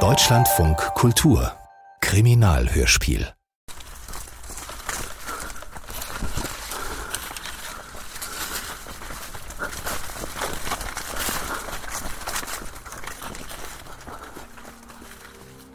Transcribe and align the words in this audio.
Deutschlandfunk 0.00 0.76
Kultur. 0.94 1.50
Kriminalhörspiel. 2.02 3.32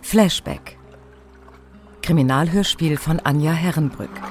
Flashback. 0.03 0.77
Kriminalhörspiel 2.03 2.97
von 2.97 3.19
Anja 3.21 3.53
Herrenbrück 3.53 4.30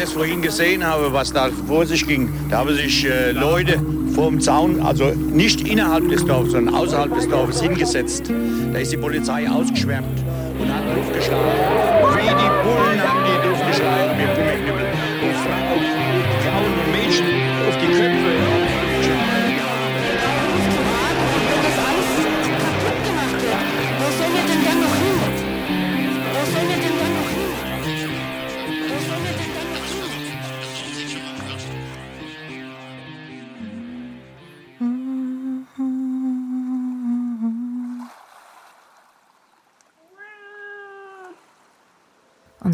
das 0.00 0.12
vorhin 0.12 0.40
gesehen 0.40 0.86
haben, 0.86 1.12
was 1.12 1.32
da 1.32 1.50
vor 1.66 1.84
sich 1.84 2.06
ging, 2.06 2.30
da 2.48 2.58
haben 2.58 2.74
sich 2.74 3.04
äh, 3.04 3.32
Leute 3.32 3.78
vor 4.14 4.30
dem 4.30 4.40
Zaun, 4.40 4.80
also 4.80 5.10
nicht 5.10 5.68
innerhalb 5.68 6.08
des 6.08 6.24
Dorfes, 6.24 6.52
sondern 6.52 6.74
außerhalb 6.74 7.14
des 7.14 7.28
Dorfes 7.28 7.60
hingesetzt. 7.60 8.30
Da 8.72 8.78
ist 8.78 8.92
die 8.92 8.96
Polizei 8.96 9.48
ausgeschwärmt 9.48 10.24
und 10.58 10.74
hat 10.74 10.96
Luft 10.96 11.12
geschlagen. 11.12 11.89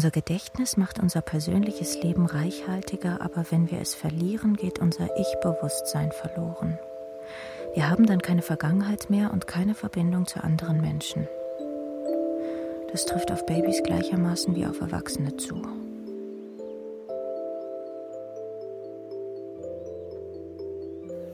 Unser 0.07 0.21
Gedächtnis 0.21 0.77
macht 0.77 0.99
unser 0.99 1.19
persönliches 1.19 2.01
Leben 2.01 2.27
reichhaltiger, 2.27 3.19
aber 3.19 3.45
wenn 3.51 3.69
wir 3.69 3.81
es 3.81 3.93
verlieren, 3.93 4.55
geht 4.55 4.79
unser 4.79 5.09
Ich-Bewusstsein 5.19 6.13
verloren. 6.13 6.79
Wir 7.73 7.89
haben 7.89 8.05
dann 8.05 8.21
keine 8.21 8.41
Vergangenheit 8.41 9.09
mehr 9.09 9.33
und 9.33 9.47
keine 9.47 9.75
Verbindung 9.75 10.25
zu 10.25 10.41
anderen 10.41 10.79
Menschen. 10.79 11.27
Das 12.89 13.05
trifft 13.05 13.33
auf 13.33 13.45
Babys 13.45 13.83
gleichermaßen 13.83 14.55
wie 14.55 14.65
auf 14.65 14.79
Erwachsene 14.79 15.35
zu. 15.35 15.61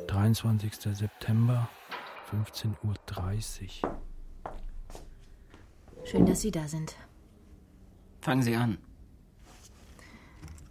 23. 0.08 0.74
September, 0.98 1.70
15.30 2.32 3.84
Uhr. 3.84 3.96
Schön, 6.06 6.26
dass 6.26 6.42
Sie 6.42 6.50
da 6.50 6.68
sind. 6.68 6.96
Fangen 8.24 8.42
Sie 8.42 8.56
an. 8.56 8.78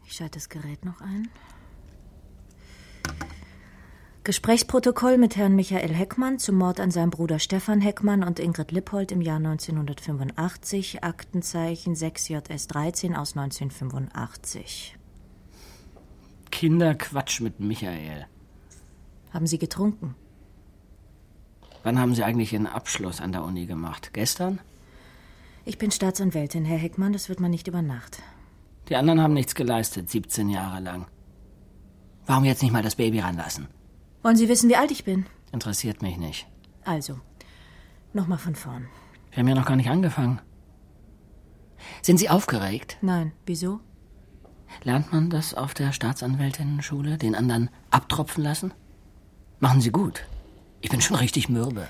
Ich 0.06 0.14
schalte 0.14 0.38
das 0.38 0.48
Gerät 0.48 0.86
noch 0.86 1.02
ein. 1.02 1.28
Gesprächsprotokoll 4.24 5.18
mit 5.18 5.36
Herrn 5.36 5.54
Michael 5.54 5.92
Heckmann 5.92 6.38
zum 6.38 6.56
Mord 6.56 6.80
an 6.80 6.90
seinem 6.90 7.10
Bruder 7.10 7.38
Stefan 7.38 7.82
Heckmann 7.82 8.24
und 8.24 8.38
Ingrid 8.38 8.72
Lippold 8.72 9.12
im 9.12 9.20
Jahr 9.20 9.36
1985, 9.36 11.04
Aktenzeichen 11.04 11.94
6JS 11.94 12.68
13 12.68 13.14
aus 13.14 13.36
1985. 13.36 14.96
Kinderquatsch 16.50 17.42
mit 17.42 17.60
Michael. 17.60 18.28
Haben 19.30 19.46
Sie 19.46 19.58
getrunken? 19.58 20.14
Wann 21.82 21.98
haben 21.98 22.14
Sie 22.14 22.24
eigentlich 22.24 22.54
Ihren 22.54 22.66
Abschluss 22.66 23.20
an 23.20 23.32
der 23.32 23.44
Uni 23.44 23.66
gemacht? 23.66 24.14
Gestern? 24.14 24.58
Ich 25.64 25.78
bin 25.78 25.90
Staatsanwältin, 25.90 26.64
Herr 26.64 26.78
Heckmann, 26.78 27.12
das 27.12 27.28
wird 27.28 27.40
man 27.40 27.50
nicht 27.50 27.68
über 27.68 27.82
Nacht. 27.82 28.22
Die 28.88 28.96
anderen 28.96 29.20
haben 29.20 29.34
nichts 29.34 29.54
geleistet, 29.54 30.10
17 30.10 30.48
Jahre 30.48 30.80
lang. 30.80 31.06
Warum 32.26 32.44
jetzt 32.44 32.62
nicht 32.62 32.72
mal 32.72 32.82
das 32.82 32.96
Baby 32.96 33.20
ranlassen? 33.20 33.68
Wollen 34.22 34.36
Sie 34.36 34.48
wissen, 34.48 34.68
wie 34.68 34.76
alt 34.76 34.90
ich 34.90 35.04
bin? 35.04 35.26
Interessiert 35.52 36.02
mich 36.02 36.16
nicht. 36.16 36.46
Also, 36.84 37.18
nochmal 38.12 38.38
von 38.38 38.54
vorn. 38.54 38.88
Wir 39.30 39.38
haben 39.38 39.48
ja 39.48 39.54
noch 39.54 39.66
gar 39.66 39.76
nicht 39.76 39.88
angefangen. 39.90 40.40
Sind 42.02 42.18
Sie 42.18 42.28
aufgeregt? 42.28 42.96
Nein, 43.00 43.32
wieso? 43.46 43.80
Lernt 44.84 45.12
man 45.12 45.30
das 45.30 45.54
auf 45.54 45.74
der 45.74 45.92
Staatsanwältinnenschule? 45.92 47.18
Den 47.18 47.34
anderen 47.34 47.70
abtropfen 47.90 48.42
lassen? 48.42 48.72
Machen 49.60 49.80
Sie 49.80 49.90
gut. 49.90 50.24
Ich 50.80 50.90
bin 50.90 51.00
schon 51.00 51.16
richtig 51.16 51.48
mürbe. 51.48 51.86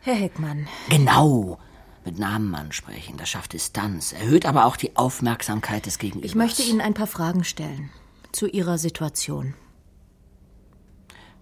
Herr 0.00 0.14
Heckmann, 0.14 0.66
Genau. 0.88 1.58
Mit 2.06 2.20
Namen 2.20 2.54
ansprechen, 2.54 3.16
das 3.16 3.28
schafft 3.28 3.52
Distanz, 3.52 4.12
erhöht 4.12 4.46
aber 4.46 4.66
auch 4.66 4.76
die 4.76 4.96
Aufmerksamkeit 4.96 5.86
des 5.86 5.98
Gegenübers. 5.98 6.30
ich 6.30 6.36
möchte 6.36 6.62
Ihnen 6.62 6.80
ein 6.80 6.94
paar 6.94 7.08
Fragen 7.08 7.42
stellen. 7.42 7.90
Zu 8.30 8.46
Ihrer 8.46 8.78
Situation. 8.78 9.54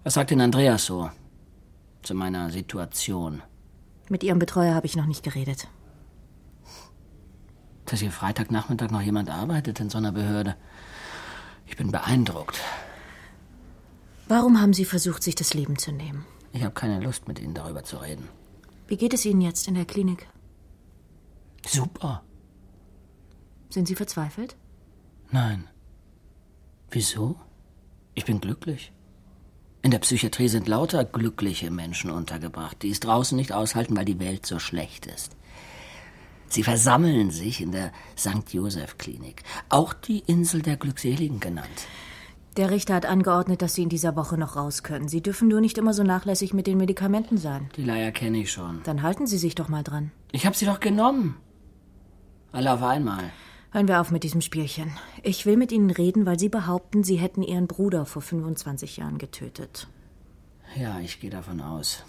Was 0.03 0.15
sagt 0.15 0.31
denn 0.31 0.41
Andreas 0.41 0.85
so? 0.85 1.11
Zu 2.01 2.15
meiner 2.15 2.49
Situation. 2.49 3.43
Mit 4.09 4.23
Ihrem 4.23 4.39
Betreuer 4.39 4.73
habe 4.73 4.87
ich 4.87 4.95
noch 4.95 5.05
nicht 5.05 5.21
geredet. 5.21 5.67
Dass 7.85 7.99
hier 7.99 8.11
Freitagnachmittag 8.11 8.89
noch 8.89 9.01
jemand 9.01 9.29
arbeitet 9.29 9.79
in 9.79 9.91
so 9.91 9.99
einer 9.99 10.13
Behörde. 10.13 10.55
Ich 11.67 11.77
bin 11.77 11.91
beeindruckt. 11.91 12.59
Warum 14.27 14.59
haben 14.59 14.73
Sie 14.73 14.85
versucht, 14.85 15.21
sich 15.21 15.35
das 15.35 15.53
Leben 15.53 15.77
zu 15.77 15.91
nehmen? 15.91 16.25
Ich 16.53 16.63
habe 16.63 16.73
keine 16.73 16.99
Lust, 17.01 17.27
mit 17.27 17.37
Ihnen 17.37 17.53
darüber 17.53 17.83
zu 17.83 17.97
reden. 17.97 18.27
Wie 18.87 18.97
geht 18.97 19.13
es 19.13 19.25
Ihnen 19.25 19.41
jetzt 19.41 19.67
in 19.67 19.75
der 19.75 19.85
Klinik? 19.85 20.27
Super. 21.67 22.23
Sind 23.69 23.87
Sie 23.87 23.95
verzweifelt? 23.95 24.55
Nein. 25.31 25.67
Wieso? 26.91 27.35
Ich 28.13 28.25
bin 28.25 28.39
glücklich. 28.39 28.93
In 29.81 29.91
der 29.91 29.99
Psychiatrie 29.99 30.47
sind 30.47 30.67
lauter 30.67 31.03
glückliche 31.03 31.69
Menschen 31.69 32.09
untergebracht, 32.09 32.81
die 32.81 32.89
es 32.89 32.99
draußen 32.99 33.35
nicht 33.35 33.53
aushalten, 33.53 33.95
weil 33.95 34.05
die 34.05 34.19
Welt 34.19 34.45
so 34.45 34.57
schlecht 34.57 35.05
ist. 35.05 35.35
Sie 36.47 36.63
versammeln 36.63 37.31
sich 37.31 37.61
in 37.61 37.71
der 37.71 37.91
St. 38.17 38.51
Joseph 38.51 38.97
Klinik, 38.97 39.43
auch 39.69 39.93
die 39.93 40.19
Insel 40.19 40.61
der 40.61 40.77
Glückseligen 40.77 41.39
genannt. 41.39 41.87
Der 42.57 42.71
Richter 42.71 42.95
hat 42.95 43.05
angeordnet, 43.05 43.61
dass 43.61 43.75
Sie 43.75 43.83
in 43.83 43.89
dieser 43.89 44.15
Woche 44.15 44.37
noch 44.37 44.55
raus 44.55 44.81
können. 44.81 45.09
Sie 45.09 45.21
dürfen 45.21 45.49
nur 45.49 45.59
nicht 45.59 45.77
immer 45.77 45.93
so 45.93 46.03
nachlässig 46.03 46.53
mit 46.53 46.67
den 46.67 46.77
Medikamenten 46.77 47.37
sein. 47.37 47.69
Die 47.75 47.83
Leier 47.83 48.11
kenne 48.11 48.37
ich 48.37 48.51
schon. 48.51 48.81
Dann 48.85 49.01
halten 49.01 49.27
Sie 49.27 49.37
sich 49.37 49.55
doch 49.55 49.67
mal 49.67 49.83
dran. 49.83 50.11
Ich 50.31 50.45
habe 50.45 50.55
sie 50.55 50.65
doch 50.65 50.79
genommen. 50.79 51.35
Alle 52.55 52.71
auf 52.71 52.83
einmal. 52.83 53.31
Hören 53.71 53.89
wir 53.89 53.99
auf 53.99 54.11
mit 54.11 54.23
diesem 54.23 54.39
Spielchen. 54.39 54.93
Ich 55.23 55.45
will 55.45 55.57
mit 55.57 55.73
Ihnen 55.73 55.89
reden, 55.89 56.25
weil 56.25 56.39
Sie 56.39 56.47
behaupten, 56.47 57.03
Sie 57.03 57.17
hätten 57.17 57.43
Ihren 57.43 57.67
Bruder 57.67 58.05
vor 58.05 58.21
25 58.21 58.95
Jahren 58.95 59.17
getötet. 59.17 59.89
Ja, 60.79 61.01
ich 61.01 61.19
gehe 61.19 61.29
davon 61.29 61.59
aus. 61.59 62.05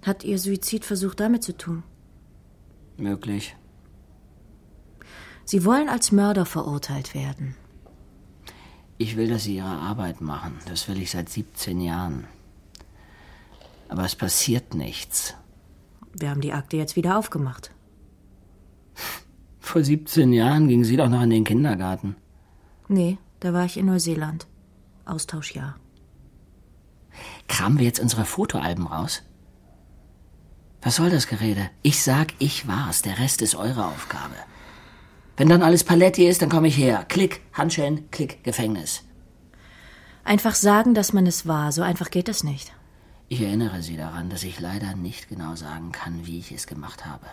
Hat 0.00 0.24
Ihr 0.24 0.38
Suizidversuch 0.38 1.14
damit 1.14 1.44
zu 1.44 1.54
tun? 1.54 1.82
Möglich. 2.96 3.54
Sie 5.44 5.62
wollen 5.66 5.90
als 5.90 6.10
Mörder 6.10 6.46
verurteilt 6.46 7.14
werden. 7.14 7.54
Ich 8.96 9.18
will, 9.18 9.28
dass 9.28 9.44
sie 9.44 9.56
ihre 9.56 9.66
Arbeit 9.66 10.22
machen. 10.22 10.58
Das 10.68 10.88
will 10.88 11.02
ich 11.02 11.10
seit 11.10 11.28
17 11.28 11.82
Jahren. 11.82 12.26
Aber 13.88 14.06
es 14.06 14.16
passiert 14.16 14.72
nichts. 14.72 15.34
Wir 16.14 16.30
haben 16.30 16.40
die 16.40 16.54
Akte 16.54 16.78
jetzt 16.78 16.96
wieder 16.96 17.18
aufgemacht. 17.18 17.72
Vor 19.60 19.84
17 19.84 20.32
Jahren 20.32 20.68
ging 20.68 20.84
sie 20.84 20.96
doch 20.96 21.08
noch 21.08 21.22
in 21.22 21.30
den 21.30 21.44
Kindergarten. 21.44 22.16
Nee, 22.88 23.18
da 23.38 23.52
war 23.52 23.64
ich 23.64 23.76
in 23.76 23.86
Neuseeland. 23.86 24.46
Austauschjahr. 25.04 25.76
Kramen 27.48 27.78
wir 27.78 27.86
jetzt 27.86 28.00
unsere 28.00 28.24
Fotoalben 28.24 28.86
raus? 28.86 29.22
Was 30.82 30.96
soll 30.96 31.10
das 31.10 31.26
Gerede? 31.26 31.68
Ich 31.82 32.02
sag, 32.02 32.32
ich 32.38 32.66
war's. 32.66 33.02
Der 33.02 33.18
Rest 33.18 33.42
ist 33.42 33.54
eure 33.54 33.86
Aufgabe. 33.86 34.34
Wenn 35.36 35.48
dann 35.48 35.62
alles 35.62 35.84
Paletti 35.84 36.26
ist, 36.26 36.42
dann 36.42 36.48
komme 36.48 36.68
ich 36.68 36.76
her. 36.76 37.04
Klick, 37.08 37.42
Handschellen, 37.52 38.10
Klick, 38.10 38.42
Gefängnis. 38.44 39.02
Einfach 40.24 40.54
sagen, 40.54 40.94
dass 40.94 41.12
man 41.12 41.26
es 41.26 41.46
war. 41.46 41.72
So 41.72 41.82
einfach 41.82 42.10
geht 42.10 42.28
es 42.28 42.44
nicht. 42.44 42.72
Ich 43.28 43.40
erinnere 43.40 43.82
Sie 43.82 43.96
daran, 43.96 44.30
dass 44.30 44.42
ich 44.42 44.58
leider 44.58 44.96
nicht 44.96 45.28
genau 45.28 45.54
sagen 45.54 45.92
kann, 45.92 46.26
wie 46.26 46.38
ich 46.38 46.50
es 46.50 46.66
gemacht 46.66 47.06
habe. 47.06 47.26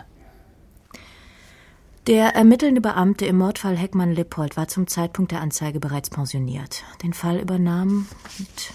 Der 2.08 2.34
ermittelnde 2.34 2.80
Beamte 2.80 3.26
im 3.26 3.36
Mordfall 3.36 3.76
Heckmann-Lippold 3.76 4.56
war 4.56 4.66
zum 4.66 4.86
Zeitpunkt 4.86 5.30
der 5.30 5.42
Anzeige 5.42 5.78
bereits 5.78 6.08
pensioniert. 6.08 6.82
Den 7.02 7.12
Fall 7.12 7.38
übernahm 7.38 8.06
mit 8.38 8.72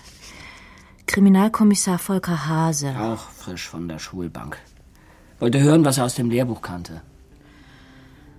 Kriminalkommissar 1.07 1.97
Volker 1.97 2.47
Hase. 2.47 2.93
Auch 2.95 3.31
frisch 3.31 3.67
von 3.67 3.87
der 3.87 3.97
Schulbank. 3.97 4.59
Wollte 5.39 5.59
hören, 5.59 5.83
was 5.83 5.97
er 5.97 6.05
aus 6.05 6.13
dem 6.13 6.29
Lehrbuch 6.29 6.61
kannte. 6.61 7.01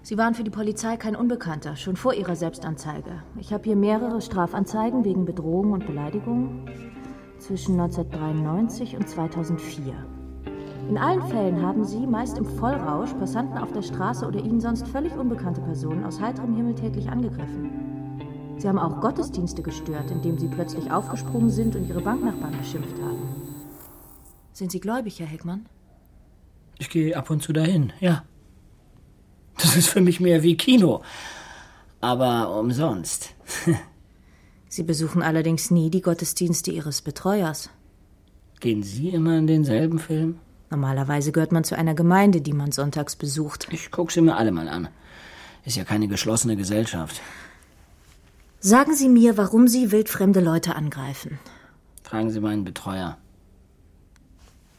Sie 0.02 0.16
waren 0.16 0.34
für 0.34 0.44
die 0.44 0.50
Polizei 0.50 0.96
kein 0.96 1.16
Unbekannter, 1.16 1.74
schon 1.74 1.96
vor 1.96 2.14
Ihrer 2.14 2.36
Selbstanzeige. 2.36 3.24
Ich 3.40 3.52
habe 3.52 3.64
hier 3.64 3.74
mehrere 3.74 4.20
Strafanzeigen 4.20 5.04
wegen 5.04 5.24
Bedrohung 5.24 5.72
und 5.72 5.88
Beleidigung. 5.88 6.68
zwischen 7.40 7.80
1993 7.80 8.96
und 8.96 9.08
2004. 9.08 10.23
In 10.88 10.98
allen 10.98 11.22
Fällen 11.28 11.62
haben 11.62 11.84
sie, 11.84 12.06
meist 12.06 12.36
im 12.36 12.44
Vollrausch, 12.44 13.12
Passanten 13.14 13.56
auf 13.56 13.72
der 13.72 13.82
Straße 13.82 14.26
oder 14.26 14.38
ihnen 14.38 14.60
sonst 14.60 14.86
völlig 14.88 15.14
unbekannte 15.14 15.62
Personen 15.62 16.04
aus 16.04 16.20
heiterem 16.20 16.54
Himmel 16.54 16.74
tätlich 16.74 17.08
angegriffen. 17.08 17.70
Sie 18.58 18.68
haben 18.68 18.78
auch 18.78 19.00
Gottesdienste 19.00 19.62
gestört, 19.62 20.10
indem 20.10 20.38
sie 20.38 20.48
plötzlich 20.48 20.90
aufgesprungen 20.90 21.50
sind 21.50 21.74
und 21.74 21.88
ihre 21.88 22.02
Banknachbarn 22.02 22.56
beschimpft 22.58 23.00
haben. 23.02 23.18
Sind 24.52 24.70
Sie 24.70 24.80
gläubig, 24.80 25.18
Herr 25.18 25.26
Heckmann? 25.26 25.66
Ich 26.78 26.90
gehe 26.90 27.16
ab 27.16 27.30
und 27.30 27.42
zu 27.42 27.52
dahin, 27.52 27.92
ja. 28.00 28.22
Das 29.56 29.76
ist 29.76 29.88
für 29.88 30.00
mich 30.00 30.20
mehr 30.20 30.42
wie 30.42 30.56
Kino. 30.56 31.02
Aber 32.00 32.58
umsonst. 32.58 33.34
Sie 34.68 34.82
besuchen 34.82 35.22
allerdings 35.22 35.70
nie 35.70 35.90
die 35.90 36.02
Gottesdienste 36.02 36.70
Ihres 36.70 37.00
Betreuers. 37.00 37.70
Gehen 38.60 38.82
Sie 38.82 39.08
immer 39.10 39.38
in 39.38 39.46
denselben 39.46 39.98
Film? 39.98 40.40
Normalerweise 40.74 41.30
gehört 41.30 41.52
man 41.52 41.62
zu 41.62 41.78
einer 41.78 41.94
Gemeinde, 41.94 42.40
die 42.40 42.52
man 42.52 42.72
sonntags 42.72 43.14
besucht. 43.14 43.68
Ich 43.70 43.92
gucke 43.92 44.12
sie 44.12 44.20
mir 44.20 44.36
alle 44.36 44.50
mal 44.50 44.68
an. 44.68 44.88
Ist 45.64 45.76
ja 45.76 45.84
keine 45.84 46.08
geschlossene 46.08 46.56
Gesellschaft. 46.56 47.20
Sagen 48.58 48.96
Sie 48.96 49.08
mir, 49.08 49.36
warum 49.36 49.68
Sie 49.68 49.92
wildfremde 49.92 50.40
Leute 50.40 50.74
angreifen. 50.74 51.38
Fragen 52.02 52.30
Sie 52.30 52.40
meinen 52.40 52.64
Betreuer. 52.64 53.18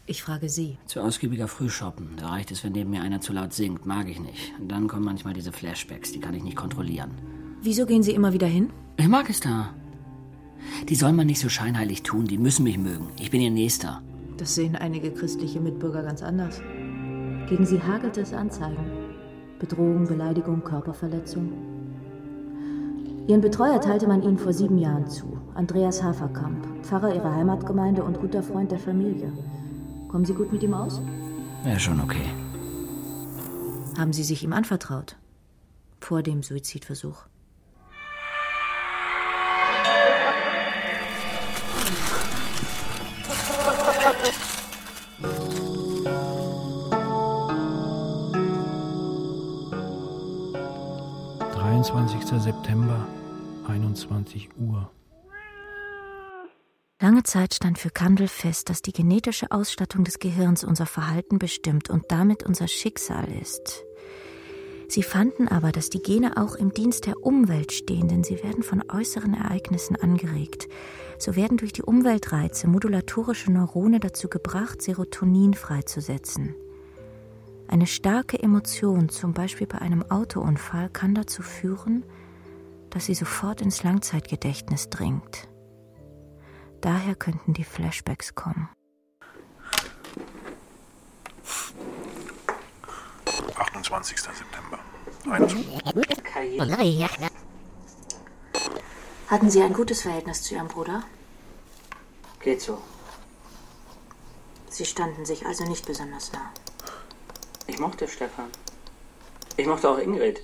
Ich 0.06 0.22
frage 0.22 0.50
Sie. 0.50 0.78
Zu 0.86 1.00
ausgiebiger 1.00 1.48
Frühshoppen. 1.48 2.10
Da 2.18 2.28
reicht 2.28 2.52
es, 2.52 2.62
wenn 2.66 2.74
neben 2.74 2.90
mir 2.90 3.02
einer 3.02 3.22
zu 3.22 3.32
laut 3.32 3.54
singt. 3.54 3.86
Mag 3.86 4.10
ich 4.10 4.20
nicht. 4.20 4.52
Und 4.60 4.68
dann 4.68 4.90
kommen 4.90 5.06
manchmal 5.06 5.34
diese 5.34 5.54
Flashbacks, 5.54 6.12
die 6.12 6.20
kann 6.20 6.34
ich 6.34 6.44
nicht 6.44 6.58
kontrollieren. 6.58 7.12
Wieso 7.62 7.86
gehen 7.86 8.04
Sie 8.04 8.12
immer 8.12 8.34
wieder 8.34 8.48
hin? 8.48 8.70
Ich 8.98 9.08
mag 9.08 9.30
es 9.30 9.40
da. 9.40 9.74
Die 10.90 10.96
soll 10.96 11.14
man 11.14 11.28
nicht 11.28 11.40
so 11.40 11.48
scheinheilig 11.48 12.04
tun. 12.04 12.26
Die 12.26 12.38
müssen 12.38 12.64
mich 12.64 12.78
mögen. 12.78 13.08
Ich 13.18 13.32
bin 13.32 13.40
ihr 13.40 13.52
Nächster. 13.52 14.02
Das 14.38 14.56
sehen 14.56 14.76
einige 14.76 15.12
christliche 15.12 15.60
Mitbürger 15.62 16.04
ganz 16.04 16.22
anders. 16.22 16.62
Gegen 17.48 17.66
sie 17.66 17.82
hagelt 17.82 18.18
es 18.18 18.34
Anzeigen. 18.34 18.86
Bedrohung, 19.60 20.08
Beleidigung, 20.08 20.64
Körperverletzung. 20.64 21.52
Ihren 23.28 23.42
Betreuer 23.42 23.82
teilte 23.82 24.08
man 24.08 24.22
ihnen 24.22 24.38
vor 24.38 24.54
sieben 24.54 24.78
Jahren 24.78 25.08
zu. 25.08 25.38
Andreas 25.56 26.04
Haferkamp, 26.04 26.66
Pfarrer 26.84 27.16
ihrer 27.16 27.34
Heimatgemeinde 27.34 28.04
und 28.04 28.20
guter 28.20 28.44
Freund 28.44 28.72
der 28.72 28.80
Familie. 28.80 29.32
Kommen 30.10 30.26
Sie 30.26 30.34
gut 30.34 30.52
mit 30.52 30.62
ihm 30.64 30.74
aus? 30.74 31.02
Wäre 31.64 31.80
schon 31.80 32.02
okay. 32.02 32.26
Haben 33.98 34.14
Sie 34.14 34.24
sich 34.24 34.44
ihm 34.44 34.54
anvertraut? 34.54 35.16
Vor 36.02 36.22
dem 36.22 36.44
Suizidversuch. 36.44 37.26
September, 52.76 53.08
21 53.70 54.50
Uhr. 54.60 54.92
Lange 57.00 57.24
Zeit 57.24 57.54
stand 57.54 57.80
für 57.80 57.90
Kandel 57.90 58.28
fest, 58.28 58.70
dass 58.70 58.82
die 58.82 58.92
genetische 58.92 59.52
Ausstattung 59.52 60.04
des 60.04 60.20
Gehirns 60.20 60.66
unser 60.66 60.86
Verhalten 60.86 61.40
bestimmt 61.40 61.90
und 61.90 62.04
damit 62.10 62.44
unser 62.44 62.68
Schicksal 62.68 63.32
ist. 63.42 63.86
Sie 64.90 65.04
fanden 65.04 65.48
aber, 65.48 65.72
dass 65.72 65.90
die 65.90 66.02
Gene 66.02 66.36
auch 66.36 66.56
im 66.56 66.74
Dienst 66.74 67.06
der 67.06 67.24
Umwelt 67.24 67.72
stehen, 67.72 68.10
denn 68.10 68.26
sie 68.26 68.44
werden 68.44 68.62
von 68.62 68.84
äußeren 68.90 69.36
Ereignissen 69.36 69.96
angeregt. 69.96 70.68
So 71.18 71.38
werden 71.38 71.56
durch 71.56 71.72
die 71.72 71.84
Umweltreize 71.84 72.68
modulatorische 72.68 73.54
Neurone 73.54 74.02
dazu 74.02 74.28
gebracht, 74.28 74.82
Serotonin 74.82 75.54
freizusetzen. 75.54 76.56
Eine 77.70 77.88
starke 77.88 78.38
Emotion, 78.38 79.08
zum 79.08 79.34
Beispiel 79.34 79.66
bei 79.66 79.80
einem 79.80 80.04
Autounfall, 80.12 80.90
kann 80.90 81.16
dazu 81.16 81.42
führen, 81.42 82.04
dass 82.96 83.08
sie 83.08 83.14
sofort 83.14 83.60
ins 83.60 83.84
Langzeitgedächtnis 83.84 84.90
dringt. 84.90 85.50
Daher 86.80 87.14
könnten 87.14 87.52
die 87.52 87.66
Flashbacks 87.66 88.36
kommen. 88.36 88.70
28. 93.58 94.18
September. 94.18 94.80
21. 95.30 97.06
Hatten 99.28 99.50
Sie 99.50 99.62
ein 99.62 99.74
gutes 99.74 100.04
Verhältnis 100.04 100.44
zu 100.44 100.56
Ihrem 100.56 100.70
Bruder? 100.70 101.04
Geht 102.40 102.62
so. 102.62 102.82
Sie 104.70 104.86
standen 104.86 105.26
sich 105.26 105.46
also 105.46 105.66
nicht 105.66 105.86
besonders 105.86 106.32
nah. 106.32 106.50
Ich 107.68 107.78
mochte 107.78 108.08
Stefan. 108.08 108.48
Ich 109.58 109.68
mochte 109.68 109.90
auch 109.90 109.98
Ingrid. 109.98 110.42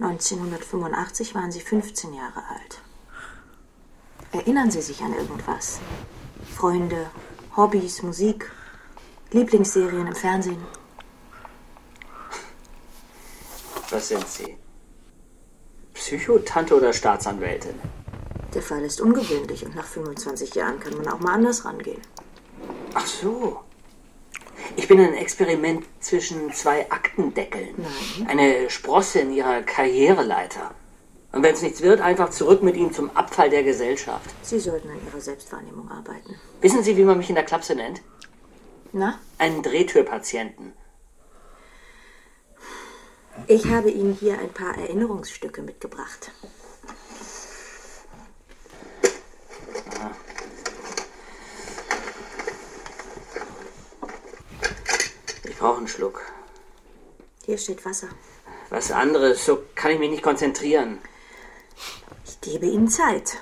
1985 0.00 1.34
waren 1.34 1.52
Sie 1.52 1.60
15 1.60 2.14
Jahre 2.14 2.42
alt. 2.48 2.80
Erinnern 4.32 4.70
Sie 4.70 4.80
sich 4.80 5.02
an 5.02 5.14
irgendwas? 5.14 5.78
Freunde, 6.56 7.10
Hobbys, 7.56 8.02
Musik, 8.02 8.50
Lieblingsserien 9.30 10.06
im 10.06 10.14
Fernsehen? 10.14 10.62
Was 13.90 14.08
sind 14.08 14.26
Sie? 14.26 14.56
Psychotante 15.92 16.76
oder 16.76 16.92
Staatsanwältin? 16.92 17.78
Der 18.54 18.62
Fall 18.62 18.82
ist 18.82 19.00
ungewöhnlich 19.00 19.64
und 19.64 19.74
nach 19.74 19.86
25 19.86 20.54
Jahren 20.54 20.80
kann 20.80 20.96
man 20.96 21.08
auch 21.08 21.20
mal 21.20 21.34
anders 21.34 21.64
rangehen. 21.64 22.00
Ach 22.94 23.06
so. 23.06 23.64
Ich 24.76 24.88
bin 24.88 25.00
ein 25.00 25.14
Experiment 25.14 25.84
zwischen 26.00 26.52
zwei 26.52 26.90
Aktendeckeln. 26.90 27.74
Nein. 27.76 28.28
Eine 28.28 28.70
Sprosse 28.70 29.20
in 29.20 29.32
ihrer 29.32 29.62
Karriereleiter. 29.62 30.72
Und 31.32 31.42
wenn 31.42 31.54
es 31.54 31.62
nichts 31.62 31.80
wird, 31.80 32.00
einfach 32.00 32.30
zurück 32.30 32.62
mit 32.62 32.76
ihm 32.76 32.92
zum 32.92 33.10
Abfall 33.16 33.48
der 33.48 33.62
Gesellschaft. 33.62 34.28
Sie 34.42 34.60
sollten 34.60 34.90
an 34.90 34.98
Ihrer 35.06 35.20
Selbstwahrnehmung 35.20 35.90
arbeiten. 35.90 36.36
Wissen 36.60 36.82
Sie, 36.82 36.96
wie 36.98 37.04
man 37.04 37.16
mich 37.16 37.30
in 37.30 37.34
der 37.34 37.44
Klapse 37.44 37.74
nennt? 37.74 38.02
Na? 38.92 39.18
Einen 39.38 39.62
Drehtürpatienten. 39.62 40.74
Ich 43.46 43.66
habe 43.68 43.90
Ihnen 43.90 44.12
hier 44.12 44.38
ein 44.38 44.50
paar 44.50 44.76
Erinnerungsstücke 44.76 45.62
mitgebracht. 45.62 46.30
Brauche 55.62 55.78
einen 55.78 55.86
Schluck. 55.86 56.20
Hier 57.44 57.56
steht 57.56 57.84
Wasser. 57.84 58.08
Was 58.70 58.90
anderes, 58.90 59.46
so 59.46 59.62
kann 59.76 59.92
ich 59.92 60.00
mich 60.00 60.10
nicht 60.10 60.22
konzentrieren. 60.24 60.98
Ich 62.24 62.40
gebe 62.40 62.66
Ihnen 62.66 62.88
Zeit. 62.88 63.36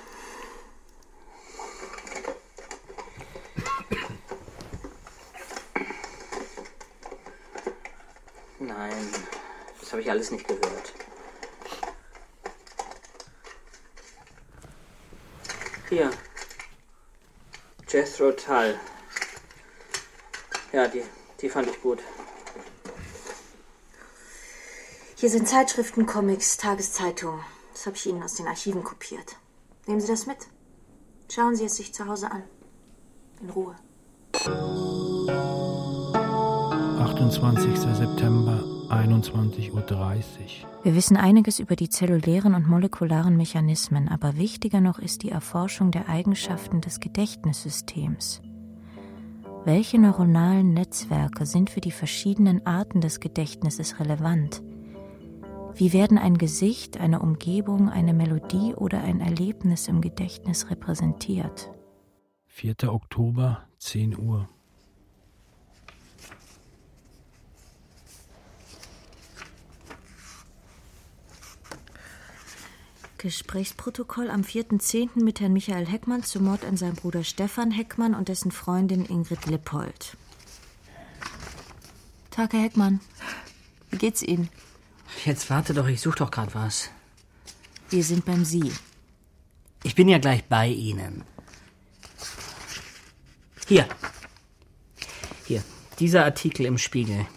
Nein, 8.59 9.09
das 9.79 9.91
habe 9.91 10.03
ich 10.03 10.11
alles 10.11 10.29
nicht 10.29 10.47
gehört. 10.47 10.93
Hier. 15.89 16.11
Jethro 17.89 18.31
Tull. 18.33 18.79
Ja, 20.71 20.87
die, 20.87 21.03
die 21.41 21.49
fand 21.49 21.67
ich 21.67 21.81
gut. 21.81 21.99
Hier 25.15 25.29
sind 25.29 25.47
Zeitschriften, 25.47 26.05
Comics, 26.05 26.57
Tageszeitungen. 26.57 27.41
Das 27.73 27.85
habe 27.85 27.95
ich 27.95 28.05
Ihnen 28.07 28.23
aus 28.23 28.33
den 28.35 28.47
Archiven 28.47 28.83
kopiert. 28.83 29.37
Nehmen 29.87 30.01
Sie 30.01 30.07
das 30.07 30.25
mit. 30.25 30.37
Schauen 31.29 31.55
Sie 31.55 31.65
es 31.65 31.75
sich 31.75 31.93
zu 31.93 32.07
Hause 32.07 32.31
an. 32.31 32.43
In 33.41 33.49
Ruhe. 33.51 33.75
28. 36.99 37.77
September, 37.95 38.63
21.30 38.89 39.71
Uhr. 39.73 39.83
Wir 40.83 40.95
wissen 40.95 41.17
einiges 41.17 41.59
über 41.59 41.75
die 41.75 41.89
zellulären 41.89 42.55
und 42.55 42.67
molekularen 42.67 43.37
Mechanismen, 43.37 44.09
aber 44.09 44.37
wichtiger 44.37 44.81
noch 44.81 44.97
ist 44.99 45.21
die 45.23 45.29
Erforschung 45.29 45.91
der 45.91 46.09
Eigenschaften 46.09 46.81
des 46.81 46.99
Gedächtnissystems. 46.99 48.41
Welche 49.63 49.99
neuronalen 49.99 50.73
Netzwerke 50.73 51.45
sind 51.45 51.69
für 51.69 51.81
die 51.81 51.91
verschiedenen 51.91 52.65
Arten 52.65 52.99
des 52.99 53.19
Gedächtnisses 53.19 53.99
relevant? 53.99 54.63
Wie 55.75 55.93
werden 55.93 56.17
ein 56.17 56.39
Gesicht, 56.39 56.99
eine 56.99 57.19
Umgebung, 57.19 57.87
eine 57.87 58.15
Melodie 58.15 58.73
oder 58.73 59.03
ein 59.03 59.19
Erlebnis 59.19 59.87
im 59.87 60.01
Gedächtnis 60.01 60.71
repräsentiert? 60.71 61.71
4. 62.47 62.91
Oktober, 62.91 63.67
10 63.77 64.17
Uhr. 64.17 64.49
Gesprächsprotokoll 73.21 74.31
am 74.31 74.41
4.10. 74.41 75.23
mit 75.23 75.41
Herrn 75.41 75.53
Michael 75.53 75.85
Heckmann 75.85 76.23
zum 76.23 76.45
Mord 76.45 76.65
an 76.65 76.75
seinem 76.75 76.95
Bruder 76.95 77.23
Stefan 77.23 77.69
Heckmann 77.69 78.15
und 78.15 78.29
dessen 78.29 78.51
Freundin 78.51 79.05
Ingrid 79.05 79.45
Lippold. 79.45 80.17
Tag, 82.31 82.53
Herr 82.53 82.61
Heckmann. 82.61 82.99
Wie 83.91 83.97
geht's 83.97 84.23
Ihnen? 84.23 84.49
Jetzt 85.23 85.51
warte 85.51 85.75
doch, 85.75 85.87
ich 85.87 86.01
suche 86.01 86.17
doch 86.17 86.31
gerade 86.31 86.55
was. 86.55 86.89
Wir 87.91 88.03
sind 88.03 88.25
beim 88.25 88.43
Sie. 88.43 88.71
Ich 89.83 89.93
bin 89.93 90.09
ja 90.09 90.17
gleich 90.17 90.43
bei 90.45 90.69
Ihnen. 90.69 91.23
Hier. 93.67 93.87
Hier, 95.45 95.63
dieser 95.99 96.25
Artikel 96.25 96.65
im 96.65 96.79
Spiegel. 96.79 97.27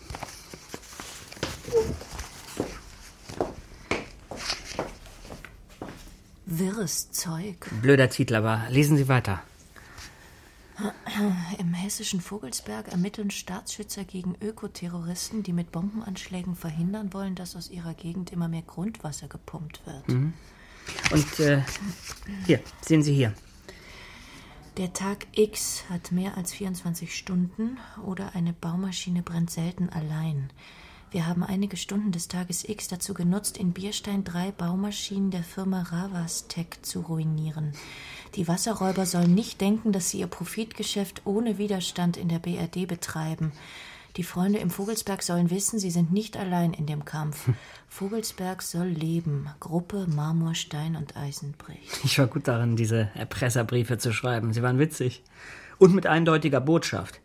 Wirres 6.85 7.11
Zeug. 7.13 7.67
Blöder 7.81 8.11
Titel, 8.11 8.35
aber 8.35 8.67
lesen 8.69 8.99
Sie 8.99 9.09
weiter. 9.09 9.43
Im 11.59 11.73
hessischen 11.73 12.21
Vogelsberg 12.21 12.89
ermitteln 12.89 13.31
Staatsschützer 13.31 14.05
gegen 14.05 14.35
Ökoterroristen, 14.43 15.43
die 15.43 15.55
mit 15.55 15.73
Bombenanschlägen 15.73 16.57
verhindern 16.57 17.15
wollen, 17.15 17.37
dass 17.37 17.57
aus 17.57 17.71
ihrer 17.71 17.95
Gegend 17.95 18.33
immer 18.33 18.49
mehr 18.49 18.61
Grundwasser 18.61 19.29
gepumpt 19.29 19.81
wird. 19.87 20.07
Und 21.11 21.41
äh, 21.41 21.63
hier, 22.45 22.61
sehen 22.83 23.03
Sie 23.03 23.15
hier. 23.15 23.33
Der 24.77 24.93
Tag 24.93 25.27
X 25.33 25.85
hat 25.89 26.13
mehr 26.13 26.37
als 26.37 26.53
24 26.53 27.17
Stunden 27.17 27.79
oder 28.05 28.35
eine 28.35 28.53
Baumaschine 28.53 29.23
brennt 29.23 29.51
selten 29.51 29.89
allein. 29.89 30.51
Wir 31.15 31.29
haben 31.29 31.45
einige 31.45 31.77
Stunden 31.77 32.11
des 32.11 32.27
Tages 32.27 32.69
X 32.69 32.89
dazu 32.89 33.15
genutzt, 33.15 33.57
in 33.57 33.71
Bierstein 33.71 34.25
drei 34.25 34.51
Baumaschinen 34.51 35.31
der 35.31 35.45
Firma 35.45 35.83
Ravastec 35.83 36.85
zu 36.85 37.03
ruinieren. 37.03 37.71
Die 38.35 38.49
Wasserräuber 38.49 39.07
sollen 39.07 39.33
nicht 39.33 39.61
denken, 39.61 39.93
dass 39.93 40.11
sie 40.11 40.19
ihr 40.19 40.27
Profitgeschäft 40.27 41.23
ohne 41.25 41.57
Widerstand 41.57 42.17
in 42.17 42.29
der 42.29 42.41
BRD 42.41 42.89
betreiben. 42.89 43.53
Die 44.17 44.25
Freunde 44.25 44.59
im 44.59 44.71
Vogelsberg 44.71 45.23
sollen 45.23 45.51
wissen, 45.51 45.79
sie 45.79 45.93
sind 45.93 46.13
nicht 46.13 46.37
allein 46.37 46.73
in 46.73 46.87
dem 46.87 47.05
Kampf. 47.05 47.49
Vogelsberg 47.89 48.61
soll 48.61 48.89
leben. 48.89 49.49
Gruppe 49.61 50.09
Marmor, 50.09 50.57
Stein 50.57 50.97
und 50.97 51.17
Eisenbricht. 51.17 51.97
Ich 52.03 52.19
war 52.19 52.27
gut 52.27 52.49
darin, 52.49 52.75
diese 52.75 53.11
Erpresserbriefe 53.15 53.99
zu 53.99 54.13
schreiben. 54.13 54.53
Sie 54.53 54.63
waren 54.63 54.81
witzig. 54.81 55.23
Und 55.79 55.95
mit 55.95 56.09
eindeutiger 56.09 56.61
Botschaft. 56.61 57.21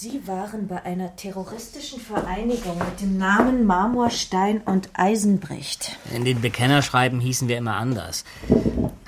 Sie 0.00 0.28
waren 0.28 0.68
bei 0.68 0.80
einer 0.84 1.16
terroristischen 1.16 1.98
Vereinigung 1.98 2.78
mit 2.78 3.00
dem 3.00 3.18
Namen 3.18 3.66
Marmor, 3.66 4.10
Stein 4.10 4.60
und 4.60 4.90
Eisenbricht. 4.92 5.98
In 6.14 6.24
den 6.24 6.40
Bekennerschreiben 6.40 7.18
hießen 7.18 7.48
wir 7.48 7.58
immer 7.58 7.74
anders. 7.74 8.24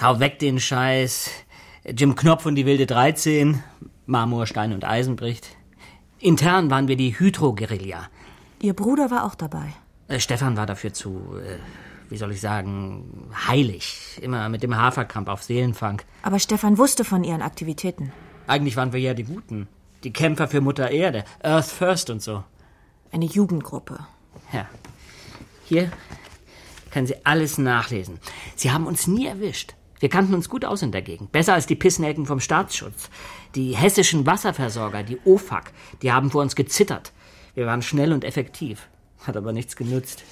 Hau 0.02 0.18
weg 0.18 0.40
den 0.40 0.58
Scheiß. 0.58 1.30
Jim 1.96 2.16
Knopf 2.16 2.44
und 2.44 2.56
die 2.56 2.66
wilde 2.66 2.86
13. 2.86 3.62
Marmor, 4.06 4.48
Stein 4.48 4.72
und 4.72 4.84
Eisenbricht. 4.84 5.56
Intern 6.18 6.70
waren 6.70 6.88
wir 6.88 6.96
die 6.96 7.16
Hydro-Guerilla. 7.16 8.08
Ihr 8.60 8.74
Bruder 8.74 9.12
war 9.12 9.26
auch 9.26 9.36
dabei. 9.36 9.72
Äh, 10.08 10.18
Stefan 10.18 10.56
war 10.56 10.66
dafür 10.66 10.92
zu, 10.92 11.36
äh, 11.38 11.58
wie 12.08 12.16
soll 12.16 12.32
ich 12.32 12.40
sagen, 12.40 13.30
heilig. 13.46 14.18
Immer 14.20 14.48
mit 14.48 14.64
dem 14.64 14.76
Haferkamp 14.76 15.28
auf 15.28 15.44
Seelenfang. 15.44 16.02
Aber 16.24 16.40
Stefan 16.40 16.78
wusste 16.78 17.04
von 17.04 17.22
ihren 17.22 17.42
Aktivitäten. 17.42 18.12
Eigentlich 18.48 18.74
waren 18.74 18.92
wir 18.92 18.98
ja 18.98 19.14
die 19.14 19.22
Guten. 19.22 19.68
Die 20.04 20.12
Kämpfer 20.12 20.48
für 20.48 20.60
Mutter 20.60 20.90
Erde. 20.90 21.24
Earth 21.42 21.66
First 21.66 22.10
und 22.10 22.22
so. 22.22 22.44
Eine 23.12 23.26
Jugendgruppe. 23.26 23.98
Ja. 24.52 24.68
Hier 25.64 25.90
können 26.90 27.06
Sie 27.06 27.24
alles 27.24 27.58
nachlesen. 27.58 28.18
Sie 28.56 28.70
haben 28.70 28.86
uns 28.86 29.06
nie 29.06 29.26
erwischt. 29.26 29.74
Wir 30.00 30.08
kannten 30.08 30.34
uns 30.34 30.48
gut 30.48 30.64
aus 30.64 30.82
in 30.82 30.92
der 30.92 31.02
Gegend. 31.02 31.30
Besser 31.30 31.54
als 31.54 31.66
die 31.66 31.76
Pissnelken 31.76 32.24
vom 32.24 32.40
Staatsschutz. 32.40 33.10
Die 33.54 33.76
hessischen 33.76 34.26
Wasserversorger, 34.26 35.02
die 35.02 35.18
OFAG, 35.24 35.72
die 36.02 36.10
haben 36.10 36.30
vor 36.30 36.40
uns 36.40 36.56
gezittert. 36.56 37.12
Wir 37.54 37.66
waren 37.66 37.82
schnell 37.82 38.12
und 38.12 38.24
effektiv. 38.24 38.88
Hat 39.26 39.36
aber 39.36 39.52
nichts 39.52 39.76
genützt. 39.76 40.24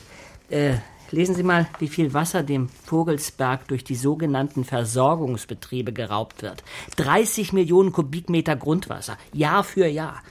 Äh, 0.49 0.79
lesen 1.13 1.35
Sie 1.35 1.43
mal, 1.43 1.67
wie 1.79 1.89
viel 1.89 2.15
Wasser 2.15 2.43
dem 2.43 2.69
Vogelsberg 2.69 3.67
durch 3.69 3.85
die 3.85 3.95
sogenannten 3.95 4.65
Versorgungsbetriebe 4.65 5.93
geraubt 5.93 6.43
wird. 6.43 6.63
30 6.97 7.53
Millionen 7.53 7.93
Kubikmeter 7.93 8.57
Grundwasser, 8.57 9.17
Jahr 9.33 9.65
für 9.65 9.87
Jahr. 9.87 10.23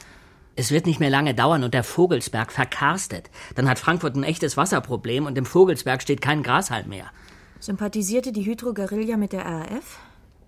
Es 0.55 0.71
wird 0.71 0.87
nicht 0.87 0.99
mehr 0.99 1.11
lange 1.11 1.35
dauern 1.35 1.63
und 1.63 1.73
der 1.73 1.83
Vogelsberg 1.83 2.51
verkarstet. 2.51 3.29
Dann 3.55 3.69
hat 3.69 3.77
Frankfurt 3.77 4.15
ein 4.15 4.23
echtes 4.23 4.57
Wasserproblem 4.57 5.27
und 5.27 5.37
im 5.37 5.45
Vogelsberg 5.45 6.01
steht 6.01 6.21
kein 6.21 6.41
Grashalm 6.41 6.89
mehr. 6.89 7.11
Sympathisierte 7.59 8.31
die 8.31 8.45
Hydro-Guerilla 8.45 9.17
mit 9.17 9.33
der 9.33 9.45
RAF? 9.45 9.99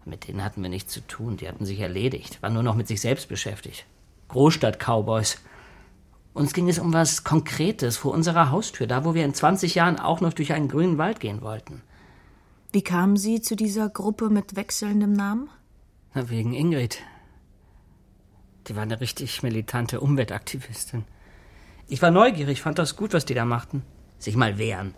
Mit 0.05 0.27
denen 0.27 0.43
hatten 0.43 0.63
wir 0.63 0.69
nichts 0.69 0.93
zu 0.93 1.01
tun. 1.01 1.37
Die 1.37 1.47
hatten 1.47 1.65
sich 1.65 1.79
erledigt, 1.79 2.41
waren 2.41 2.53
nur 2.53 2.63
noch 2.63 2.75
mit 2.75 2.87
sich 2.87 3.01
selbst 3.01 3.29
beschäftigt. 3.29 3.85
Großstadt-Cowboys. 4.29 5.37
Uns 6.33 6.53
ging 6.53 6.69
es 6.69 6.79
um 6.79 6.93
was 6.93 7.23
Konkretes 7.23 7.97
vor 7.97 8.13
unserer 8.13 8.51
Haustür, 8.51 8.87
da 8.87 9.03
wo 9.03 9.13
wir 9.13 9.25
in 9.25 9.33
20 9.33 9.75
Jahren 9.75 9.99
auch 9.99 10.21
noch 10.21 10.33
durch 10.33 10.53
einen 10.53 10.67
grünen 10.67 10.97
Wald 10.97 11.19
gehen 11.19 11.41
wollten. 11.41 11.81
Wie 12.71 12.83
kamen 12.83 13.17
Sie 13.17 13.41
zu 13.41 13.55
dieser 13.55 13.89
Gruppe 13.89 14.29
mit 14.29 14.55
wechselndem 14.55 15.13
Namen? 15.13 15.49
Na, 16.13 16.29
wegen 16.29 16.53
Ingrid. 16.53 16.99
Die 18.67 18.75
war 18.75 18.83
eine 18.83 19.01
richtig 19.01 19.41
militante 19.41 19.99
Umweltaktivistin. 19.99 21.03
Ich 21.87 22.01
war 22.03 22.11
neugierig, 22.11 22.61
fand 22.61 22.77
das 22.77 22.95
gut, 22.95 23.13
was 23.13 23.25
die 23.25 23.33
da 23.33 23.45
machten. 23.45 23.81
Sich 24.19 24.35
mal 24.35 24.59
wehren. 24.59 24.93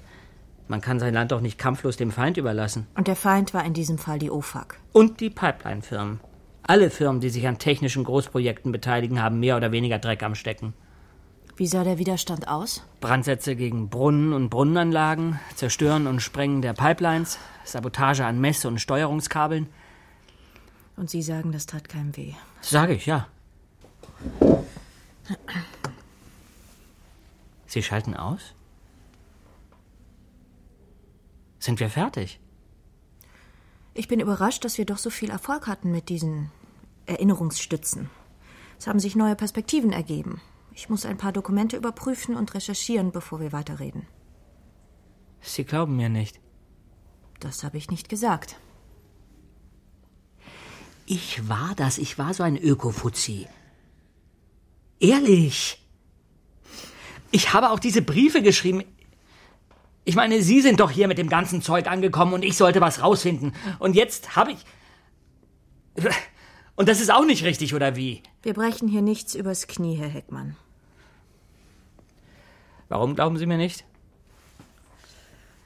Man 0.68 0.82
kann 0.82 1.00
sein 1.00 1.14
Land 1.14 1.32
doch 1.32 1.40
nicht 1.40 1.58
kampflos 1.58 1.96
dem 1.96 2.12
Feind 2.12 2.36
überlassen. 2.36 2.88
Und 2.96 3.08
der 3.08 3.16
Feind 3.16 3.54
war 3.54 3.64
in 3.64 3.74
diesem 3.74 3.98
Fall 3.98 4.20
die 4.20 4.32
OFAG. 4.32 4.76
Und 4.92 5.22
die 5.22 5.30
Pipeline-Firmen. 5.30 6.20
Alle 6.64 6.90
Firmen, 6.90 7.22
die 7.22 7.30
sich 7.30 7.48
an 7.48 7.58
technischen 7.58 8.04
Großprojekten 8.04 8.72
beteiligen, 8.72 9.22
haben 9.22 9.40
mehr 9.40 9.58
oder 9.58 9.72
weniger 9.72 10.00
Dreck 10.00 10.24
am 10.24 10.36
Stecken. 10.36 10.74
Wie 11.56 11.68
sah 11.68 11.84
der 11.84 11.98
Widerstand 11.98 12.48
aus? 12.48 12.84
Brandsätze 13.02 13.56
gegen 13.56 13.90
Brunnen 13.90 14.34
und 14.34 14.50
Brunnenanlagen, 14.50 15.40
Zerstören 15.56 16.08
und 16.08 16.22
Sprengen 16.22 16.62
der 16.62 16.74
Pipelines, 16.74 17.38
Sabotage 17.66 18.26
an 18.26 18.40
Mess- 18.40 18.66
und 18.66 18.80
Steuerungskabeln. 18.80 19.68
Und 20.98 21.10
Sie 21.10 21.22
sagen, 21.22 21.52
das 21.52 21.66
tat 21.66 21.90
keinem 21.90 22.16
weh. 22.16 22.34
Sage 22.62 22.94
ich, 22.94 23.06
ja. 23.06 23.28
Sie 27.66 27.84
schalten 27.84 28.16
aus? 28.16 28.54
Sind 31.60 31.80
wir 31.80 31.90
fertig? 31.90 32.40
Ich 33.94 34.08
bin 34.08 34.20
überrascht, 34.20 34.66
dass 34.66 34.78
wir 34.78 34.86
doch 34.86 34.98
so 34.98 35.10
viel 35.10 35.30
Erfolg 35.30 35.68
hatten 35.68 35.92
mit 35.92 36.10
diesen 36.10 36.50
Erinnerungsstützen. 37.06 38.10
Es 38.80 38.88
haben 38.88 39.00
sich 39.00 39.16
neue 39.16 39.36
Perspektiven 39.36 39.92
ergeben. 39.92 40.42
Ich 40.82 40.90
muss 40.90 41.06
ein 41.06 41.18
paar 41.18 41.32
Dokumente 41.32 41.78
überprüfen 41.78 42.36
und 42.36 42.56
recherchieren, 42.56 43.12
bevor 43.12 43.40
wir 43.40 43.52
weiterreden. 43.52 44.08
Sie 45.40 45.64
glauben 45.64 45.96
mir 45.96 46.10
nicht. 46.10 46.40
Das 47.40 47.64
habe 47.64 47.78
ich 47.78 47.92
nicht 47.92 48.10
gesagt. 48.10 48.56
Ich 51.06 51.48
war 51.48 51.76
das. 51.76 52.00
Ich 52.00 52.18
war 52.18 52.34
so 52.34 52.42
ein 52.42 52.58
Ökofuzzi. 52.58 53.48
Ehrlich. 55.00 55.88
Ich 57.30 57.54
habe 57.54 57.70
auch 57.70 57.80
diese 57.80 58.02
Briefe 58.02 58.42
geschrieben. 58.42 58.84
Ich 60.04 60.16
meine, 60.16 60.42
Sie 60.42 60.62
sind 60.62 60.80
doch 60.80 60.90
hier 60.90 61.08
mit 61.08 61.20
dem 61.20 61.30
ganzen 61.30 61.62
Zeug 61.62 61.86
angekommen 61.86 62.34
und 62.34 62.44
ich 62.44 62.58
sollte 62.58 62.82
was 62.82 63.04
rausfinden. 63.04 63.54
Und 63.78 63.96
jetzt 63.96 64.36
habe 64.36 64.54
ich. 64.54 64.66
Und 66.76 66.90
das 66.90 67.02
ist 67.02 67.12
auch 67.12 67.26
nicht 67.26 67.44
richtig, 67.44 67.76
oder 67.76 67.96
wie? 67.96 68.24
Wir 68.42 68.56
brechen 68.56 68.88
hier 68.88 69.04
nichts 69.04 69.36
übers 69.36 69.68
Knie, 69.68 69.98
Herr 69.98 70.10
Heckmann. 70.10 70.58
Warum 72.92 73.16
glauben 73.16 73.38
Sie 73.38 73.46
mir 73.46 73.56
nicht? 73.56 73.86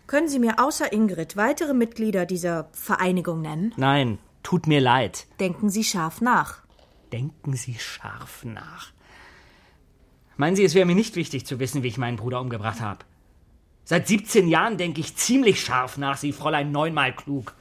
Können 0.06 0.30
Sie 0.30 0.38
mir 0.38 0.60
außer 0.60 0.94
Ingrid 0.94 1.36
weitere 1.36 1.74
Mitglieder 1.74 2.28
dieser 2.28 2.70
Vereinigung 2.72 3.42
nennen? 3.42 3.74
Nein, 3.78 4.20
tut 4.44 4.68
mir 4.68 4.80
leid. 4.80 5.26
Denken 5.40 5.72
Sie 5.72 5.84
scharf 5.84 6.22
nach. 6.22 6.60
Denken 7.12 7.56
Sie 7.56 7.80
scharf 7.80 8.46
nach. 8.46 8.92
Meinen 10.38 10.56
Sie, 10.56 10.64
es 10.64 10.76
wäre 10.76 10.86
mir 10.86 10.94
nicht 10.94 11.16
wichtig 11.16 11.48
zu 11.48 11.58
wissen, 11.58 11.82
wie 11.82 11.88
ich 11.88 11.98
meinen 11.98 12.18
Bruder 12.18 12.40
umgebracht 12.40 12.80
habe? 12.80 13.00
Seit 13.86 14.08
17 14.08 14.48
Jahren 14.48 14.78
denke 14.78 15.02
ich 15.02 15.16
ziemlich 15.16 15.62
scharf 15.62 15.98
nach, 15.98 16.18
Sie 16.18 16.32
Fräulein 16.32 16.72
neunmal 16.72 17.16
klug. 17.16 17.56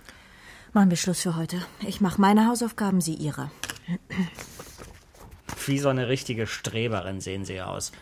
Machen 0.75 0.91
wir 0.91 0.99
Schluss 0.99 1.23
für 1.23 1.37
heute. 1.37 1.65
Ich 1.81 2.03
mache 2.03 2.21
meine 2.21 2.49
Hausaufgaben, 2.49 3.01
Sie 3.01 3.15
Ihre. 3.15 3.51
Wie 5.65 5.79
so 5.79 5.89
eine 5.89 6.09
richtige 6.09 6.47
Streberin 6.47 7.23
sehen 7.23 7.47
Sie 7.47 7.63
aus. 7.63 7.93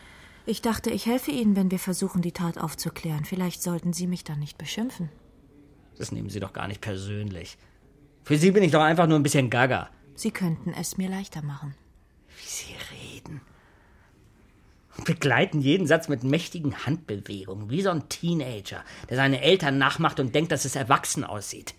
Ich 0.45 0.61
dachte, 0.61 0.91
ich 0.91 1.07
helfe 1.07 1.31
Ihnen, 1.31 1.55
wenn 1.55 1.71
wir 1.71 1.79
versuchen, 1.79 2.21
die 2.21 2.33
Tat 2.33 2.59
aufzuklären. 2.59 3.25
Vielleicht 3.25 3.63
sollten 3.63 3.93
Sie 3.93 4.07
mich 4.07 4.25
dann 4.25 4.41
nicht 4.41 4.59
beschimpfen. 4.59 5.09
Das 5.99 6.11
nehmen 6.11 6.31
Sie 6.31 6.41
doch 6.41 6.53
gar 6.53 6.67
nicht 6.67 6.81
persönlich. 6.81 7.59
Für 8.25 8.37
Sie 8.37 8.51
bin 8.51 8.63
ich 8.63 8.73
doch 8.73 8.81
einfach 8.83 9.07
nur 9.07 9.19
ein 9.19 9.23
bisschen 9.23 9.51
gaga. 9.51 9.89
Sie 10.15 10.31
könnten 10.31 10.73
es 10.73 10.97
mir 10.99 11.09
leichter 11.09 11.43
machen. 11.43 11.75
Wie 12.29 12.49
Sie 12.49 12.75
reden. 12.93 13.41
Begleiten 15.05 15.61
jeden 15.61 15.87
Satz 15.87 16.09
mit 16.09 16.23
mächtigen 16.23 16.85
Handbewegungen, 16.85 17.71
wie 17.71 17.83
so 17.83 17.91
ein 17.91 18.09
Teenager, 18.09 18.85
der 19.09 19.17
seine 19.17 19.41
Eltern 19.41 19.79
nachmacht 19.79 20.21
und 20.21 20.35
denkt, 20.35 20.53
dass 20.53 20.65
es 20.65 20.77
erwachsen 20.77 21.25
aussieht. 21.25 21.75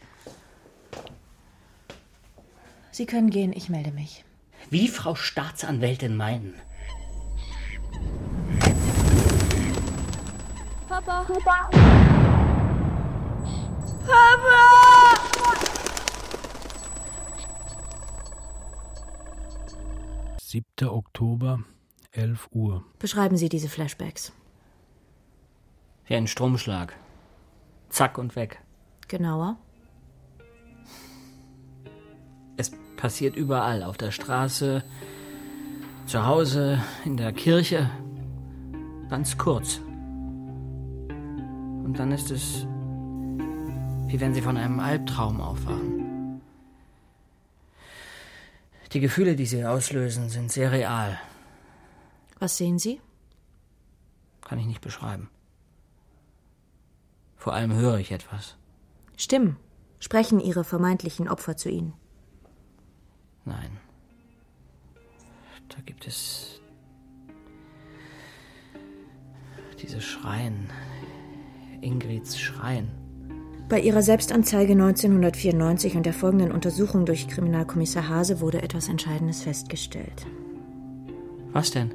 Sie 2.91 3.05
können 3.05 3.29
gehen, 3.29 3.53
ich 3.53 3.69
melde 3.69 3.91
mich. 3.91 4.23
Wie 4.69 4.87
Frau 4.87 5.15
Staatsanwältin 5.15 6.15
meinen. 6.15 6.55
Papa. 10.87 11.25
Papa. 11.27 11.69
Papa. 14.05 14.83
7. 20.53 20.87
Oktober, 20.87 21.63
11 22.11 22.47
Uhr. 22.51 22.83
Beschreiben 22.99 23.37
Sie 23.37 23.49
diese 23.49 23.69
Flashbacks. 23.69 24.31
Wie 26.05 26.15
ein 26.15 26.27
Stromschlag. 26.27 26.95
Zack 27.89 28.17
und 28.17 28.35
weg. 28.35 28.61
Genauer. 29.07 29.57
Es 32.55 32.71
passiert 32.97 33.35
überall. 33.35 33.83
Auf 33.83 33.97
der 33.97 34.11
Straße, 34.11 34.83
zu 36.05 36.25
Hause, 36.25 36.81
in 37.05 37.17
der 37.17 37.33
Kirche. 37.33 37.89
Ganz 39.09 39.37
kurz. 39.37 39.79
Und 41.83 41.95
dann 41.97 42.11
ist 42.11 42.31
es, 42.31 42.65
wie 44.07 44.19
wenn 44.19 44.33
Sie 44.33 44.41
von 44.41 44.57
einem 44.57 44.79
Albtraum 44.79 45.41
aufwachen. 45.41 46.41
Die 48.93 48.99
Gefühle, 48.99 49.35
die 49.35 49.45
Sie 49.45 49.65
auslösen, 49.65 50.29
sind 50.29 50.51
sehr 50.51 50.71
real. 50.71 51.19
Was 52.39 52.57
sehen 52.57 52.77
Sie? 52.77 53.01
Kann 54.41 54.59
ich 54.59 54.67
nicht 54.67 54.81
beschreiben. 54.81 55.29
Vor 57.37 57.53
allem 57.53 57.73
höre 57.73 57.97
ich 57.97 58.11
etwas. 58.11 58.55
Stimmen. 59.17 59.57
Sprechen 59.99 60.39
Ihre 60.39 60.63
vermeintlichen 60.63 61.27
Opfer 61.27 61.57
zu 61.57 61.69
Ihnen? 61.69 61.93
Nein. 63.45 63.79
Da 65.75 65.81
gibt 65.85 66.07
es 66.07 66.61
diese 69.81 70.01
Schreien. 70.01 70.69
Ingrids 71.81 72.39
Schreien. 72.39 72.89
Bei 73.69 73.79
ihrer 73.79 74.01
Selbstanzeige 74.01 74.73
1994 74.73 75.95
und 75.95 76.05
der 76.05 76.13
folgenden 76.13 76.51
Untersuchung 76.51 77.05
durch 77.05 77.27
Kriminalkommissar 77.27 78.07
Hase 78.07 78.39
wurde 78.39 78.61
etwas 78.61 78.87
Entscheidendes 78.87 79.41
festgestellt. 79.41 80.25
Was 81.51 81.71
denn? 81.71 81.93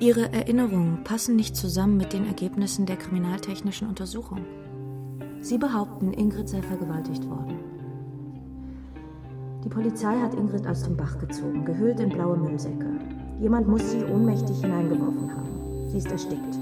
Ihre 0.00 0.32
Erinnerungen 0.32 1.04
passen 1.04 1.36
nicht 1.36 1.54
zusammen 1.54 1.96
mit 1.96 2.12
den 2.12 2.26
Ergebnissen 2.26 2.86
der 2.86 2.96
kriminaltechnischen 2.96 3.88
Untersuchung. 3.88 4.44
Sie 5.40 5.58
behaupten, 5.58 6.12
Ingrid 6.12 6.48
sei 6.48 6.60
vergewaltigt 6.60 7.24
worden. 7.28 7.69
Die 9.64 9.68
Polizei 9.68 10.18
hat 10.18 10.34
Ingrid 10.34 10.66
aus 10.66 10.84
dem 10.84 10.96
Bach 10.96 11.18
gezogen, 11.18 11.64
gehüllt 11.66 12.00
in 12.00 12.08
blaue 12.08 12.36
Müllsäcke. 12.36 12.86
Jemand 13.40 13.68
muss 13.68 13.90
sie 13.90 14.04
ohnmächtig 14.04 14.60
hineingeworfen 14.62 15.30
haben. 15.30 15.88
Sie 15.88 15.98
ist 15.98 16.10
erstickt. 16.10 16.58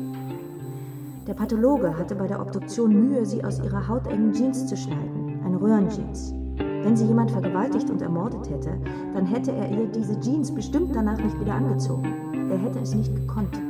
Der 1.28 1.35
Pathologe 1.35 1.97
hatte 1.97 2.17
bei 2.17 2.26
der 2.26 2.40
Obduktion 2.40 2.93
Mühe, 2.93 3.25
sie 3.25 3.45
aus 3.45 3.61
ihrer 3.61 3.87
hautengen 3.87 4.33
Jeans 4.33 4.67
zu 4.67 4.76
schneiden, 4.76 5.38
eine 5.45 5.61
Röhrenjeans. 5.61 6.35
Wenn 6.57 6.97
sie 6.97 7.07
jemand 7.07 7.31
vergewaltigt 7.31 7.88
und 7.90 8.02
ermordet 8.02 8.50
hätte, 8.50 8.71
dann 9.14 9.26
hätte 9.26 9.52
er 9.52 9.71
ihr 9.71 9.87
diese 9.87 10.19
Jeans 10.21 10.52
bestimmt 10.52 10.95
danach 10.95 11.19
nicht 11.19 11.38
wieder 11.40 11.55
angezogen. 11.55 12.50
Er 12.50 12.59
hätte 12.59 12.81
es 12.81 12.95
nicht 12.95 13.14
gekonnt. 13.14 13.61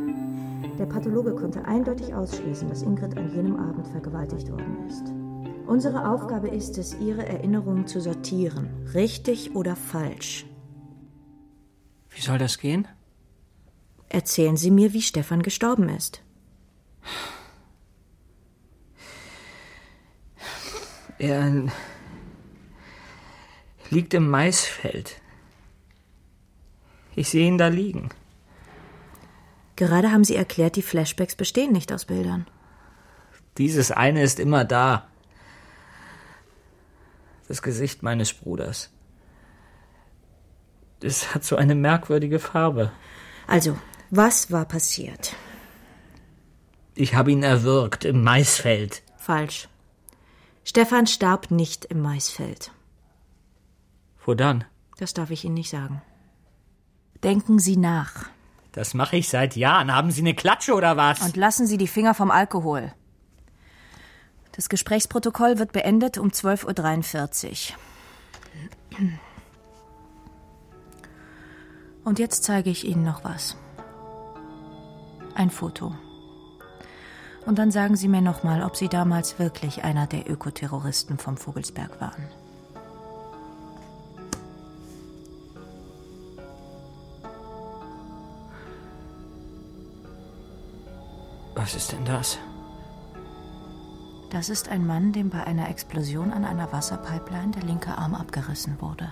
Der 0.79 0.87
Pathologe 0.87 1.35
konnte 1.35 1.65
eindeutig 1.65 2.15
ausschließen, 2.15 2.69
dass 2.69 2.83
Ingrid 2.83 3.17
an 3.19 3.31
jenem 3.35 3.57
Abend 3.57 3.89
vergewaltigt 3.89 4.51
worden 4.51 4.77
ist. 4.87 5.13
Unsere 5.69 6.09
Aufgabe 6.09 6.49
ist 6.49 6.79
es, 6.79 6.95
ihre 6.95 7.27
Erinnerungen 7.27 7.87
zu 7.87 8.01
sortieren, 8.01 8.71
richtig 8.95 9.55
oder 9.55 9.77
falsch. 9.77 10.47
Wie 12.09 12.23
soll 12.23 12.39
das 12.39 12.57
gehen? 12.57 12.89
Erzählen 14.09 14.57
Sie 14.57 14.71
mir, 14.71 14.95
wie 14.95 15.03
Stefan 15.03 15.43
gestorben 15.43 15.91
ist. 15.91 16.23
Er 21.19 21.67
liegt 23.91 24.15
im 24.15 24.27
Maisfeld. 24.27 25.21
Ich 27.15 27.29
sehe 27.29 27.47
ihn 27.47 27.59
da 27.59 27.69
liegen. 27.69 28.09
Gerade 29.77 30.13
haben 30.13 30.25
Sie 30.25 30.35
erklärt, 30.35 30.77
die 30.77 30.83
Flashbacks 30.83 31.37
bestehen 31.37 31.73
nicht 31.73 31.93
aus 31.93 32.07
Bildern. 32.07 32.47
Dieses 33.59 33.91
eine 33.91 34.23
ist 34.23 34.41
immer 34.41 34.65
da. 34.65 35.08
Das 37.49 37.63
Gesicht 37.63 38.03
meines 38.03 38.33
Bruders. 38.35 38.91
Es 41.01 41.35
hat 41.35 41.45
so 41.45 41.57
eine 41.57 41.75
merkwürdige 41.75 42.39
Farbe. 42.39 42.93
Also, 43.47 43.79
was 44.11 44.53
war 44.53 44.67
passiert? 44.67 45.35
Ich 46.95 47.15
habe 47.15 47.33
ihn 47.33 47.43
erwürgt 47.43 48.05
im 48.05 48.23
Maisfeld. 48.23 49.03
Falsch. 49.17 49.69
Stefan 50.65 51.07
starb 51.07 51.51
nicht 51.51 51.87
im 51.87 52.03
Maisfeld. 52.03 52.73
Wo 54.25 54.35
dann? 54.35 54.65
Das 54.99 55.15
darf 55.15 55.31
ich 55.31 55.45
Ihnen 55.45 55.55
nicht 55.55 55.71
sagen. 55.71 56.03
Denken 57.23 57.59
Sie 57.59 57.77
nach. 57.77 58.29
Das 58.73 58.93
mache 58.93 59.17
ich 59.17 59.29
seit 59.29 59.57
Jahren. 59.57 59.95
Haben 59.95 60.11
Sie 60.11 60.21
eine 60.21 60.35
Klatsche 60.35 60.75
oder 60.75 60.97
was? 60.97 61.23
Und 61.23 61.37
lassen 61.37 61.67
Sie 61.67 61.79
die 61.79 61.89
Finger 61.89 62.13
vom 62.15 62.31
Alkohol. 62.31 62.93
Das 64.59 64.69
Gesprächsprotokoll 64.69 65.61
wird 65.61 65.71
beendet 65.71 66.19
um 66.19 66.31
12.43 66.31 67.75
Uhr. 68.99 69.09
Und 72.03 72.19
jetzt 72.19 72.43
zeige 72.43 72.69
ich 72.69 72.85
Ihnen 72.85 73.05
noch 73.05 73.23
was. 73.23 73.57
Ein 75.37 75.51
Foto. 75.51 75.95
Und 77.47 77.61
dann 77.61 77.71
sagen 77.71 77.95
Sie 77.95 78.09
mir 78.09 78.21
nochmal, 78.21 78.65
ob 78.65 78.75
Sie 78.75 78.89
damals 78.89 79.39
wirklich 79.39 79.85
einer 79.85 80.09
der 80.09 80.29
Ökoterroristen 80.29 81.19
vom 81.19 81.37
Vogelsberg 81.37 82.01
waren. 82.01 82.27
Was 91.55 91.77
ist 91.77 91.93
denn 91.93 92.05
das? 92.05 92.39
Das 94.31 94.51
ist 94.51 94.69
ein 94.69 94.87
Mann, 94.87 95.13
dem 95.13 95.31
bei 95.31 95.43
einer 95.45 95.71
Explosion 95.71 96.33
an 96.33 96.45
einer 96.45 96.71
Wasserpipeline 96.71 97.53
der 97.53 97.63
linke 97.63 97.97
Arm 97.97 98.15
abgerissen 98.15 98.79
wurde. 98.81 99.11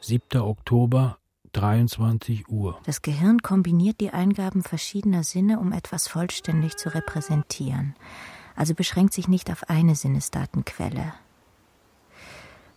Siebter 0.00 0.46
Oktober, 0.46 1.18
23 1.52 2.48
Uhr. 2.48 2.78
Das 2.84 3.02
Gehirn 3.02 3.40
kombiniert 3.42 4.00
die 4.00 4.10
Eingaben 4.10 4.62
verschiedener 4.62 5.24
Sinne, 5.24 5.58
um 5.58 5.72
etwas 5.72 6.06
vollständig 6.06 6.76
zu 6.76 6.94
repräsentieren. 6.94 7.96
Also 8.54 8.74
beschränkt 8.74 9.12
sich 9.12 9.26
nicht 9.26 9.50
auf 9.50 9.68
eine 9.68 9.96
Sinnesdatenquelle. 9.96 11.14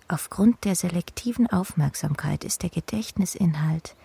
Aufgrund 0.07 0.65
der 0.65 0.75
selektiven 0.75 1.47
Aufmerksamkeit 1.47 2.43
ist 2.43 2.61
der 2.61 2.69
Gedächtnisinhalt 2.69 3.95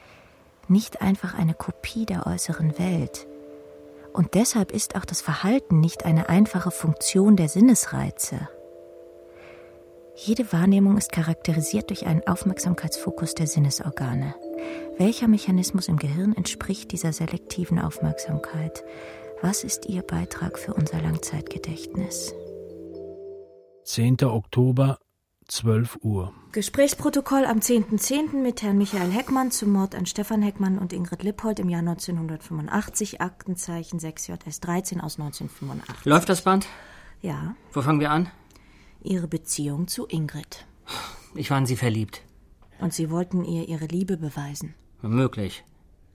nicht 0.69 1.03
einfach 1.03 1.35
eine 1.35 1.53
Kopie 1.53 2.07
der 2.07 2.27
äußeren 2.27 2.79
Welt. 2.79 3.27
Und 4.13 4.35
deshalb 4.35 4.73
ist 4.73 4.97
auch 4.97 5.05
das 5.05 5.21
Verhalten 5.21 5.81
nicht 5.81 6.05
eine 6.05 6.29
einfache 6.29 6.71
Funktion 6.71 7.37
der 7.37 7.49
Sinnesreize. 7.49 8.49
Jede 10.15 10.53
Wahrnehmung 10.53 10.97
ist 10.97 11.13
charakterisiert 11.13 11.91
durch 11.91 12.07
einen 12.07 12.27
Aufmerksamkeitsfokus 12.27 13.35
der 13.35 13.47
Sinnesorgane. 13.47 14.35
Welcher 14.99 15.29
Mechanismus 15.29 15.89
im 15.89 15.97
Gehirn 15.97 16.35
entspricht 16.35 16.93
dieser 16.93 17.13
selektiven 17.13 17.79
Aufmerksamkeit? 17.79 18.85
Was 19.43 19.65
ist 19.65 19.87
Ihr 19.87 20.03
Beitrag 20.03 20.59
für 20.59 20.75
unser 20.75 21.01
Langzeitgedächtnis? 21.01 22.35
10. 23.85 24.23
Oktober, 24.25 24.99
12 25.51 25.99
Uhr. 26.03 26.33
Gesprächsprotokoll 26.53 27.45
am 27.45 27.59
10.10. 27.59 28.37
mit 28.37 28.63
Herrn 28.63 28.79
Michael 28.79 29.11
Heckmann 29.11 29.51
zum 29.51 29.71
Mord 29.73 29.97
an 29.97 30.07
Stefan 30.07 30.43
Heckmann 30.43 30.79
und 30.79 30.93
Ingrid 30.93 31.25
Lippold 31.25 31.59
im 31.59 31.69
Jahr 31.69 31.81
1985, 31.81 33.21
Aktenzeichen 33.21 33.99
6JS 33.99 34.61
13 34.61 35.01
aus 35.01 35.19
1985. 35.19 36.05
Läuft 36.05 36.29
das 36.29 36.43
Band? 36.43 36.67
Ja, 37.21 37.57
Wo 37.73 37.83
fangen 37.83 37.99
wir 37.99 38.13
an? 38.13 38.31
Ihre 39.03 39.27
Beziehung 39.27 39.89
zu 39.89 40.07
Ingrid. 40.07 40.67
Ich 41.35 41.51
war 41.51 41.59
in 41.59 41.67
sie 41.67 41.77
verliebt. 41.77 42.23
Und 42.79 42.95
Sie 42.95 43.11
wollten 43.11 43.45
ihr 43.45 43.69
Ihre 43.69 43.87
Liebe 43.87 44.17
beweisen. 44.17 44.75
Möglich. 45.03 45.65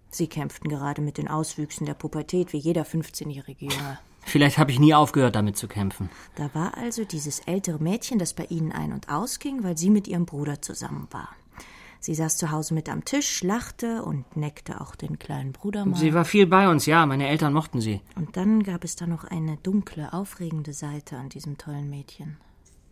Sie 0.10 0.28
kämpften 0.28 0.70
gerade 0.70 1.02
mit 1.02 1.18
den 1.18 1.28
Auswüchsen 1.28 1.86
der 1.86 1.94
Pubertät 1.94 2.54
wie 2.54 2.58
jeder 2.58 2.84
15-jährige 2.84 3.66
Junge. 3.66 4.00
Vielleicht 4.26 4.58
habe 4.58 4.72
ich 4.72 4.80
nie 4.80 4.94
aufgehört, 4.94 5.36
damit 5.36 5.56
zu 5.56 5.68
kämpfen. 5.68 6.10
Da 6.36 6.50
war 6.54 6.78
also 6.78 7.06
dieses 7.06 7.40
ältere 7.40 7.82
Mädchen, 7.82 8.20
das 8.20 8.34
bei 8.34 8.46
Ihnen 8.46 8.72
ein- 8.72 8.92
und 8.92 9.10
ausging, 9.10 9.64
weil 9.64 9.78
sie 9.78 9.90
mit 9.90 10.08
ihrem 10.08 10.26
Bruder 10.26 10.62
zusammen 10.62 11.08
war. 11.12 11.30
Sie 12.00 12.14
saß 12.14 12.38
zu 12.38 12.52
Hause 12.52 12.74
mit 12.74 12.90
am 12.90 13.04
Tisch, 13.06 13.42
lachte 13.42 14.04
und 14.04 14.36
neckte 14.36 14.82
auch 14.82 14.96
den 14.96 15.18
kleinen 15.18 15.54
Bruder 15.54 15.86
mal. 15.86 15.98
Sie 15.98 16.14
war 16.14 16.26
viel 16.26 16.46
bei 16.46 16.70
uns, 16.70 16.86
ja. 16.86 17.06
Meine 17.06 17.28
Eltern 17.28 17.54
mochten 17.54 17.82
sie. 17.82 18.02
Und 18.16 18.38
dann 18.38 18.62
gab 18.64 18.84
es 18.84 18.96
da 18.96 19.08
noch 19.08 19.24
eine 19.24 19.58
dunkle, 19.58 20.14
aufregende 20.14 20.74
Seite 20.74 21.18
an 21.18 21.30
diesem 21.30 21.58
tollen 21.58 21.90
Mädchen. 21.90 22.38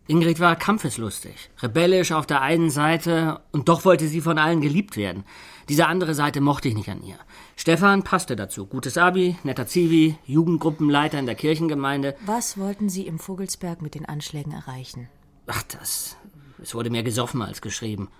Ingrid 0.06 0.38
war 0.38 0.54
kampfeslustig, 0.56 1.50
rebellisch 1.62 2.12
auf 2.12 2.26
der 2.26 2.42
einen 2.42 2.68
Seite 2.68 3.40
und 3.52 3.70
doch 3.70 3.86
wollte 3.86 4.06
sie 4.06 4.20
von 4.20 4.36
allen 4.36 4.60
geliebt 4.60 4.98
werden. 4.98 5.24
Diese 5.70 5.86
andere 5.86 6.14
Seite 6.14 6.42
mochte 6.42 6.68
ich 6.68 6.74
nicht 6.74 6.90
an 6.90 7.02
ihr. 7.02 7.16
Stefan 7.56 8.02
passte 8.02 8.36
dazu. 8.36 8.66
Gutes 8.66 8.98
Abi, 8.98 9.36
netter 9.44 9.66
Zivi, 9.66 10.18
Jugendgruppenleiter 10.26 11.18
in 11.18 11.24
der 11.24 11.36
Kirchengemeinde. 11.36 12.16
Was 12.26 12.58
wollten 12.58 12.90
Sie 12.90 13.06
im 13.06 13.18
Vogelsberg 13.18 13.80
mit 13.80 13.94
den 13.94 14.04
Anschlägen 14.04 14.52
erreichen? 14.52 15.08
Ach, 15.46 15.62
das. 15.62 16.18
Es 16.62 16.74
wurde 16.74 16.90
mehr 16.90 17.02
gesoffen 17.02 17.40
als 17.40 17.62
geschrieben. 17.62 18.10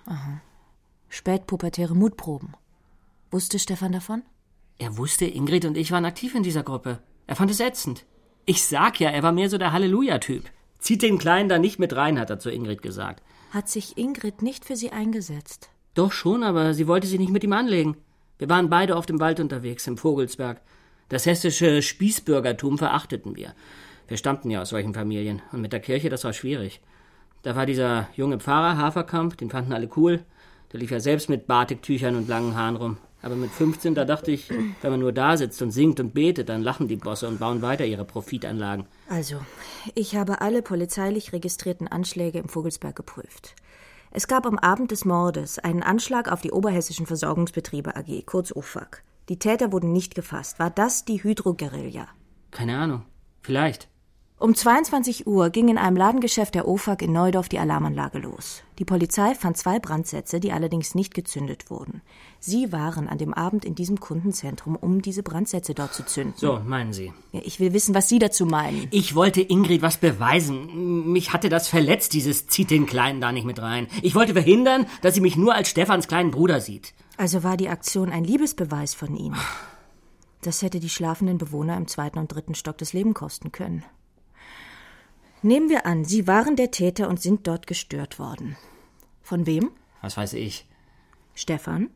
Spätpubertäre 1.10 1.94
Mutproben. 1.94 2.54
Wusste 3.30 3.58
Stefan 3.58 3.92
davon? 3.92 4.22
Er 4.78 4.96
wusste, 4.96 5.26
Ingrid 5.26 5.66
und 5.66 5.76
ich 5.76 5.92
waren 5.92 6.06
aktiv 6.06 6.34
in 6.34 6.42
dieser 6.42 6.62
Gruppe. 6.62 7.00
Er 7.26 7.36
fand 7.36 7.50
es 7.50 7.60
ätzend. 7.60 8.06
Ich 8.46 8.64
sag 8.64 9.00
ja, 9.00 9.10
er 9.10 9.22
war 9.22 9.32
mehr 9.32 9.50
so 9.50 9.58
der 9.58 9.72
Halleluja-Typ. 9.72 10.44
Zieht 10.84 11.00
den 11.00 11.16
Kleinen 11.16 11.48
da 11.48 11.58
nicht 11.58 11.78
mit 11.78 11.96
rein, 11.96 12.20
hat 12.20 12.28
er 12.28 12.38
zu 12.38 12.50
Ingrid 12.50 12.82
gesagt. 12.82 13.22
Hat 13.52 13.70
sich 13.70 13.96
Ingrid 13.96 14.42
nicht 14.42 14.66
für 14.66 14.76
Sie 14.76 14.90
eingesetzt? 14.90 15.70
Doch 15.94 16.12
schon, 16.12 16.42
aber 16.42 16.74
sie 16.74 16.86
wollte 16.86 17.06
sich 17.06 17.18
nicht 17.18 17.32
mit 17.32 17.42
ihm 17.42 17.54
anlegen. 17.54 17.96
Wir 18.36 18.50
waren 18.50 18.68
beide 18.68 18.94
oft 18.94 19.08
im 19.08 19.18
Wald 19.18 19.40
unterwegs, 19.40 19.86
im 19.86 19.96
Vogelsberg. 19.96 20.60
Das 21.08 21.24
hessische 21.24 21.80
Spießbürgertum 21.80 22.76
verachteten 22.76 23.34
wir. 23.34 23.54
Wir 24.08 24.18
stammten 24.18 24.50
ja 24.50 24.60
aus 24.60 24.68
solchen 24.68 24.92
Familien. 24.92 25.40
Und 25.52 25.62
mit 25.62 25.72
der 25.72 25.80
Kirche, 25.80 26.10
das 26.10 26.24
war 26.24 26.34
schwierig. 26.34 26.82
Da 27.40 27.56
war 27.56 27.64
dieser 27.64 28.08
junge 28.14 28.38
Pfarrer, 28.38 28.76
Haferkamp, 28.76 29.38
den 29.38 29.48
fanden 29.48 29.72
alle 29.72 29.88
cool. 29.96 30.22
Der 30.70 30.80
lief 30.80 30.90
ja 30.90 31.00
selbst 31.00 31.30
mit 31.30 31.46
Batiktüchern 31.46 32.14
und 32.14 32.28
langen 32.28 32.56
Haaren 32.56 32.76
rum. 32.76 32.98
Aber 33.24 33.36
mit 33.36 33.50
15, 33.50 33.94
da 33.94 34.04
dachte 34.04 34.30
ich, 34.30 34.50
wenn 34.50 34.90
man 34.90 35.00
nur 35.00 35.12
da 35.12 35.38
sitzt 35.38 35.62
und 35.62 35.70
singt 35.70 35.98
und 35.98 36.12
betet, 36.12 36.50
dann 36.50 36.62
lachen 36.62 36.88
die 36.88 36.96
Bosse 36.96 37.26
und 37.26 37.40
bauen 37.40 37.62
weiter 37.62 37.86
ihre 37.86 38.04
Profitanlagen. 38.04 38.84
Also, 39.08 39.40
ich 39.94 40.14
habe 40.14 40.42
alle 40.42 40.60
polizeilich 40.60 41.32
registrierten 41.32 41.88
Anschläge 41.88 42.38
im 42.38 42.50
Vogelsberg 42.50 42.94
geprüft. 42.94 43.56
Es 44.10 44.28
gab 44.28 44.44
am 44.44 44.58
Abend 44.58 44.90
des 44.90 45.06
Mordes 45.06 45.58
einen 45.58 45.82
Anschlag 45.82 46.30
auf 46.30 46.42
die 46.42 46.52
Oberhessischen 46.52 47.06
Versorgungsbetriebe 47.06 47.96
AG, 47.96 48.26
kurz 48.26 48.54
OFAG. 48.54 49.02
Die 49.30 49.38
Täter 49.38 49.72
wurden 49.72 49.92
nicht 49.92 50.14
gefasst. 50.14 50.58
War 50.58 50.68
das 50.68 51.06
die 51.06 51.24
Hydro-Guerilla? 51.24 52.08
Keine 52.50 52.76
Ahnung. 52.76 53.06
Vielleicht. 53.40 53.88
Um 54.36 54.52
22 54.52 55.28
Uhr 55.28 55.50
ging 55.50 55.68
in 55.68 55.78
einem 55.78 55.96
Ladengeschäft 55.96 56.56
der 56.56 56.66
OFAG 56.66 57.02
in 57.02 57.12
Neudorf 57.12 57.48
die 57.48 57.60
Alarmanlage 57.60 58.18
los. 58.18 58.64
Die 58.80 58.84
Polizei 58.84 59.32
fand 59.36 59.56
zwei 59.56 59.78
Brandsätze, 59.78 60.40
die 60.40 60.50
allerdings 60.50 60.96
nicht 60.96 61.14
gezündet 61.14 61.70
wurden. 61.70 62.02
Sie 62.40 62.72
waren 62.72 63.08
an 63.08 63.16
dem 63.16 63.32
Abend 63.32 63.64
in 63.64 63.76
diesem 63.76 64.00
Kundenzentrum, 64.00 64.74
um 64.74 65.02
diese 65.02 65.22
Brandsätze 65.22 65.72
dort 65.72 65.94
zu 65.94 66.04
zünden. 66.04 66.34
So, 66.36 66.58
meinen 66.66 66.92
Sie. 66.92 67.12
Ja, 67.30 67.40
ich 67.44 67.60
will 67.60 67.72
wissen, 67.72 67.94
was 67.94 68.08
Sie 68.08 68.18
dazu 68.18 68.44
meinen. 68.44 68.88
Ich 68.90 69.14
wollte 69.14 69.40
Ingrid 69.40 69.82
was 69.82 69.98
beweisen. 69.98 71.12
Mich 71.12 71.32
hatte 71.32 71.48
das 71.48 71.68
verletzt, 71.68 72.12
dieses 72.12 72.48
zieht 72.48 72.72
den 72.72 72.86
Kleinen 72.86 73.20
da 73.20 73.30
nicht 73.30 73.46
mit 73.46 73.62
rein. 73.62 73.86
Ich 74.02 74.16
wollte 74.16 74.32
verhindern, 74.32 74.86
dass 75.00 75.14
sie 75.14 75.20
mich 75.20 75.36
nur 75.36 75.54
als 75.54 75.70
Stefans 75.70 76.08
kleinen 76.08 76.32
Bruder 76.32 76.60
sieht. 76.60 76.92
Also 77.16 77.44
war 77.44 77.56
die 77.56 77.68
Aktion 77.68 78.10
ein 78.10 78.24
Liebesbeweis 78.24 78.94
von 78.94 79.16
Ihnen. 79.16 79.36
Das 80.42 80.60
hätte 80.60 80.80
die 80.80 80.90
schlafenden 80.90 81.38
Bewohner 81.38 81.76
im 81.76 81.86
zweiten 81.86 82.18
und 82.18 82.34
dritten 82.34 82.56
Stock 82.56 82.76
das 82.78 82.92
Leben 82.92 83.14
kosten 83.14 83.52
können. 83.52 83.84
Nehmen 85.44 85.68
wir 85.68 85.84
an, 85.84 86.06
Sie 86.06 86.26
waren 86.26 86.56
der 86.56 86.70
Täter 86.70 87.06
und 87.06 87.20
sind 87.20 87.46
dort 87.46 87.66
gestört 87.66 88.18
worden. 88.18 88.56
Von 89.20 89.44
wem? 89.44 89.72
Was 90.00 90.16
weiß 90.16 90.32
ich. 90.32 90.66
Stefan? 91.34 91.90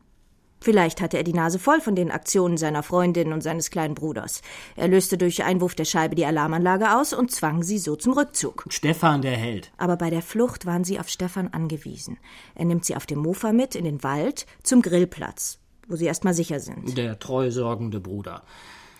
Vielleicht 0.61 1.01
hatte 1.01 1.17
er 1.17 1.23
die 1.23 1.33
Nase 1.33 1.57
voll 1.57 1.81
von 1.81 1.95
den 1.95 2.11
Aktionen 2.11 2.57
seiner 2.57 2.83
Freundin 2.83 3.33
und 3.33 3.41
seines 3.41 3.71
kleinen 3.71 3.95
Bruders. 3.95 4.43
Er 4.75 4.87
löste 4.87 5.17
durch 5.17 5.43
Einwurf 5.43 5.73
der 5.73 5.85
Scheibe 5.85 6.13
die 6.13 6.27
Alarmanlage 6.27 6.95
aus 6.95 7.11
und 7.11 7.31
zwang 7.31 7.63
sie 7.63 7.79
so 7.79 7.95
zum 7.95 8.13
Rückzug. 8.13 8.65
Stefan, 8.69 9.23
der 9.23 9.35
Held. 9.35 9.71
Aber 9.77 9.97
bei 9.97 10.11
der 10.11 10.21
Flucht 10.21 10.67
waren 10.67 10.83
sie 10.83 10.99
auf 10.99 11.09
Stefan 11.09 11.47
angewiesen. 11.47 12.19
Er 12.53 12.65
nimmt 12.65 12.85
sie 12.85 12.95
auf 12.95 13.07
dem 13.07 13.17
Mofa 13.17 13.51
mit 13.51 13.73
in 13.73 13.83
den 13.83 14.03
Wald 14.03 14.45
zum 14.61 14.83
Grillplatz, 14.83 15.57
wo 15.87 15.95
sie 15.95 16.05
erstmal 16.05 16.35
sicher 16.35 16.59
sind. 16.59 16.95
Der 16.99 17.17
treu 17.17 17.49
sorgende 17.49 17.99
Bruder. 17.99 18.43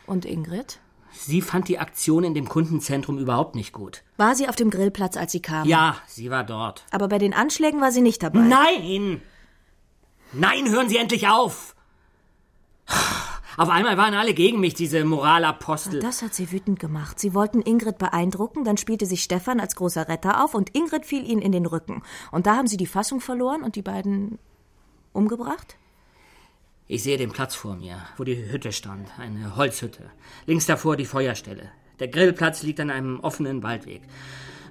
Und 0.08 0.26
Ingrid? 0.26 0.80
Sie 1.12 1.42
fand 1.42 1.68
die 1.68 1.80
Aktion 1.80 2.24
in 2.24 2.34
dem 2.34 2.48
Kundenzentrum 2.48 3.18
überhaupt 3.18 3.56
nicht 3.56 3.74
gut. 3.74 4.04
War 4.18 4.36
sie 4.36 4.48
auf 4.48 4.56
dem 4.56 4.70
Grillplatz, 4.70 5.18
als 5.18 5.32
sie 5.32 5.42
kam? 5.42 5.68
Ja, 5.68 5.98
sie 6.08 6.30
war 6.30 6.44
dort. 6.44 6.86
Aber 6.92 7.08
bei 7.08 7.18
den 7.18 7.34
Anschlägen 7.34 7.82
war 7.82 7.92
sie 7.92 8.02
nicht 8.02 8.24
dabei. 8.24 8.40
Nein! 8.40 9.22
Nein, 10.32 10.70
hören 10.70 10.90
Sie 10.90 10.98
endlich 10.98 11.28
auf! 11.28 11.76
Auf 13.58 13.70
einmal 13.70 13.98
waren 13.98 14.14
alle 14.14 14.34
gegen 14.34 14.62
mich, 14.62 14.74
diese 14.74 15.04
Moralapostel. 15.04 16.00
Das 16.00 16.22
hat 16.22 16.34
sie 16.34 16.52
wütend 16.52 16.80
gemacht. 16.80 17.20
Sie 17.20 17.34
wollten 17.34 17.62
Ingrid 17.62 17.98
beeindrucken, 17.98 18.64
dann 18.64 18.78
spielte 18.78 19.06
sich 19.06 19.22
Stefan 19.22 19.60
als 19.60 19.76
großer 19.76 20.08
Retter 20.08 20.44
auf 20.44 20.54
und 20.54 20.74
Ingrid 20.76 21.06
fiel 21.06 21.30
ihnen 21.30 21.42
in 21.42 21.52
den 21.52 21.66
Rücken. 21.66 22.02
Und 22.32 22.48
da 22.48 22.56
haben 22.56 22.68
sie 22.68 22.78
die 22.78 22.86
Fassung 22.86 23.20
verloren 23.20 23.62
und 23.64 23.76
die 23.76 23.82
beiden 23.82 24.40
umgebracht? 25.12 25.76
Ich 26.92 27.04
sehe 27.04 27.18
den 27.18 27.30
Platz 27.30 27.54
vor 27.54 27.76
mir, 27.76 27.98
wo 28.18 28.24
die 28.24 28.52
Hütte 28.52 28.72
stand, 28.72 29.08
eine 29.20 29.56
Holzhütte. 29.56 30.06
Links 30.48 30.66
davor 30.66 30.98
die 30.98 31.06
Feuerstelle. 31.06 31.70
Der 32.00 32.08
Grillplatz 32.08 32.64
liegt 32.64 32.80
an 32.80 32.90
einem 32.90 33.20
offenen 33.20 33.62
Waldweg. 33.62 34.02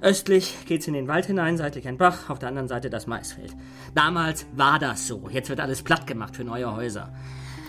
Östlich 0.03 0.57
geht's 0.67 0.89
in 0.89 0.95
den 0.95 1.07
Wald 1.07 1.27
hinein, 1.27 1.57
seitlich 1.57 1.87
ein 1.87 1.97
Bach, 1.97 2.29
auf 2.29 2.41
der 2.41 2.49
anderen 2.49 2.67
Seite 2.67 2.91
das 2.91 3.07
Maisfeld. 3.07 3.55
Damals 3.95 4.47
war 4.57 4.81
das 4.81 5.07
so. 5.07 5.29
Jetzt 5.31 5.49
wird 5.49 5.61
alles 5.61 5.85
platt 5.85 6.09
gemacht 6.09 6.35
für 6.35 6.43
neue 6.43 6.75
Häuser. 6.75 7.15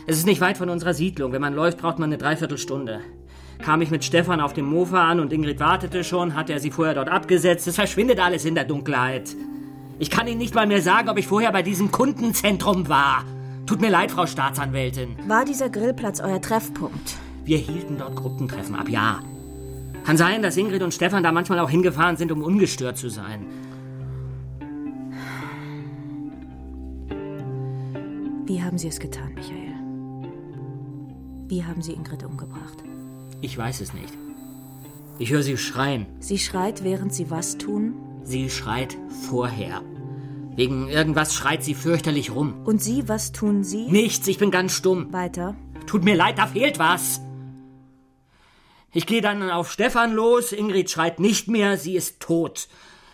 Es 0.08 0.18
ist 0.18 0.26
nicht 0.26 0.42
weit 0.42 0.58
von 0.58 0.70
unserer 0.70 0.96
Siedlung. 0.96 1.32
Wenn 1.32 1.42
man 1.42 1.54
läuft, 1.54 1.78
braucht 1.78 2.00
man 2.00 2.10
eine 2.10 2.18
Dreiviertelstunde. 2.18 3.02
Kam 3.60 3.84
ich 3.84 3.92
mit 3.92 4.04
Stefan 4.04 4.42
auf 4.42 4.54
dem 4.54 4.66
Mofa 4.66 5.12
an 5.12 5.20
und 5.20 5.32
Ingrid 5.32 5.60
wartete 5.60 6.04
schon, 6.04 6.34
hatte 6.34 6.54
er 6.54 6.60
sie 6.60 6.72
vorher 6.72 6.96
dort 6.96 7.10
abgesetzt. 7.10 7.68
Es 7.68 7.76
verschwindet 7.76 8.20
alles 8.20 8.46
in 8.46 8.56
der 8.56 8.66
Dunkelheit. 8.66 9.30
Ich 10.00 10.10
kann 10.10 10.28
Ihnen 10.28 10.40
nicht 10.40 10.56
mal 10.56 10.66
mehr 10.66 10.82
sagen, 10.82 11.08
ob 11.08 11.20
ich 11.20 11.28
vorher 11.28 11.52
bei 11.52 11.62
diesem 11.62 11.92
Kundenzentrum 11.92 12.90
war. 12.90 13.26
Tut 13.65 13.82
mir 13.82 13.89
leid, 13.89 14.12
Frau 14.12 14.26
Staatsanwältin. 14.26 15.15
War 15.28 15.45
dieser 15.45 15.69
Grillplatz 15.69 16.19
euer 16.19 16.41
Treffpunkt? 16.41 17.15
Wir 17.45 17.58
hielten 17.58 17.98
dort 17.98 18.15
Gruppentreffen 18.15 18.76
ab, 18.76 18.89
ja. 18.89 19.19
Kann 20.06 20.17
sein, 20.17 20.41
dass 20.41 20.58
Ingrid 20.58 20.82
und 20.82 20.93
Stefan 20.93 21.24
da 21.24 21.32
manchmal 21.32 21.60
auch 21.60 21.69
hingefahren 21.69 22.17
sind, 22.17 22.32
um 22.32 22.41
ungestört 22.41 22.98
zu 22.98 23.10
sein. 23.10 23.45
Wie 28.45 28.63
haben 28.63 28.78
Sie 28.78 28.88
es 28.88 29.00
getan, 29.00 29.34
Michael? 29.36 29.76
Wie 31.48 31.63
haben 31.63 31.82
Sie 31.82 31.93
Ingrid 31.93 32.24
umgebracht? 32.24 32.84
Ich 33.41 33.58
weiß 33.58 33.82
es 33.82 33.93
nicht. 33.93 34.13
Ich 35.19 35.32
höre 35.32 35.43
sie 35.43 35.58
schreien. 35.58 36.06
Sie 36.19 36.38
schreit, 36.38 36.84
während 36.84 37.13
Sie 37.13 37.30
was 37.30 37.58
tun? 37.58 37.93
Sie 38.24 38.50
schreit 38.50 38.98
vorher. 39.30 39.82
Wegen 40.60 40.89
irgendwas 40.89 41.36
schreit 41.36 41.63
sie 41.63 41.74
fürchterlich 41.74 42.32
rum. 42.32 42.65
Und 42.65 42.84
Sie, 42.84 43.08
was 43.08 43.32
tun 43.32 43.63
Sie? 43.63 43.86
Nichts, 43.89 44.28
ich 44.28 44.39
bin 44.39 44.52
ganz 44.52 44.74
stumm. 44.74 45.13
Weiter. 45.13 45.56
Tut 45.88 46.04
mir 46.04 46.15
leid, 46.15 46.38
da 46.38 46.48
fehlt 46.48 46.80
was. 46.80 47.22
Ich 48.91 49.06
gehe 49.06 49.22
dann 49.22 49.50
auf 49.52 49.72
Stefan 49.72 50.12
los. 50.12 50.52
Ingrid 50.52 50.91
schreit 50.91 51.22
nicht 51.22 51.48
mehr, 51.48 51.78
sie 51.78 51.95
ist 51.95 52.19
tot. 52.19 52.67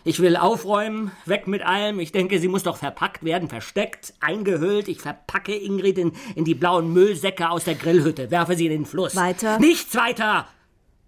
Ich 0.04 0.22
will 0.22 0.38
aufräumen, 0.38 1.12
weg 1.26 1.46
mit 1.46 1.62
allem. 1.62 2.00
Ich 2.00 2.12
denke, 2.12 2.40
sie 2.40 2.48
muss 2.48 2.64
doch 2.64 2.78
verpackt 2.78 3.24
werden, 3.24 3.48
versteckt, 3.48 4.16
eingehüllt. 4.22 4.88
Ich 4.88 5.00
verpacke 5.00 5.56
Ingrid 5.56 6.00
in, 6.00 6.14
in 6.34 6.46
die 6.46 6.56
blauen 6.56 6.94
Müllsäcke 6.94 7.52
aus 7.52 7.66
der 7.66 7.76
Grillhütte, 7.76 8.32
werfe 8.32 8.56
sie 8.56 8.66
in 8.66 8.72
den 8.72 8.86
Fluss. 8.88 9.16
Weiter. 9.16 9.60
Nichts 9.60 9.96
weiter. 9.96 10.48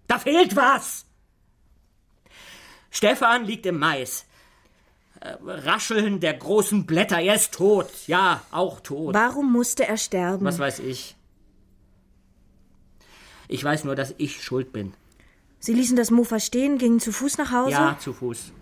Da 0.06 0.20
fehlt 0.20 0.54
was. 0.54 1.04
Stefan 2.92 3.44
liegt 3.44 3.66
im 3.66 3.80
Mais. 3.80 4.27
Äh, 5.20 5.36
Rascheln 5.44 6.20
der 6.20 6.34
großen 6.34 6.86
Blätter. 6.86 7.18
Er 7.20 7.34
ist 7.34 7.54
tot. 7.54 7.90
Ja, 8.06 8.42
auch 8.50 8.80
tot. 8.80 9.14
Warum 9.14 9.52
musste 9.52 9.86
er 9.86 9.96
sterben? 9.96 10.44
Was 10.44 10.58
weiß 10.58 10.78
ich. 10.80 11.16
Ich 13.48 13.64
weiß 13.64 13.84
nur, 13.84 13.96
dass 13.96 14.14
ich 14.18 14.42
schuld 14.42 14.72
bin. 14.72 14.92
Sie 15.58 15.74
ließen 15.74 15.96
das 15.96 16.10
Mofa 16.10 16.38
stehen, 16.38 16.78
gingen 16.78 17.00
zu 17.00 17.10
Fuß 17.10 17.38
nach 17.38 17.50
Hause? 17.50 17.72
Ja, 17.72 17.96
zu 17.98 18.12
Fuß. 18.12 18.52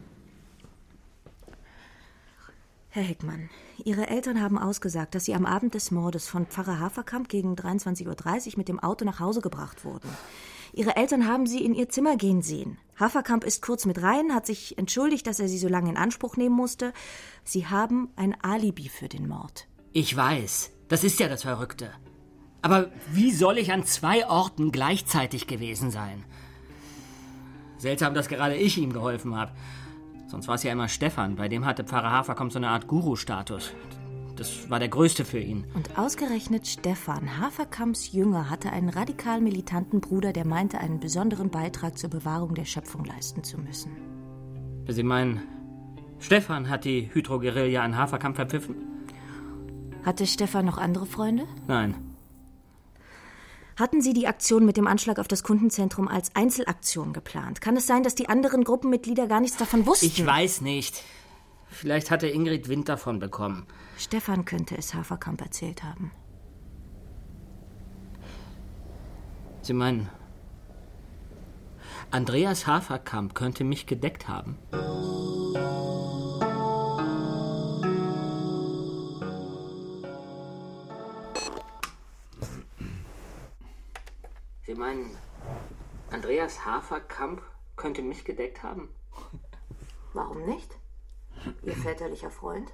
Herr 2.89 3.03
Heckmann, 3.03 3.51
Ihre 3.85 4.07
Eltern 4.07 4.41
haben 4.41 4.57
ausgesagt, 4.57 5.15
dass 5.15 5.27
Sie 5.27 5.35
am 5.35 5.45
Abend 5.45 5.75
des 5.75 5.91
Mordes 5.91 6.29
von 6.29 6.47
Pfarrer 6.47 6.81
Haferkamp 6.81 7.29
gegen 7.29 7.55
23.30 7.55 8.07
Uhr 8.07 8.53
mit 8.57 8.69
dem 8.69 8.81
Auto 8.81 9.05
nach 9.05 9.21
Hause 9.21 9.43
gebracht 9.43 9.85
wurden. 9.85 10.09
Ihre 10.77 10.95
Eltern 10.95 11.27
haben 11.27 11.47
Sie 11.47 11.65
in 11.65 11.75
Ihr 11.75 11.89
Zimmer 11.89 12.17
gehen 12.17 12.43
sehen. 12.43 12.77
Haferkamp 13.01 13.45
ist 13.45 13.63
kurz 13.63 13.87
mit 13.87 14.03
rein, 14.03 14.35
hat 14.35 14.45
sich 14.45 14.77
entschuldigt, 14.77 15.27
dass 15.27 15.41
er 15.41 15.49
Sie 15.49 15.57
so 15.57 15.69
lange 15.69 15.89
in 15.89 15.97
Anspruch 15.97 16.37
nehmen 16.37 16.55
musste. 16.55 16.93
Sie 17.45 17.67
haben 17.67 18.11
ein 18.15 18.37
Alibi 18.43 18.91
für 18.91 19.09
den 19.09 19.27
Mord. 19.27 19.69
Ich 19.95 20.15
weiß. 20.15 20.73
Das 20.89 21.03
ist 21.03 21.19
ja 21.19 21.29
das 21.29 21.45
Verrückte. 21.45 21.93
Aber 22.61 22.91
wie 23.11 23.33
soll 23.33 23.57
ich 23.57 23.73
an 23.73 23.85
zwei 23.85 24.29
Orten 24.29 24.71
gleichzeitig 24.71 25.47
gewesen 25.47 25.91
sein? 25.91 26.25
Seltsam, 27.79 28.13
dass 28.13 28.29
gerade 28.29 28.57
ich 28.57 28.77
ihm 28.77 28.93
geholfen 28.93 29.35
habe. 29.35 29.53
Sonst 30.29 30.47
war 30.47 30.57
es 30.57 30.63
ja 30.63 30.73
immer 30.73 30.89
Stefan. 30.89 31.37
Bei 31.37 31.49
dem 31.49 31.65
hatte 31.65 31.85
Pfarrer 31.85 32.11
Haferkamp 32.11 32.53
so 32.53 32.59
eine 32.59 32.69
Art 32.69 32.87
Guru-Status. 32.87 33.73
Das 34.37 34.69
war 34.69 34.79
der 34.79 34.89
größte 34.89 35.25
für 35.25 35.39
ihn. 35.39 35.65
Und 35.75 35.99
ausgerechnet 35.99 36.67
Stefan, 36.67 37.41
Haferkamps 37.41 38.13
Jünger, 38.13 38.51
hatte 38.51 38.71
einen 38.71 38.91
radikal 38.91 39.41
militanten 39.41 40.01
Bruder, 40.01 40.33
der 40.33 40.47
meinte, 40.47 40.79
einen 40.79 41.01
besonderen 41.01 41.51
Beitrag 41.51 41.97
zur 41.97 42.11
Bewahrung 42.11 42.55
der 42.55 42.67
Schöpfung 42.67 43.05
leisten 43.05 43.43
zu 43.43 43.59
müssen. 43.59 43.97
Sie 44.89 45.03
meinen, 45.03 45.43
Stefan 46.19 46.69
hat 46.69 46.85
die 46.85 47.11
Hydroguerilla 47.13 47.83
an 47.83 47.97
Haferkamp 47.97 48.37
verpfiffen? 48.37 48.77
Hatte 50.05 50.27
Stefan 50.27 50.67
noch 50.67 50.79
andere 50.79 51.07
Freunde? 51.07 51.47
Nein. 51.67 51.95
Hatten 53.77 54.01
Sie 54.01 54.13
die 54.13 54.27
Aktion 54.27 54.65
mit 54.65 54.77
dem 54.77 54.87
Anschlag 54.87 55.19
auf 55.19 55.29
das 55.29 55.43
Kundenzentrum 55.43 56.09
als 56.09 56.35
Einzelaktion 56.35 57.13
geplant? 57.13 57.61
Kann 57.61 57.77
es 57.77 57.87
sein, 57.87 58.03
dass 58.03 58.15
die 58.15 58.29
anderen 58.29 58.65
Gruppenmitglieder 58.65 59.27
gar 59.27 59.41
nichts 59.41 59.57
davon 59.57 59.85
wussten? 59.87 60.07
Ich 60.07 60.25
weiß 60.25 60.61
nicht. 60.61 61.03
Vielleicht 61.69 62.11
hatte 62.11 62.29
Ingrid 62.29 62.69
Wind 62.69 62.89
davon 62.89 63.19
bekommen. 63.19 63.67
Stefan 63.99 64.45
könnte 64.45 64.77
es 64.77 64.95
Haferkamp 64.95 65.41
erzählt 65.41 65.83
haben. 65.83 66.13
Sie 69.63 69.73
meinen, 69.73 70.09
Andreas 72.11 72.67
Haferkamp 72.67 73.35
könnte 73.35 73.65
mich 73.65 73.87
gedeckt 73.87 74.29
haben? 74.29 74.59
Sie 84.67 84.75
meinen, 84.75 85.11
Andreas 86.11 86.65
Haferkamp 86.65 87.43
könnte 87.77 88.03
mich 88.03 88.25
gedeckt 88.25 88.63
haben? 88.63 88.89
Warum 90.13 90.45
nicht? 90.45 90.71
Ihr 91.63 91.75
väterlicher 91.77 92.31
Freund? 92.31 92.71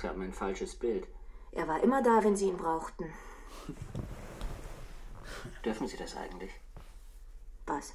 Sie 0.00 0.08
haben 0.08 0.22
ein 0.22 0.32
falsches 0.32 0.76
Bild. 0.76 1.08
Er 1.50 1.66
war 1.66 1.82
immer 1.82 2.02
da, 2.02 2.22
wenn 2.22 2.36
Sie 2.36 2.46
ihn 2.46 2.56
brauchten. 2.56 3.12
Dürfen 5.64 5.88
Sie 5.88 5.96
das 5.96 6.16
eigentlich? 6.16 6.52
Was? 7.66 7.94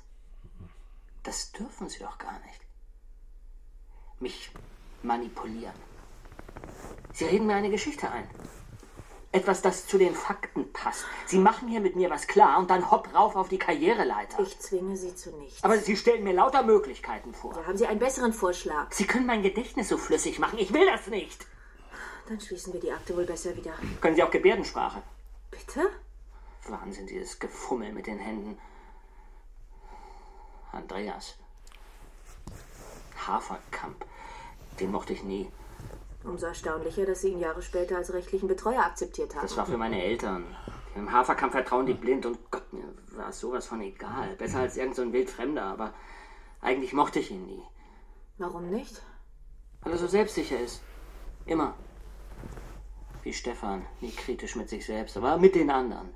Das 1.24 1.54
dürfen 1.54 1.88
Sie 1.88 2.00
doch 2.00 2.18
gar 2.18 2.38
nicht. 2.40 2.60
Mich 4.20 4.52
manipulieren. 5.02 5.76
Sie 7.14 7.24
reden 7.24 7.48
mir 7.48 7.56
eine 7.56 7.70
Geschichte 7.70 8.12
ein. 8.12 8.28
Etwas, 9.32 9.62
das 9.62 9.88
zu 9.88 9.98
den 9.98 10.14
Fakten 10.14 10.74
passt. 10.74 11.06
Sie 11.26 11.40
machen 11.40 11.70
hier 11.70 11.80
mit 11.80 11.96
mir 11.96 12.10
was 12.10 12.28
klar 12.28 12.60
und 12.60 12.70
dann 12.70 12.92
hopp 12.92 13.14
rauf 13.16 13.38
auf 13.38 13.48
die 13.48 13.58
Karriereleiter. 13.58 14.42
Ich 14.42 14.60
zwinge 14.60 14.98
Sie 14.98 15.16
zu 15.16 15.32
nichts. 15.38 15.64
Aber 15.64 15.78
Sie 15.78 15.96
stellen 15.96 16.26
mir 16.26 16.34
lauter 16.34 16.64
Möglichkeiten 16.64 17.34
vor. 17.34 17.56
Ja, 17.56 17.66
haben 17.66 17.78
Sie 17.78 17.88
einen 17.88 18.00
besseren 18.00 18.34
Vorschlag? 18.34 18.92
Sie 18.92 19.08
können 19.08 19.26
mein 19.26 19.42
Gedächtnis 19.42 19.88
so 19.88 19.98
flüssig 19.98 20.38
machen. 20.38 20.60
Ich 20.60 20.74
will 20.74 20.86
das 20.86 21.08
nicht. 21.08 21.48
Dann 22.28 22.40
schließen 22.40 22.74
wir 22.74 22.80
die 22.80 22.92
Akte 22.92 23.16
wohl 23.16 23.26
besser 23.26 23.56
wieder. 23.56 23.74
Können 24.02 24.16
Sie 24.16 24.24
auch 24.24 24.32
Gebärdensprache? 24.32 25.02
Bitte? 25.52 25.90
Wahnsinn, 26.68 27.08
dieses 27.08 27.38
Gefummel 27.40 27.92
mit 27.92 28.08
den 28.08 28.20
Händen. 28.20 28.58
Andreas. 30.72 31.36
Haferkamp. 33.28 34.06
Den 34.80 34.92
mochte 34.92 35.14
ich 35.14 35.24
nie. 35.24 35.52
Umso 36.24 36.46
erstaunlicher, 36.46 37.06
dass 37.06 37.22
Sie 37.22 37.30
ihn 37.30 37.40
Jahre 37.40 37.62
später 37.62 37.98
als 37.98 38.14
rechtlichen 38.14 38.48
Betreuer 38.48 38.82
akzeptiert 38.82 39.36
haben. 39.36 39.42
Das 39.42 39.58
war 39.58 39.66
für 39.66 39.78
meine 39.78 40.02
Eltern. 40.02 40.56
Im 40.96 41.12
Haferkamp 41.12 41.52
vertrauen 41.52 41.86
die 41.86 41.94
blind 41.94 42.26
und 42.26 42.40
Gott, 42.52 42.72
mir 42.72 42.84
war 43.12 43.30
es 43.30 43.40
sowas 43.40 43.66
von 43.66 43.82
egal. 43.82 44.36
Besser 44.38 44.60
als 44.60 44.78
irgend 44.78 44.96
so 44.96 45.02
ein 45.02 45.12
Wildfremder, 45.12 45.64
aber 45.64 45.94
eigentlich 46.62 46.94
mochte 46.94 47.20
ich 47.20 47.32
ihn 47.32 47.46
nie. 47.46 47.64
Warum 48.38 48.70
nicht? 48.70 49.02
Weil 49.82 49.94
er 49.94 49.98
so 49.98 50.08
selbstsicher 50.08 50.60
ist. 50.60 50.82
Immer. 51.46 51.76
Wie 53.24 53.34
Stefan, 53.34 53.86
nie 54.02 54.12
kritisch 54.12 54.56
mit 54.56 54.70
sich 54.70 54.86
selbst, 54.86 55.16
aber 55.18 55.38
mit 55.38 55.56
den 55.56 55.70
anderen. 55.70 56.10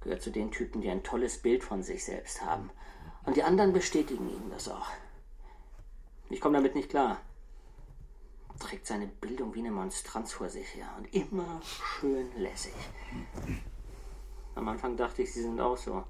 Gehört 0.00 0.22
zu 0.22 0.30
den 0.30 0.50
Typen, 0.50 0.80
die 0.80 0.90
ein 0.90 1.02
tolles 1.02 1.38
Bild 1.38 1.62
von 1.62 1.82
sich 1.82 2.04
selbst 2.04 2.42
haben. 2.42 2.70
Und 3.24 3.36
die 3.36 3.42
anderen 3.42 3.72
bestätigen 3.72 4.28
ihm 4.28 4.50
das 4.50 4.68
auch. 4.68 4.88
Ich 6.30 6.40
komme 6.40 6.56
damit 6.56 6.74
nicht 6.74 6.88
klar. 6.88 7.20
Trägt 8.58 8.86
seine 8.86 9.06
Bildung 9.06 9.54
wie 9.54 9.58
eine 9.58 9.70
Monstranz 9.70 10.32
vor 10.32 10.48
sich 10.48 10.74
her 10.74 10.88
und 10.96 11.12
immer 11.12 11.60
schön 11.62 12.30
lässig. 12.36 12.74
Am 14.54 14.68
Anfang 14.68 14.96
dachte 14.96 15.22
ich, 15.22 15.32
sie 15.32 15.42
sind 15.42 15.60
auch 15.60 15.76
so. 15.76 16.04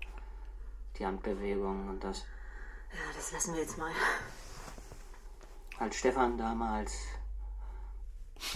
Die 0.98 1.06
Handbewegungen 1.06 1.88
und 1.88 2.04
das. 2.04 2.24
Ja, 2.92 2.98
das 3.16 3.32
lassen 3.32 3.54
wir 3.54 3.62
jetzt 3.62 3.78
mal. 3.78 3.90
Als 5.78 5.96
Stefan 5.96 6.36
damals, 6.36 6.92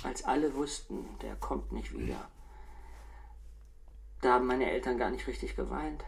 als 0.03 0.25
alle 0.25 0.55
wussten, 0.55 1.07
der 1.20 1.37
kommt 1.37 1.72
nicht 1.72 1.92
wieder, 1.92 2.29
da 4.20 4.35
haben 4.35 4.46
meine 4.46 4.70
Eltern 4.70 4.99
gar 4.99 5.11
nicht 5.11 5.27
richtig 5.27 5.57
geweint. 5.57 6.05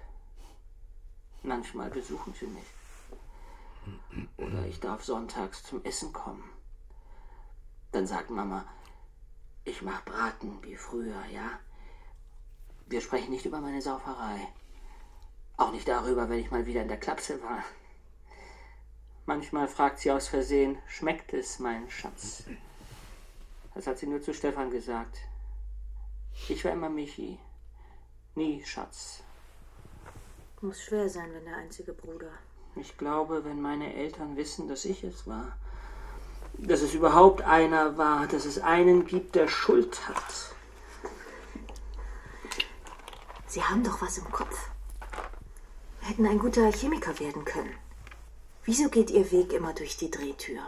Manchmal 1.43 1.91
besuchen 1.91 2.35
sie 2.35 2.47
mich. 2.47 2.65
Oder 4.37 4.67
ich 4.67 4.81
darf 4.81 5.05
sonntags 5.05 5.63
zum 5.63 5.85
Essen 5.85 6.13
kommen. 6.13 6.43
Dann 7.93 8.07
sagt 8.07 8.31
Mama, 8.31 8.65
ich 9.65 9.83
mach 9.83 10.05
Braten 10.05 10.63
wie 10.63 10.77
früher, 10.77 11.25
ja? 11.33 11.61
Wir 12.87 13.01
sprechen 13.01 13.31
nicht 13.31 13.47
über 13.47 13.61
meine 13.61 13.83
Sauferei. 13.83 14.49
Auch 15.57 15.73
nicht 15.73 15.87
darüber, 15.87 16.29
wenn 16.29 16.39
ich 16.39 16.51
mal 16.51 16.67
wieder 16.67 16.83
in 16.83 16.89
der 16.89 16.99
Klapse 16.99 17.43
war. 17.43 17.63
Manchmal 19.27 19.69
fragt 19.69 20.01
sie 20.01 20.11
aus 20.11 20.27
Versehen, 20.29 20.79
schmeckt 20.87 21.35
es, 21.35 21.59
mein 21.59 21.91
Schatz? 21.91 22.45
Das 23.79 23.87
hat 23.87 23.99
sie 23.99 24.09
nur 24.09 24.21
zu 24.21 24.35
Stefan 24.35 24.73
gesagt. 24.73 25.19
Ich 26.49 26.65
war 26.65 26.73
immer 26.73 26.89
Michi. 26.89 27.39
Nie 28.35 28.65
Schatz. 28.65 29.23
Muss 30.61 30.83
schwer 30.83 31.09
sein, 31.09 31.33
wenn 31.33 31.45
der 31.45 31.59
einzige 31.59 31.93
Bruder. 31.93 32.33
Ich 32.75 32.99
glaube, 32.99 33.45
wenn 33.45 33.63
meine 33.63 33.95
Eltern 33.95 34.37
wissen, 34.37 34.67
dass 34.67 34.85
ich 34.85 35.05
es 35.05 35.29
war, 35.29 35.57
dass 36.55 36.83
es 36.83 36.93
überhaupt 36.93 37.43
einer 37.43 37.97
war, 37.97 38.27
dass 38.27 38.47
es 38.47 38.59
einen 38.59 39.07
gibt, 39.07 39.37
der 39.37 39.47
Schuld 39.47 40.09
hat. 40.09 40.57
Sie 43.47 43.63
haben 43.63 43.85
doch 43.85 44.03
was 44.03 44.19
im 44.19 44.29
Kopf. 44.33 44.71
Hätten 46.01 46.27
ein 46.27 46.41
guter 46.41 46.73
Chemiker 46.73 47.17
werden 47.21 47.45
können. 47.45 47.77
Wieso 48.65 48.89
geht 48.89 49.11
Ihr 49.11 49.31
Weg 49.31 49.53
immer 49.53 49.73
durch 49.73 49.97
die 49.97 50.11
Drehtür? 50.11 50.63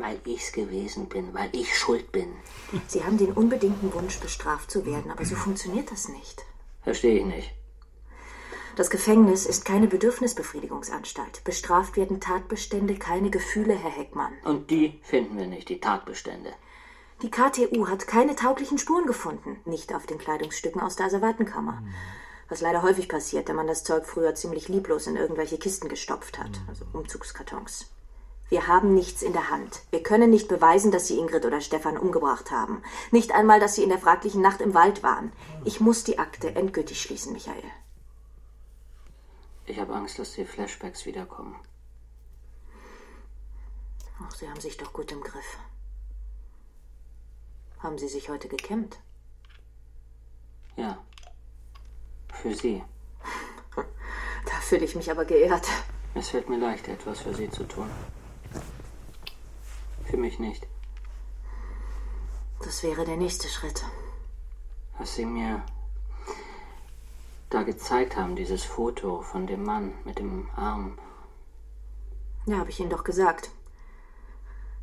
Weil 0.00 0.20
ich's 0.24 0.52
gewesen 0.52 1.08
bin, 1.08 1.34
weil 1.34 1.50
ich 1.52 1.76
schuld 1.76 2.10
bin. 2.12 2.32
Sie 2.86 3.04
haben 3.04 3.18
den 3.18 3.32
unbedingten 3.32 3.92
Wunsch, 3.92 4.18
bestraft 4.18 4.70
zu 4.70 4.86
werden, 4.86 5.10
aber 5.10 5.24
so 5.24 5.34
funktioniert 5.34 5.90
das 5.90 6.08
nicht. 6.08 6.44
Verstehe 6.82 7.18
ich 7.18 7.26
nicht. 7.26 7.52
Das 8.76 8.88
Gefängnis 8.88 9.46
ist 9.46 9.64
keine 9.64 9.88
Bedürfnisbefriedigungsanstalt. 9.88 11.44
Bestraft 11.44 11.96
werden 11.96 12.20
Tatbestände, 12.20 12.94
keine 12.94 13.30
Gefühle, 13.30 13.74
Herr 13.74 13.90
Heckmann. 13.90 14.32
Und 14.44 14.70
die 14.70 15.00
finden 15.02 15.36
wir 15.36 15.46
nicht, 15.46 15.68
die 15.68 15.80
Tatbestände. 15.80 16.52
Die 17.22 17.30
KTU 17.30 17.88
hat 17.88 18.06
keine 18.06 18.34
tauglichen 18.36 18.78
Spuren 18.78 19.06
gefunden, 19.06 19.58
nicht 19.66 19.94
auf 19.94 20.06
den 20.06 20.16
Kleidungsstücken 20.16 20.80
aus 20.80 20.96
der 20.96 21.06
Asservatenkammer. 21.06 21.82
Was 22.48 22.62
leider 22.62 22.82
häufig 22.82 23.08
passiert, 23.08 23.48
da 23.48 23.52
man 23.52 23.66
das 23.66 23.84
Zeug 23.84 24.06
früher 24.06 24.34
ziemlich 24.34 24.68
lieblos 24.68 25.06
in 25.06 25.16
irgendwelche 25.16 25.58
Kisten 25.58 25.88
gestopft 25.88 26.38
hat, 26.38 26.62
also 26.66 26.86
Umzugskartons. 26.94 27.90
Wir 28.50 28.66
haben 28.66 28.94
nichts 28.94 29.22
in 29.22 29.32
der 29.32 29.48
Hand. 29.48 29.80
Wir 29.90 30.02
können 30.02 30.28
nicht 30.28 30.48
beweisen, 30.48 30.90
dass 30.90 31.06
Sie 31.06 31.16
Ingrid 31.18 31.44
oder 31.46 31.60
Stefan 31.60 31.96
umgebracht 31.96 32.50
haben. 32.50 32.82
Nicht 33.12 33.30
einmal, 33.30 33.60
dass 33.60 33.76
Sie 33.76 33.84
in 33.84 33.88
der 33.88 34.00
fraglichen 34.00 34.42
Nacht 34.42 34.60
im 34.60 34.74
Wald 34.74 35.04
waren. 35.04 35.32
Ich 35.64 35.80
muss 35.80 36.02
die 36.02 36.18
Akte 36.18 36.56
endgültig 36.56 37.00
schließen, 37.00 37.32
Michael. 37.32 37.62
Ich 39.66 39.78
habe 39.78 39.94
Angst, 39.94 40.18
dass 40.18 40.32
die 40.32 40.44
Flashbacks 40.44 41.06
wiederkommen. 41.06 41.54
Ach, 44.20 44.34
Sie 44.34 44.48
haben 44.48 44.60
sich 44.60 44.76
doch 44.76 44.92
gut 44.92 45.12
im 45.12 45.20
Griff. 45.20 45.58
Haben 47.78 47.98
Sie 47.98 48.08
sich 48.08 48.28
heute 48.30 48.48
gekämmt? 48.48 48.98
Ja. 50.76 50.98
Für 52.34 52.54
Sie. 52.54 52.82
Da 54.46 54.52
fühle 54.62 54.86
ich 54.86 54.96
mich 54.96 55.10
aber 55.10 55.26
geehrt. 55.26 55.68
Es 56.14 56.30
fällt 56.30 56.48
mir 56.48 56.58
leicht, 56.58 56.88
etwas 56.88 57.20
für 57.20 57.34
Sie 57.34 57.50
zu 57.50 57.62
tun. 57.64 57.88
Für 60.10 60.16
mich 60.16 60.40
nicht. 60.40 60.66
Das 62.64 62.82
wäre 62.82 63.04
der 63.04 63.16
nächste 63.16 63.48
Schritt. 63.48 63.84
Was 64.98 65.14
Sie 65.14 65.24
mir 65.24 65.62
da 67.48 67.62
gezeigt 67.62 68.16
haben, 68.16 68.34
dieses 68.34 68.64
Foto 68.64 69.22
von 69.22 69.46
dem 69.46 69.62
Mann 69.62 69.94
mit 70.04 70.18
dem 70.18 70.50
Arm. 70.56 70.98
Ja, 72.46 72.58
habe 72.58 72.70
ich 72.70 72.80
Ihnen 72.80 72.90
doch 72.90 73.04
gesagt. 73.04 73.52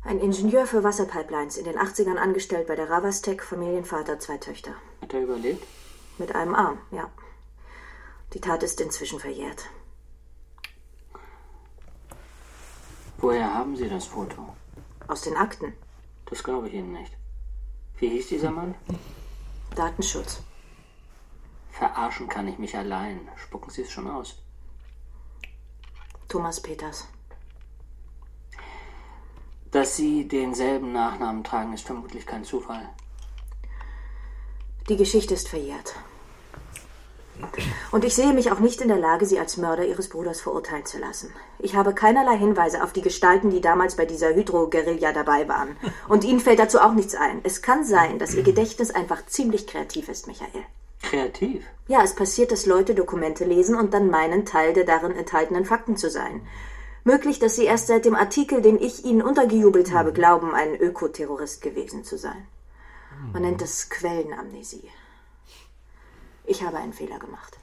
Ein 0.02 0.18
Ingenieur 0.18 0.66
für 0.66 0.82
Wasserpipelines, 0.82 1.58
in 1.58 1.64
den 1.64 1.76
80ern 1.76 2.16
angestellt 2.16 2.66
bei 2.66 2.74
der 2.76 2.88
Ravastec, 2.88 3.42
Familienvater, 3.42 4.18
zwei 4.18 4.38
Töchter. 4.38 4.74
Hat 5.02 5.12
er 5.12 5.20
überlebt? 5.20 5.62
Mit 6.16 6.34
einem 6.34 6.54
Arm, 6.54 6.78
ja. 6.90 7.10
Die 8.32 8.40
Tat 8.40 8.62
ist 8.62 8.80
inzwischen 8.80 9.20
verjährt. 9.20 9.66
Woher 13.18 13.52
haben 13.52 13.76
Sie 13.76 13.88
das 13.88 14.06
Foto? 14.06 14.54
Aus 15.08 15.22
den 15.22 15.36
Akten. 15.36 15.72
Das 16.26 16.44
glaube 16.44 16.68
ich 16.68 16.74
Ihnen 16.74 16.92
nicht. 16.92 17.16
Wie 17.98 18.10
hieß 18.10 18.28
dieser 18.28 18.50
Mann? 18.50 18.74
Datenschutz. 19.74 20.42
Verarschen 21.70 22.28
kann 22.28 22.46
ich 22.46 22.58
mich 22.58 22.76
allein. 22.76 23.26
Spucken 23.36 23.70
Sie 23.70 23.82
es 23.82 23.90
schon 23.90 24.08
aus. 24.08 24.36
Thomas 26.28 26.60
Peters. 26.60 27.08
Dass 29.70 29.96
Sie 29.96 30.28
denselben 30.28 30.92
Nachnamen 30.92 31.42
tragen, 31.42 31.72
ist 31.72 31.86
vermutlich 31.86 32.26
kein 32.26 32.44
Zufall. 32.44 32.88
Die 34.88 34.96
Geschichte 34.96 35.34
ist 35.34 35.48
verjährt. 35.48 35.94
Und 37.90 38.04
ich 38.04 38.14
sehe 38.14 38.32
mich 38.32 38.52
auch 38.52 38.60
nicht 38.60 38.80
in 38.80 38.88
der 38.88 38.98
Lage, 38.98 39.26
Sie 39.26 39.38
als 39.38 39.56
Mörder 39.56 39.84
Ihres 39.84 40.08
Bruders 40.08 40.40
verurteilen 40.40 40.84
zu 40.84 40.98
lassen. 40.98 41.32
Ich 41.58 41.74
habe 41.74 41.94
keinerlei 41.94 42.36
Hinweise 42.36 42.82
auf 42.82 42.92
die 42.92 43.02
Gestalten, 43.02 43.50
die 43.50 43.60
damals 43.60 43.96
bei 43.96 44.04
dieser 44.04 44.34
Hydro-Guerilla 44.34 45.12
dabei 45.12 45.48
waren. 45.48 45.76
Und 46.08 46.24
Ihnen 46.24 46.40
fällt 46.40 46.58
dazu 46.58 46.80
auch 46.80 46.92
nichts 46.92 47.14
ein. 47.14 47.40
Es 47.44 47.62
kann 47.62 47.84
sein, 47.84 48.18
dass 48.18 48.34
Ihr 48.34 48.42
Gedächtnis 48.42 48.90
einfach 48.90 49.24
ziemlich 49.26 49.66
kreativ 49.66 50.08
ist, 50.08 50.26
Michael. 50.26 50.64
Kreativ? 51.02 51.64
Ja, 51.86 52.02
es 52.02 52.14
passiert, 52.14 52.52
dass 52.52 52.66
Leute 52.66 52.94
Dokumente 52.94 53.44
lesen 53.44 53.76
und 53.76 53.94
dann 53.94 54.10
meinen, 54.10 54.44
Teil 54.44 54.72
der 54.72 54.84
darin 54.84 55.12
enthaltenen 55.12 55.64
Fakten 55.64 55.96
zu 55.96 56.10
sein. 56.10 56.42
Möglich, 57.04 57.38
dass 57.38 57.56
Sie 57.56 57.64
erst 57.64 57.86
seit 57.86 58.04
dem 58.04 58.14
Artikel, 58.14 58.60
den 58.60 58.78
ich 58.78 59.04
Ihnen 59.04 59.22
untergejubelt 59.22 59.92
habe, 59.92 60.12
glauben, 60.12 60.54
ein 60.54 60.74
Ökoterrorist 60.74 61.62
gewesen 61.62 62.04
zu 62.04 62.18
sein. 62.18 62.46
Man 63.32 63.42
nennt 63.42 63.62
das 63.62 63.88
Quellenamnesie. 63.88 64.90
Ich 66.50 66.62
habe 66.62 66.78
einen 66.78 66.94
Fehler 66.94 67.18
gemacht. 67.18 67.58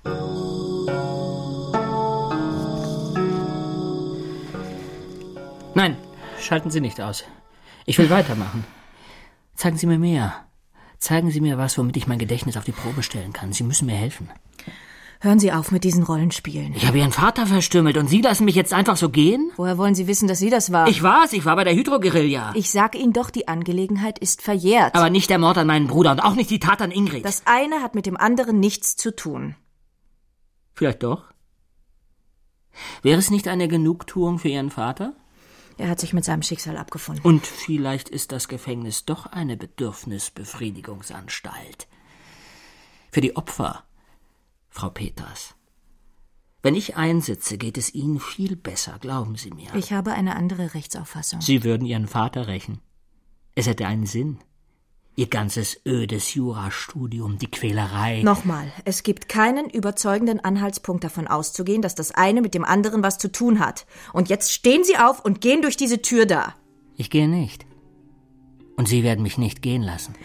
Nein, 5.74 5.98
schalten 6.40 6.70
Sie 6.70 6.82
nicht 6.82 7.02
aus. 7.02 7.24
Ich 7.88 7.98
will 7.98 8.12
weitermachen. 8.12 8.64
Zeigen 9.56 9.78
Sie 9.78 9.88
mir 9.88 9.98
mehr. 9.98 10.46
Zeigen 11.00 11.32
Sie 11.32 11.42
mir 11.42 11.58
was, 11.58 11.80
womit 11.80 11.98
ich 11.98 12.06
mein 12.06 12.20
Gedächtnis 12.20 12.58
auf 12.58 12.64
die 12.64 12.74
Probe 12.74 13.02
stellen 13.02 13.34
kann. 13.34 13.54
Sie 13.54 13.64
müssen 13.64 13.88
mir 13.88 13.96
helfen. 13.96 14.30
Hören 15.22 15.40
Sie 15.40 15.52
auf 15.52 15.72
mit 15.72 15.84
diesen 15.84 16.04
Rollenspielen. 16.04 16.74
Ich 16.76 16.86
habe 16.86 17.00
Ihren 17.00 17.12
Vater 17.12 17.48
verstümmelt 17.48 17.98
und 17.98 18.08
Sie 18.10 18.22
lassen 18.22 18.46
mich 18.46 18.54
jetzt 18.56 18.74
einfach 18.74 18.96
so 18.98 19.10
gehen? 19.10 19.52
Woher 19.56 19.78
wollen 19.78 19.94
Sie 19.96 20.08
wissen, 20.08 20.28
dass 20.28 20.40
Sie 20.40 20.50
das 20.50 20.72
war? 20.72 20.88
Ich 20.88 21.04
war's, 21.04 21.32
ich 21.34 21.46
war 21.46 21.56
bei 21.56 21.64
der 21.64 21.74
Hydro-Guerilla. 21.74 22.52
Ich 22.56 22.72
sag 22.72 22.96
Ihnen 22.96 23.14
doch, 23.14 23.30
die 23.30 23.48
Angelegenheit 23.48 24.20
ist 24.20 24.42
verjährt. 24.42 24.94
Aber 24.96 25.10
nicht 25.10 25.30
der 25.30 25.40
Mord 25.40 25.58
an 25.58 25.68
meinen 25.68 25.88
Bruder 25.88 26.12
und 26.12 26.20
auch 26.20 26.36
nicht 26.36 26.50
die 26.50 26.60
Tat 26.60 26.82
an 26.82 26.92
Ingrid. 26.92 27.24
das 27.26 27.44
eine 27.46 27.82
hat 27.82 27.96
mit 27.96 28.06
dem 28.06 28.18
anderen 28.18 28.60
nichts 28.60 28.98
zu 28.98 29.16
tun. 29.16 29.56
Vielleicht 30.74 31.04
doch. 31.04 31.24
Wäre 33.02 33.20
es 33.20 33.32
nicht 33.32 33.48
eine 33.48 33.70
Genugtuung 33.70 34.40
für 34.40 34.50
Ihren 34.50 34.70
Vater? 34.70 35.16
Er 35.78 35.90
hat 35.90 36.00
sich 36.00 36.14
mit 36.14 36.24
seinem 36.26 36.42
Schicksal 36.42 36.78
abgefunden. 36.78 37.24
Und 37.26 37.46
vielleicht 37.48 38.08
ist 38.10 38.32
das 38.32 38.48
Gefängnis 38.48 39.04
doch 39.06 39.26
eine 39.26 39.58
Bedürfnisbefriedigungsanstalt. 39.58 41.88
Für 43.12 43.22
die 43.22 43.36
Opfer, 43.36 43.84
Frau 44.76 44.90
Peters. 44.90 45.56
Wenn 46.62 46.76
ich 46.76 46.98
einsitze, 46.98 47.58
geht 47.58 47.78
es 47.78 47.94
Ihnen 47.94 48.20
viel 48.20 48.58
besser, 48.58 48.98
glauben 49.00 49.38
Sie 49.38 49.52
mir. 49.52 49.74
Ich 49.74 49.94
habe 49.94 50.12
eine 50.12 50.36
andere 50.36 50.74
Rechtsauffassung. 50.74 51.40
Sie 51.40 51.64
würden 51.64 51.88
Ihren 51.88 52.08
Vater 52.08 52.48
rächen. 52.48 52.82
Es 53.56 53.68
hätte 53.68 53.88
einen 53.88 54.06
Sinn. 54.06 54.40
Ihr 55.16 55.28
ganzes 55.28 55.80
ödes 55.86 56.34
Jurastudium, 56.34 57.38
die 57.38 57.50
Quälerei. 57.50 58.22
Nochmal, 58.22 58.70
es 58.84 59.04
gibt 59.04 59.30
keinen 59.30 59.70
überzeugenden 59.70 60.42
Anhaltspunkt 60.42 61.06
davon 61.06 61.28
auszugehen, 61.28 61.82
dass 61.82 61.96
das 61.96 62.12
eine 62.12 62.42
mit 62.42 62.54
dem 62.54 62.66
anderen 62.66 63.02
was 63.02 63.18
zu 63.18 63.32
tun 63.32 63.60
hat. 63.60 63.86
Und 64.12 64.28
jetzt 64.28 64.52
stehen 64.52 64.84
Sie 64.84 64.98
auf 64.98 65.24
und 65.24 65.40
gehen 65.40 65.62
durch 65.62 65.78
diese 65.78 66.02
Tür 66.02 66.26
da. 66.26 66.54
Ich 66.98 67.10
gehe 67.10 67.30
nicht. 67.30 67.66
Und 68.78 68.90
Sie 68.90 69.04
werden 69.04 69.24
mich 69.24 69.38
nicht 69.38 69.62
gehen 69.62 69.82
lassen. 69.82 70.16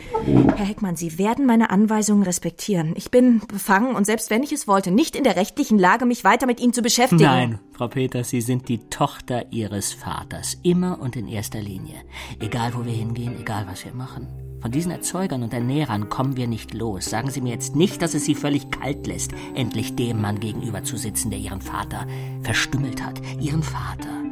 Herr 0.57 0.67
Heckmann, 0.67 0.97
Sie 0.97 1.19
werden 1.19 1.47
meine 1.47 1.71
Anweisungen 1.71 2.25
respektieren. 2.25 2.95
Ich 2.97 3.11
bin 3.11 3.41
befangen 3.47 3.95
und 3.95 4.07
selbst 4.07 4.29
wenn 4.31 4.43
ich 4.43 4.53
es 4.53 4.67
wollte, 4.67 4.91
nicht 4.91 5.15
in 5.15 5.25
der 5.25 5.37
rechtlichen 5.37 5.79
Lage, 5.79 6.05
mich 6.05 6.25
weiter 6.25 6.47
mit 6.47 6.61
Ihnen 6.61 6.73
zu 6.73 6.83
beschäftigen. 6.83 7.23
Nein, 7.23 7.59
Frau 7.73 7.89
Peters, 7.89 8.31
Sie 8.31 8.41
sind 8.41 8.69
die 8.69 8.79
Tochter 8.91 9.53
Ihres 9.53 9.93
Vaters. 9.93 10.59
Immer 10.63 11.01
und 11.01 11.15
in 11.15 11.29
erster 11.29 11.61
Linie. 11.61 11.97
Egal, 12.41 12.75
wo 12.75 12.85
wir 12.85 12.93
hingehen, 12.93 13.39
egal, 13.41 13.67
was 13.69 13.85
wir 13.85 13.95
machen. 13.95 14.27
Von 14.61 14.73
diesen 14.73 14.91
Erzeugern 14.91 15.43
und 15.43 15.55
Ernährern 15.55 16.11
kommen 16.11 16.37
wir 16.37 16.47
nicht 16.47 16.75
los. 16.75 17.07
Sagen 17.07 17.31
Sie 17.31 17.41
mir 17.41 17.53
jetzt 17.53 17.77
nicht, 17.77 18.03
dass 18.03 18.13
es 18.15 18.27
Sie 18.27 18.35
völlig 18.35 18.71
kalt 18.71 19.07
lässt, 19.07 19.33
endlich 19.55 19.97
dem 19.97 20.21
Mann 20.21 20.39
gegenüber 20.39 20.85
zu 20.85 20.99
sitzen, 20.99 21.31
der 21.31 21.39
Ihren 21.39 21.63
Vater 21.63 22.07
verstümmelt 22.43 23.03
hat. 23.03 23.23
Ihren 23.41 23.63
Vater, 23.63 24.23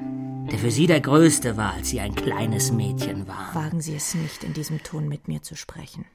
der 0.51 0.59
für 0.59 0.71
Sie 0.71 0.87
der 0.87 1.01
Größte 1.01 1.57
war, 1.57 1.75
als 1.75 1.91
Sie 1.91 2.01
ein 2.01 2.15
kleines 2.15 2.73
Mädchen 2.73 3.29
war. 3.29 3.55
Wagen 3.55 3.81
Sie 3.81 3.95
es 3.95 4.15
nicht, 4.15 4.45
in 4.45 4.55
diesem 4.55 4.83
Ton 4.83 5.07
mit 5.09 5.29
mir 5.29 5.43
zu 5.43 5.57
sprechen. 5.57 6.07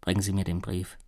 Bringen 0.00 0.22
Sie 0.22 0.32
mir 0.32 0.44
den 0.44 0.60
Brief. 0.62 0.98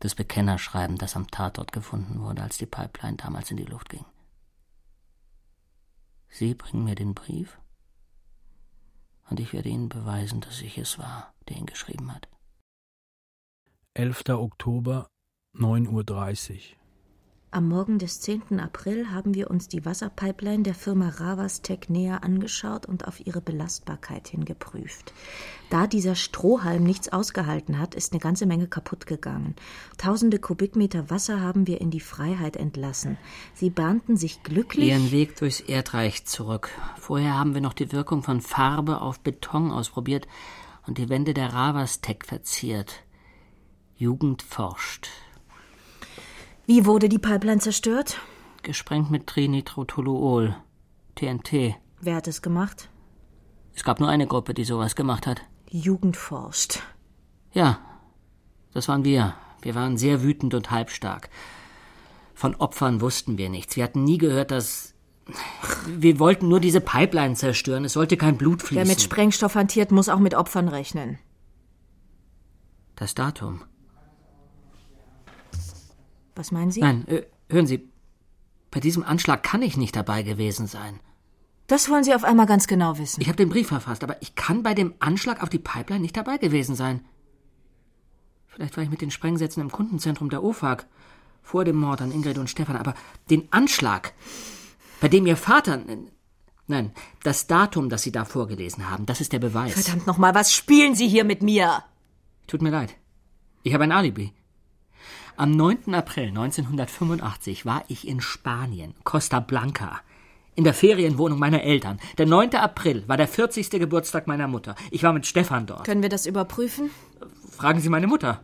Das 0.00 0.14
Bekennerschreiben, 0.14 0.98
das 0.98 1.14
am 1.16 1.28
Tatort 1.28 1.72
gefunden 1.72 2.20
wurde, 2.20 2.42
als 2.42 2.58
die 2.58 2.66
Pipeline 2.66 3.16
damals 3.16 3.50
in 3.50 3.56
die 3.56 3.64
Luft 3.64 3.90
ging. 3.90 4.04
Sie 6.28 6.54
bringen 6.54 6.84
mir 6.84 6.96
den 6.96 7.14
Brief 7.14 7.58
und 9.30 9.38
ich 9.40 9.52
werde 9.52 9.68
Ihnen 9.68 9.88
beweisen, 9.88 10.40
dass 10.40 10.60
ich 10.60 10.78
es 10.78 10.98
war, 10.98 11.32
der 11.48 11.56
ihn 11.56 11.66
geschrieben 11.66 12.12
hat. 12.12 12.28
11. 13.94 14.24
Oktober, 14.30 15.06
9.30 15.54 16.54
Uhr. 16.72 16.83
Am 17.54 17.68
Morgen 17.68 18.00
des 18.00 18.20
10. 18.20 18.58
April 18.58 19.12
haben 19.12 19.32
wir 19.32 19.48
uns 19.48 19.68
die 19.68 19.84
Wasserpipeline 19.84 20.64
der 20.64 20.74
Firma 20.74 21.10
Ravastec 21.10 21.88
näher 21.88 22.24
angeschaut 22.24 22.84
und 22.84 23.06
auf 23.06 23.24
ihre 23.24 23.40
Belastbarkeit 23.40 24.26
hin 24.26 24.44
geprüft. 24.44 25.12
Da 25.70 25.86
dieser 25.86 26.16
Strohhalm 26.16 26.82
nichts 26.82 27.12
ausgehalten 27.12 27.78
hat, 27.78 27.94
ist 27.94 28.12
eine 28.12 28.18
ganze 28.18 28.46
Menge 28.46 28.66
kaputt 28.66 29.06
gegangen. 29.06 29.54
Tausende 29.98 30.40
Kubikmeter 30.40 31.10
Wasser 31.10 31.40
haben 31.40 31.68
wir 31.68 31.80
in 31.80 31.92
die 31.92 32.00
Freiheit 32.00 32.56
entlassen. 32.56 33.18
Sie 33.54 33.70
bahnten 33.70 34.16
sich 34.16 34.42
glücklich. 34.42 34.88
Ihren 34.88 35.12
Weg 35.12 35.36
durchs 35.36 35.60
Erdreich 35.60 36.24
zurück. 36.24 36.70
Vorher 36.98 37.38
haben 37.38 37.54
wir 37.54 37.60
noch 37.60 37.74
die 37.74 37.92
Wirkung 37.92 38.24
von 38.24 38.40
Farbe 38.40 39.00
auf 39.00 39.20
Beton 39.20 39.70
ausprobiert 39.70 40.26
und 40.88 40.98
die 40.98 41.08
Wände 41.08 41.34
der 41.34 41.52
Ravastec 41.52 42.26
verziert. 42.26 43.04
Jugend 43.94 44.42
forscht. 44.42 45.08
Wie 46.66 46.86
wurde 46.86 47.08
die 47.08 47.18
Pipeline 47.18 47.60
zerstört? 47.60 48.18
Gesprengt 48.62 49.10
mit 49.10 49.26
Trinitrotoluol. 49.26 50.56
TNT. 51.14 51.76
Wer 52.00 52.16
hat 52.16 52.26
es 52.26 52.42
gemacht? 52.42 52.88
Es 53.74 53.84
gab 53.84 54.00
nur 54.00 54.08
eine 54.08 54.26
Gruppe, 54.26 54.54
die 54.54 54.64
sowas 54.64 54.94
gemacht 54.96 55.26
hat. 55.26 55.42
Jugend 55.68 56.16
forscht. 56.16 56.80
Ja, 57.52 57.78
das 58.72 58.88
waren 58.88 59.04
wir. 59.04 59.34
Wir 59.62 59.74
waren 59.74 59.96
sehr 59.96 60.22
wütend 60.22 60.54
und 60.54 60.70
halbstark. 60.70 61.28
Von 62.34 62.54
Opfern 62.56 63.00
wussten 63.00 63.38
wir 63.38 63.48
nichts. 63.48 63.76
Wir 63.76 63.84
hatten 63.84 64.04
nie 64.04 64.18
gehört, 64.18 64.50
dass. 64.50 64.94
Wir 65.86 66.18
wollten 66.18 66.48
nur 66.48 66.60
diese 66.60 66.80
Pipeline 66.80 67.34
zerstören. 67.34 67.84
Es 67.84 67.94
sollte 67.94 68.16
kein 68.16 68.36
Blut 68.36 68.62
fließen. 68.62 68.76
Wer 68.76 68.86
mit 68.86 69.00
Sprengstoff 69.00 69.54
hantiert, 69.54 69.90
muss 69.90 70.08
auch 70.08 70.18
mit 70.18 70.34
Opfern 70.34 70.68
rechnen. 70.68 71.18
das 72.96 73.14
Datum. 73.14 73.62
Was 76.34 76.50
meinen 76.50 76.70
Sie? 76.70 76.80
Nein, 76.80 77.06
äh, 77.08 77.22
hören 77.48 77.66
Sie. 77.66 77.88
Bei 78.70 78.80
diesem 78.80 79.04
Anschlag 79.04 79.42
kann 79.42 79.62
ich 79.62 79.76
nicht 79.76 79.94
dabei 79.94 80.22
gewesen 80.22 80.66
sein. 80.66 81.00
Das 81.66 81.88
wollen 81.88 82.04
Sie 82.04 82.14
auf 82.14 82.24
einmal 82.24 82.46
ganz 82.46 82.66
genau 82.66 82.98
wissen. 82.98 83.20
Ich 83.20 83.28
habe 83.28 83.36
den 83.36 83.48
Brief 83.48 83.68
verfasst, 83.68 84.04
aber 84.04 84.20
ich 84.20 84.34
kann 84.34 84.62
bei 84.62 84.74
dem 84.74 84.94
Anschlag 84.98 85.42
auf 85.42 85.48
die 85.48 85.58
Pipeline 85.58 86.00
nicht 86.00 86.16
dabei 86.16 86.36
gewesen 86.36 86.74
sein. 86.74 87.00
Vielleicht 88.48 88.76
war 88.76 88.84
ich 88.84 88.90
mit 88.90 89.00
den 89.00 89.10
Sprengsätzen 89.10 89.62
im 89.62 89.72
Kundenzentrum 89.72 90.28
der 90.28 90.42
OFAG 90.42 90.86
vor 91.42 91.64
dem 91.64 91.76
Mord 91.76 92.02
an 92.02 92.12
Ingrid 92.12 92.38
und 92.38 92.50
Stefan, 92.50 92.76
aber 92.76 92.94
den 93.30 93.52
Anschlag, 93.52 94.12
bei 95.00 95.08
dem 95.08 95.26
Ihr 95.26 95.36
Vater. 95.36 95.80
Nein, 96.66 96.92
das 97.22 97.46
Datum, 97.46 97.88
das 97.88 98.02
Sie 98.02 98.12
da 98.12 98.24
vorgelesen 98.24 98.90
haben, 98.90 99.06
das 99.06 99.20
ist 99.20 99.32
der 99.32 99.38
Beweis. 99.38 99.72
Verdammt 99.74 100.06
nochmal, 100.06 100.34
was 100.34 100.52
spielen 100.52 100.94
Sie 100.94 101.08
hier 101.08 101.24
mit 101.24 101.42
mir? 101.42 101.82
Tut 102.46 102.62
mir 102.62 102.70
leid. 102.70 102.94
Ich 103.62 103.74
habe 103.74 103.84
ein 103.84 103.92
Alibi. 103.92 104.32
Am 105.36 105.50
9. 105.50 105.92
April 105.92 106.28
1985 106.28 107.66
war 107.66 107.82
ich 107.88 108.06
in 108.06 108.20
Spanien, 108.20 108.94
Costa 109.02 109.40
Blanca, 109.40 110.00
in 110.54 110.62
der 110.62 110.74
Ferienwohnung 110.74 111.40
meiner 111.40 111.64
Eltern. 111.64 111.98
Der 112.18 112.26
9. 112.26 112.54
April 112.54 113.02
war 113.08 113.16
der 113.16 113.26
40. 113.26 113.68
Geburtstag 113.70 114.28
meiner 114.28 114.46
Mutter. 114.46 114.76
Ich 114.92 115.02
war 115.02 115.12
mit 115.12 115.26
Stefan 115.26 115.66
dort. 115.66 115.84
Können 115.84 116.02
wir 116.02 116.08
das 116.08 116.26
überprüfen? 116.26 116.90
Fragen 117.50 117.80
Sie 117.80 117.88
meine 117.88 118.06
Mutter. 118.06 118.42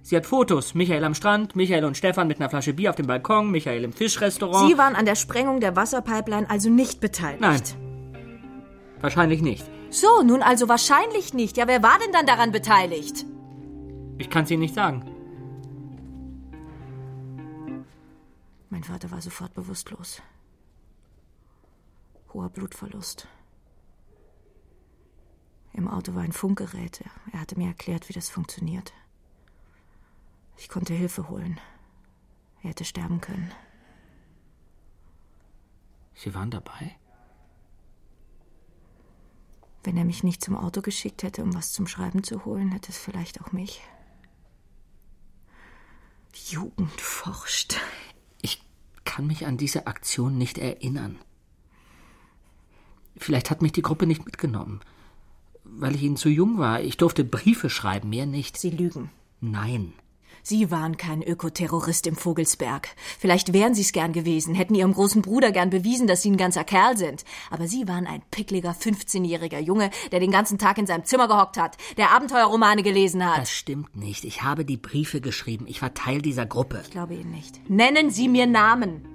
Sie 0.00 0.16
hat 0.16 0.24
Fotos. 0.24 0.72
Michael 0.72 1.04
am 1.04 1.14
Strand, 1.14 1.54
Michael 1.54 1.84
und 1.84 1.98
Stefan 1.98 2.28
mit 2.28 2.40
einer 2.40 2.48
Flasche 2.48 2.72
Bier 2.72 2.88
auf 2.88 2.96
dem 2.96 3.06
Balkon, 3.06 3.50
Michael 3.50 3.84
im 3.84 3.92
Fischrestaurant. 3.92 4.70
Sie 4.70 4.78
waren 4.78 4.96
an 4.96 5.04
der 5.04 5.16
Sprengung 5.16 5.60
der 5.60 5.76
Wasserpipeline 5.76 6.48
also 6.48 6.70
nicht 6.70 7.00
beteiligt. 7.00 7.42
Nein. 7.42 7.60
Wahrscheinlich 9.02 9.42
nicht. 9.42 9.66
So, 9.90 10.22
nun 10.22 10.40
also 10.40 10.66
wahrscheinlich 10.66 11.34
nicht. 11.34 11.58
Ja, 11.58 11.68
wer 11.68 11.82
war 11.82 11.98
denn 12.02 12.12
dann 12.12 12.24
daran 12.24 12.52
beteiligt? 12.52 13.26
Ich 14.16 14.30
kann 14.30 14.44
es 14.44 14.50
Ihnen 14.50 14.62
nicht 14.62 14.74
sagen. 14.74 15.11
Mein 18.72 18.84
Vater 18.84 19.10
war 19.10 19.20
sofort 19.20 19.52
bewusstlos. 19.52 20.22
Hoher 22.32 22.48
Blutverlust. 22.48 23.28
Im 25.74 25.88
Auto 25.88 26.14
war 26.14 26.22
ein 26.22 26.32
Funkgerät. 26.32 27.04
Er 27.32 27.40
hatte 27.40 27.58
mir 27.58 27.66
erklärt, 27.66 28.08
wie 28.08 28.14
das 28.14 28.30
funktioniert. 28.30 28.94
Ich 30.56 30.70
konnte 30.70 30.94
Hilfe 30.94 31.28
holen. 31.28 31.60
Er 32.62 32.70
hätte 32.70 32.86
sterben 32.86 33.20
können. 33.20 33.52
Sie 36.14 36.34
waren 36.34 36.50
dabei? 36.50 36.96
Wenn 39.84 39.98
er 39.98 40.06
mich 40.06 40.24
nicht 40.24 40.42
zum 40.42 40.56
Auto 40.56 40.80
geschickt 40.80 41.24
hätte, 41.24 41.42
um 41.42 41.54
was 41.54 41.72
zum 41.72 41.86
Schreiben 41.86 42.24
zu 42.24 42.46
holen, 42.46 42.72
hätte 42.72 42.90
es 42.90 42.96
vielleicht 42.96 43.42
auch 43.42 43.52
mich. 43.52 43.82
Jugend 46.32 47.02
forscht. 47.02 47.78
Ich 49.04 49.12
kann 49.12 49.26
mich 49.26 49.46
an 49.46 49.56
diese 49.56 49.88
Aktion 49.88 50.38
nicht 50.38 50.58
erinnern. 50.58 51.18
Vielleicht 53.16 53.50
hat 53.50 53.60
mich 53.60 53.72
die 53.72 53.82
Gruppe 53.82 54.06
nicht 54.06 54.24
mitgenommen, 54.24 54.80
weil 55.64 55.96
ich 55.96 56.02
ihnen 56.02 56.16
zu 56.16 56.28
jung 56.28 56.58
war. 56.58 56.80
Ich 56.80 56.98
durfte 56.98 57.24
Briefe 57.24 57.68
schreiben, 57.68 58.10
mehr 58.10 58.26
nicht. 58.26 58.56
Sie 58.56 58.70
lügen. 58.70 59.10
Nein. 59.40 59.92
Sie 60.42 60.70
waren 60.70 60.96
kein 60.96 61.22
Ökoterrorist 61.22 62.06
im 62.06 62.16
Vogelsberg. 62.16 62.88
Vielleicht 63.18 63.52
wären 63.52 63.74
Sie 63.74 63.82
es 63.82 63.92
gern 63.92 64.12
gewesen, 64.12 64.54
hätten 64.54 64.74
Ihrem 64.74 64.92
großen 64.92 65.22
Bruder 65.22 65.52
gern 65.52 65.70
bewiesen, 65.70 66.06
dass 66.06 66.22
Sie 66.22 66.30
ein 66.30 66.36
ganzer 66.36 66.64
Kerl 66.64 66.96
sind. 66.96 67.24
Aber 67.50 67.68
Sie 67.68 67.86
waren 67.86 68.06
ein 68.06 68.22
pickliger 68.30 68.72
15-jähriger 68.72 69.60
Junge, 69.60 69.90
der 70.10 70.20
den 70.20 70.32
ganzen 70.32 70.58
Tag 70.58 70.78
in 70.78 70.86
seinem 70.86 71.04
Zimmer 71.04 71.28
gehockt 71.28 71.58
hat, 71.58 71.76
der 71.96 72.10
Abenteuerromane 72.10 72.82
gelesen 72.82 73.24
hat. 73.24 73.38
Das 73.38 73.52
stimmt 73.52 73.96
nicht. 73.96 74.24
Ich 74.24 74.42
habe 74.42 74.64
die 74.64 74.76
Briefe 74.76 75.20
geschrieben. 75.20 75.66
Ich 75.68 75.80
war 75.80 75.94
Teil 75.94 76.20
dieser 76.22 76.46
Gruppe. 76.46 76.80
Ich 76.82 76.90
glaube 76.90 77.14
Ihnen 77.14 77.30
nicht. 77.30 77.70
Nennen 77.70 78.10
Sie 78.10 78.28
mir 78.28 78.46
Namen. 78.46 79.11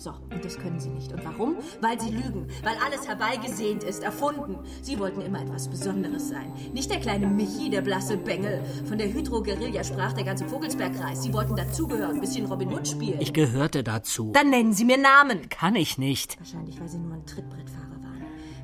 So, 0.00 0.14
und 0.30 0.42
das 0.42 0.56
können 0.56 0.80
Sie 0.80 0.88
nicht. 0.88 1.12
Und 1.12 1.22
warum? 1.26 1.56
Weil 1.82 2.00
Sie 2.00 2.08
lügen. 2.08 2.46
Weil 2.64 2.74
alles 2.82 3.06
herbeigesehnt 3.06 3.84
ist, 3.84 4.02
erfunden. 4.02 4.56
Sie 4.80 4.98
wollten 4.98 5.20
immer 5.20 5.42
etwas 5.42 5.68
Besonderes 5.68 6.30
sein. 6.30 6.54
Nicht 6.72 6.90
der 6.90 7.00
kleine 7.00 7.26
Michi, 7.26 7.68
der 7.68 7.82
blasse 7.82 8.16
Bengel. 8.16 8.64
Von 8.86 8.96
der 8.96 9.12
Hydro-Guerilla 9.12 9.84
sprach 9.84 10.14
der 10.14 10.24
ganze 10.24 10.48
Vogelsbergkreis. 10.48 11.22
Sie 11.22 11.34
wollten 11.34 11.54
dazugehören, 11.54 12.14
ein 12.14 12.20
bisschen 12.22 12.46
Robin 12.46 12.72
Hood 12.72 12.88
spielen. 12.88 13.20
Ich 13.20 13.34
gehörte 13.34 13.84
dazu. 13.84 14.32
Dann 14.32 14.48
nennen 14.48 14.72
Sie 14.72 14.86
mir 14.86 14.96
Namen. 14.96 15.50
Kann 15.50 15.76
ich 15.76 15.98
nicht. 15.98 16.38
Wahrscheinlich, 16.38 16.80
weil 16.80 16.88
Sie 16.88 16.98
nur 16.98 17.12
ein 17.12 17.26
Trittbrettfahrer. 17.26 17.99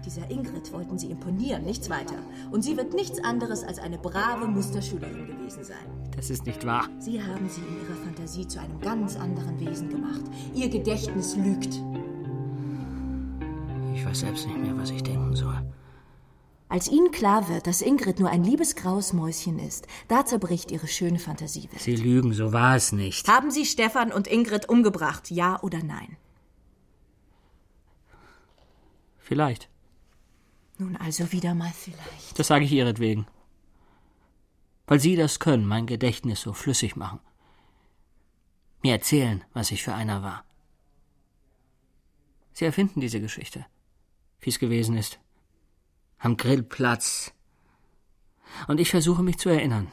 Dieser 0.07 0.31
Ingrid 0.31 0.73
wollten 0.73 0.97
Sie 0.99 1.11
imponieren, 1.11 1.65
nichts 1.65 1.91
weiter. 1.91 2.15
Und 2.53 2.63
sie 2.63 2.77
wird 2.77 2.95
nichts 2.95 3.19
anderes 3.25 3.65
als 3.65 3.81
eine 3.81 3.99
brave 3.99 4.47
Musterschülerin 4.47 5.27
gewesen 5.27 5.65
sein. 5.65 5.85
Das 6.15 6.31
ist 6.31 6.47
nicht 6.47 6.65
wahr. 6.65 6.89
Sie 7.01 7.21
haben 7.21 7.49
sie 7.49 7.61
in 7.61 7.83
ihrer 7.83 7.97
Fantasie 7.97 8.47
zu 8.47 8.61
einem 8.61 8.81
ganz 8.81 9.17
anderen 9.17 9.59
Wesen 9.59 9.89
gemacht. 9.89 10.23
Ihr 10.55 10.69
Gedächtnis 10.69 11.35
lügt. 11.35 11.81
Ich 13.97 14.07
weiß 14.07 14.21
selbst 14.21 14.47
nicht 14.47 14.59
mehr, 14.59 14.79
was 14.79 14.91
ich 14.91 15.03
denken 15.03 15.35
soll. 15.35 15.61
Als 16.69 16.89
Ihnen 16.89 17.11
klar 17.11 17.49
wird, 17.49 17.67
dass 17.67 17.81
Ingrid 17.81 18.21
nur 18.21 18.31
ein 18.31 18.45
liebes 18.45 18.77
graues 18.77 19.13
Mäuschen 19.13 19.59
ist, 19.59 19.89
da 20.07 20.25
zerbricht 20.25 20.71
Ihre 20.71 20.87
schöne 20.87 21.19
Fantasiewelt. 21.19 21.81
Sie 21.81 21.97
lügen, 21.97 22.33
so 22.33 22.53
war 22.53 22.77
es 22.77 22.93
nicht. 22.93 23.27
Haben 23.27 23.51
Sie 23.51 23.65
Stefan 23.65 24.13
und 24.13 24.29
Ingrid 24.29 24.69
umgebracht, 24.69 25.33
ja 25.33 25.61
oder 25.63 25.83
nein? 25.83 26.17
Vielleicht. 29.19 29.69
Nun 30.79 30.97
also 30.97 31.33
wieder 31.33 31.55
mal 31.55 31.73
vielleicht. 31.73 32.39
Das 32.39 32.49
sage 32.49 32.65
ich 32.65 32.73
ihretwegen. 32.73 33.27
Weil 34.87 35.01
Sie 35.01 35.17
das 35.17 35.41
können, 35.41 35.67
mein 35.67 35.87
Gedächtnis 35.87 36.43
so 36.43 36.53
flüssig 36.53 36.97
machen. 36.97 37.21
Mir 38.83 38.93
erzählen, 38.93 39.43
was 39.53 39.71
ich 39.71 39.83
für 39.83 39.95
einer 39.95 40.23
war. 40.23 40.45
Sie 42.53 42.65
erfinden 42.65 43.01
diese 43.01 43.21
Geschichte, 43.21 43.67
wie 44.41 44.51
es 44.51 44.59
gewesen 44.59 44.97
ist. 44.97 45.19
Am 46.19 46.37
Grillplatz. 46.37 47.33
Und 48.69 48.81
ich 48.81 48.91
versuche 48.91 49.23
mich 49.23 49.39
zu 49.39 49.49
erinnern. 49.49 49.89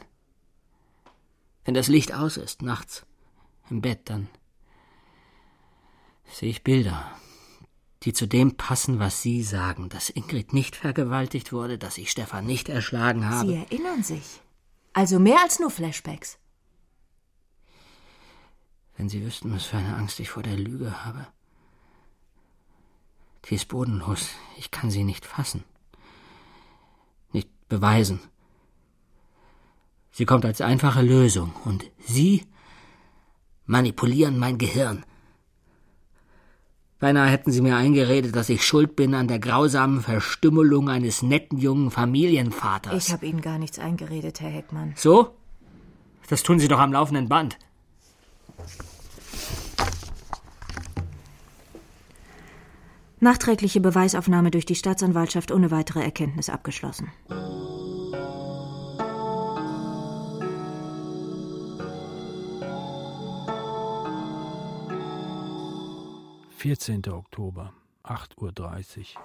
Wenn 1.64 1.74
das 1.74 1.88
Licht 1.88 2.12
aus 2.12 2.36
ist, 2.36 2.62
nachts, 2.62 3.04
im 3.70 3.80
Bett, 3.80 4.10
dann 4.10 4.28
sehe 6.26 6.50
ich 6.50 6.62
Bilder, 6.62 7.10
die 8.04 8.12
zu 8.12 8.26
dem 8.26 8.56
passen, 8.56 8.98
was 8.98 9.22
Sie 9.22 9.42
sagen, 9.42 9.88
dass 9.88 10.10
Ingrid 10.10 10.52
nicht 10.52 10.76
vergewaltigt 10.76 11.52
wurde, 11.52 11.78
dass 11.78 11.96
ich 11.96 12.10
Stefan 12.10 12.44
nicht 12.44 12.68
erschlagen 12.68 13.28
habe. 13.28 13.48
Sie 13.48 13.54
erinnern 13.54 14.02
sich. 14.02 14.42
Also 14.92 15.18
mehr 15.18 15.40
als 15.42 15.58
nur 15.58 15.70
Flashbacks. 15.70 16.38
Wenn 18.96 19.08
Sie 19.08 19.24
wüssten, 19.24 19.52
was 19.52 19.64
für 19.64 19.78
eine 19.78 19.96
Angst 19.96 20.20
ich 20.20 20.28
vor 20.28 20.42
der 20.42 20.56
Lüge 20.56 21.04
habe. 21.04 21.26
Die 23.46 23.54
ist 23.54 23.68
bodenlos. 23.68 24.28
Ich 24.56 24.70
kann 24.70 24.90
sie 24.90 25.04
nicht 25.04 25.26
fassen. 25.26 25.64
Nicht 27.32 27.48
beweisen. 27.68 28.20
Sie 30.12 30.24
kommt 30.24 30.44
als 30.44 30.60
einfache 30.60 31.02
Lösung. 31.02 31.54
Und 31.64 31.90
Sie 31.98 32.46
manipulieren 33.66 34.38
mein 34.38 34.58
Gehirn. 34.58 35.04
Beinahe 37.00 37.28
hätten 37.28 37.50
Sie 37.50 37.60
mir 37.60 37.76
eingeredet, 37.76 38.34
dass 38.34 38.48
ich 38.48 38.64
schuld 38.64 38.96
bin 38.96 39.14
an 39.14 39.28
der 39.28 39.38
grausamen 39.38 40.00
Verstümmelung 40.00 40.88
eines 40.88 41.22
netten 41.22 41.58
jungen 41.58 41.90
Familienvaters. 41.90 43.08
Ich 43.08 43.12
habe 43.12 43.26
Ihnen 43.26 43.40
gar 43.40 43.58
nichts 43.58 43.78
eingeredet, 43.78 44.40
Herr 44.40 44.50
Heckmann. 44.50 44.94
So? 44.96 45.34
Das 46.28 46.42
tun 46.42 46.58
Sie 46.58 46.68
doch 46.68 46.78
am 46.78 46.92
laufenden 46.92 47.28
Band. 47.28 47.58
Nachträgliche 53.20 53.80
Beweisaufnahme 53.80 54.50
durch 54.50 54.66
die 54.66 54.74
Staatsanwaltschaft 54.74 55.50
ohne 55.50 55.70
weitere 55.70 56.02
Erkenntnis 56.02 56.50
abgeschlossen. 56.50 57.10
Vierzehnter 66.64 67.14
Oktober, 67.14 67.74
8.30 68.04 68.38
Uhr. 68.38 69.22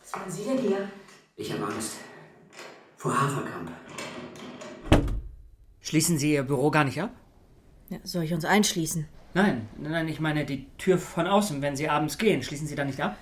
Was 0.00 0.12
wollen 0.12 0.28
Sie 0.28 0.42
denn 0.42 0.58
hier? 0.58 0.90
Ich 1.36 1.52
habe 1.52 1.66
Angst. 1.66 1.98
Vor 2.96 3.16
Haferkamp. 3.16 3.70
Schließen 5.80 6.18
Sie 6.18 6.32
Ihr 6.32 6.42
Büro 6.42 6.72
gar 6.72 6.82
nicht 6.82 7.00
ab? 7.00 7.12
Ja, 7.90 7.98
soll 8.02 8.24
ich 8.24 8.34
uns 8.34 8.44
einschließen? 8.44 9.06
Nein, 9.34 9.68
nein, 9.78 10.08
ich 10.08 10.18
meine 10.18 10.44
die 10.44 10.66
Tür 10.78 10.98
von 10.98 11.28
außen, 11.28 11.62
wenn 11.62 11.76
Sie 11.76 11.88
abends 11.88 12.18
gehen. 12.18 12.42
Schließen 12.42 12.66
Sie 12.66 12.74
da 12.74 12.84
nicht 12.84 13.00
ab? 13.00 13.16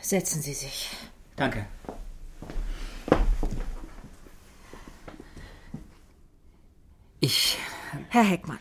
Setzen 0.00 0.42
Sie 0.42 0.54
sich. 0.54 0.90
Danke. 1.34 1.66
Ich. 7.18 7.58
Herr 8.10 8.22
Heckmann, 8.22 8.60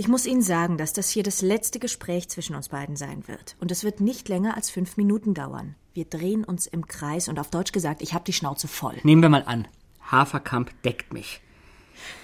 ich 0.00 0.08
muss 0.08 0.24
Ihnen 0.24 0.40
sagen, 0.40 0.78
dass 0.78 0.94
das 0.94 1.10
hier 1.10 1.22
das 1.22 1.42
letzte 1.42 1.78
Gespräch 1.78 2.30
zwischen 2.30 2.56
uns 2.56 2.70
beiden 2.70 2.96
sein 2.96 3.28
wird. 3.28 3.54
Und 3.60 3.70
es 3.70 3.84
wird 3.84 4.00
nicht 4.00 4.30
länger 4.30 4.56
als 4.56 4.70
fünf 4.70 4.96
Minuten 4.96 5.34
dauern. 5.34 5.74
Wir 5.92 6.06
drehen 6.06 6.42
uns 6.42 6.66
im 6.66 6.86
Kreis 6.86 7.28
und 7.28 7.38
auf 7.38 7.50
Deutsch 7.50 7.70
gesagt, 7.70 8.00
ich 8.00 8.14
habe 8.14 8.24
die 8.24 8.32
Schnauze 8.32 8.66
voll. 8.66 8.94
Nehmen 9.02 9.20
wir 9.20 9.28
mal 9.28 9.44
an, 9.44 9.68
Haferkamp 10.00 10.70
deckt 10.84 11.12
mich. 11.12 11.42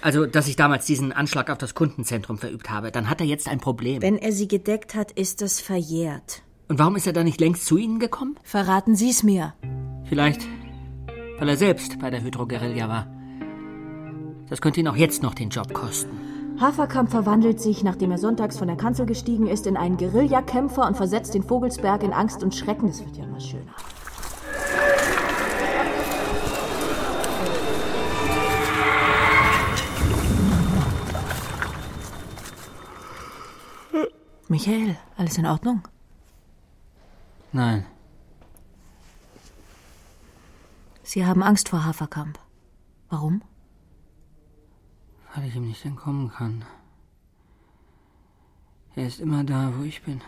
Also, 0.01 0.25
dass 0.25 0.47
ich 0.47 0.55
damals 0.55 0.87
diesen 0.87 1.11
Anschlag 1.11 1.51
auf 1.51 1.59
das 1.59 1.75
Kundenzentrum 1.75 2.39
verübt 2.39 2.71
habe, 2.71 2.91
dann 2.91 3.11
hat 3.11 3.21
er 3.21 3.27
jetzt 3.27 3.47
ein 3.47 3.59
Problem. 3.59 4.01
Wenn 4.01 4.17
er 4.17 4.31
Sie 4.31 4.47
gedeckt 4.47 4.95
hat, 4.95 5.11
ist 5.11 5.43
das 5.43 5.61
verjährt. 5.61 6.41
Und 6.69 6.79
warum 6.79 6.95
ist 6.95 7.05
er 7.05 7.13
da 7.13 7.23
nicht 7.23 7.39
längst 7.39 7.67
zu 7.67 7.77
Ihnen 7.77 7.99
gekommen? 7.99 8.39
Verraten 8.41 8.95
Sie 8.95 9.11
es 9.11 9.21
mir. 9.21 9.53
Vielleicht, 10.09 10.41
weil 11.37 11.47
er 11.47 11.57
selbst 11.57 11.99
bei 11.99 12.09
der 12.09 12.23
Hydro-Guerilla 12.23 12.89
war. 12.89 13.07
Das 14.49 14.61
könnte 14.61 14.79
ihn 14.79 14.87
auch 14.87 14.95
jetzt 14.95 15.21
noch 15.21 15.35
den 15.35 15.51
Job 15.51 15.71
kosten. 15.75 16.26
Haferkamp 16.59 17.11
verwandelt 17.11 17.61
sich, 17.61 17.83
nachdem 17.83 18.11
er 18.11 18.17
sonntags 18.17 18.57
von 18.57 18.67
der 18.67 18.77
Kanzel 18.77 19.05
gestiegen 19.05 19.47
ist, 19.47 19.67
in 19.67 19.77
einen 19.77 19.97
Guerillakämpfer 19.97 20.87
und 20.87 20.97
versetzt 20.97 21.33
den 21.33 21.43
Vogelsberg 21.43 22.03
in 22.03 22.13
Angst 22.13 22.43
und 22.43 22.55
Schrecken. 22.55 22.89
Es 22.89 23.03
wird 23.03 23.17
ja 23.17 23.23
immer 23.23 23.39
schöner. 23.39 23.73
Michael, 34.49 34.95
alles 35.17 35.37
in 35.37 35.45
Ordnung? 35.45 35.81
Nein, 37.51 37.85
Sie 41.07 41.25
haben 41.25 41.41
Angst 41.41 41.69
vor 41.69 41.85
Haferkamp. 41.85 42.37
Warum? 43.09 43.41
Weil 45.37 45.47
ich 45.47 45.55
ihm 45.55 45.67
nicht 45.67 45.85
entkommen 45.85 46.31
kann. 46.31 46.65
Er 48.95 49.05
ist 49.05 49.19
immer 49.19 49.43
da, 49.43 49.71
wo 49.77 49.83
ich 49.83 50.01
bin. 50.01 50.21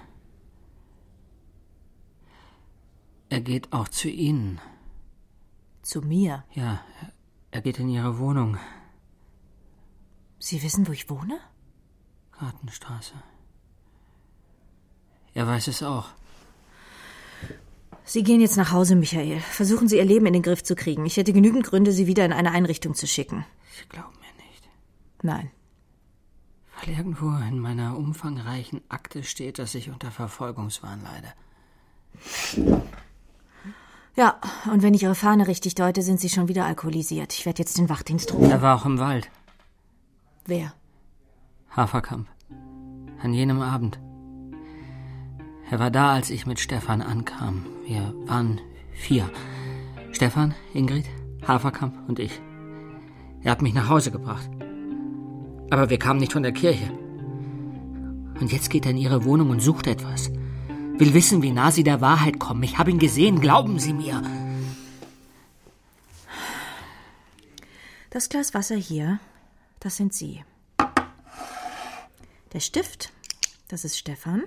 Er 3.29 3.41
geht 3.41 3.73
auch 3.73 3.87
zu 3.87 4.07
Ihnen. 4.07 4.61
Zu 5.81 6.01
mir. 6.01 6.43
Ja, 6.53 6.81
er- 7.49 7.61
geht 7.61 7.79
in 7.79 7.89
Ihre 7.89 8.19
Wohnung. 8.19 8.57
Sie 10.37 10.61
wissen, 10.61 10.87
wo 10.87 10.91
ich 10.91 11.09
wohne? 11.09 11.39
Gartenstraße. 12.39 13.15
Er 15.33 15.47
weiß 15.47 15.67
es 15.69 15.81
auch. 15.81 16.09
Sie 18.05 18.23
gehen 18.23 18.41
jetzt 18.41 18.57
nach 18.57 18.71
Hause, 18.71 18.95
Michael. 18.95 19.39
Versuchen 19.39 19.87
Sie 19.87 19.97
Ihr 19.97 20.05
Leben 20.05 20.27
in 20.27 20.33
den 20.33 20.43
Griff 20.43 20.63
zu 20.63 20.75
kriegen. 20.75 21.05
Ich 21.07 21.17
hätte 21.17 21.33
genügend 21.33 21.65
Gründe, 21.65 21.91
Sie 21.91 22.05
wieder 22.05 22.25
in 22.25 22.33
eine 22.33 22.51
Einrichtung 22.51 22.93
zu 22.93 23.07
schicken. 23.07 23.43
Sie 23.75 23.87
glauben. 23.89 24.18
Nein. 25.21 25.51
Weil 26.79 26.95
irgendwo 26.95 27.29
in 27.29 27.59
meiner 27.59 27.97
umfangreichen 27.97 28.81
Akte 28.89 29.23
steht, 29.23 29.59
dass 29.59 29.75
ich 29.75 29.89
unter 29.89 30.11
Verfolgungswahn 30.11 31.01
leide. 31.03 31.33
Ja, 34.15 34.39
und 34.71 34.81
wenn 34.83 34.93
ich 34.93 35.03
Ihre 35.03 35.15
Fahne 35.15 35.47
richtig 35.47 35.75
deute, 35.75 36.01
sind 36.01 36.19
Sie 36.19 36.29
schon 36.29 36.47
wieder 36.47 36.65
alkoholisiert. 36.65 37.33
Ich 37.33 37.45
werde 37.45 37.59
jetzt 37.59 37.77
den 37.77 37.89
Wachdienst 37.89 38.33
rufen. 38.33 38.51
Er 38.51 38.61
war 38.61 38.75
auch 38.75 38.85
im 38.85 38.99
Wald. 38.99 39.29
Wer? 40.45 40.73
Haferkamp. 41.71 42.27
An 43.21 43.33
jenem 43.33 43.61
Abend. 43.61 43.99
Er 45.69 45.79
war 45.79 45.91
da, 45.91 46.13
als 46.13 46.29
ich 46.29 46.45
mit 46.45 46.59
Stefan 46.59 47.01
ankam. 47.01 47.65
Wir 47.85 48.13
waren 48.25 48.59
vier. 48.93 49.29
Stefan, 50.11 50.55
Ingrid, 50.73 51.05
Haferkamp 51.47 52.09
und 52.09 52.19
ich. 52.19 52.41
Er 53.41 53.51
hat 53.51 53.61
mich 53.61 53.73
nach 53.73 53.87
Hause 53.87 54.11
gebracht. 54.11 54.49
Aber 55.69 55.89
wir 55.89 55.99
kamen 55.99 56.19
nicht 56.19 56.33
von 56.33 56.43
der 56.43 56.51
Kirche. 56.51 56.91
Und 58.39 58.51
jetzt 58.51 58.69
geht 58.69 58.85
er 58.85 58.91
in 58.91 58.97
ihre 58.97 59.23
Wohnung 59.25 59.49
und 59.49 59.59
sucht 59.59 59.87
etwas. 59.87 60.31
Will 60.97 61.13
wissen, 61.13 61.41
wie 61.41 61.51
nah 61.51 61.71
sie 61.71 61.83
der 61.83 62.01
Wahrheit 62.01 62.39
kommen. 62.39 62.63
Ich 62.63 62.77
habe 62.77 62.91
ihn 62.91 62.99
gesehen, 62.99 63.39
glauben 63.39 63.79
Sie 63.79 63.93
mir. 63.93 64.21
Das 68.09 68.27
Glas 68.29 68.53
Wasser 68.53 68.75
hier, 68.75 69.19
das 69.79 69.97
sind 69.97 70.13
Sie. 70.13 70.43
Der 72.53 72.59
Stift, 72.59 73.13
das 73.67 73.85
ist 73.85 73.97
Stefan. 73.97 74.43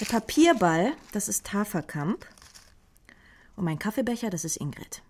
Der 0.00 0.06
Papierball, 0.06 0.92
das 1.12 1.28
ist 1.28 1.52
Haferkamp. 1.52 2.26
Und 3.54 3.64
mein 3.64 3.78
Kaffeebecher, 3.78 4.30
das 4.30 4.44
ist 4.44 4.56
Ingrid. 4.56 5.02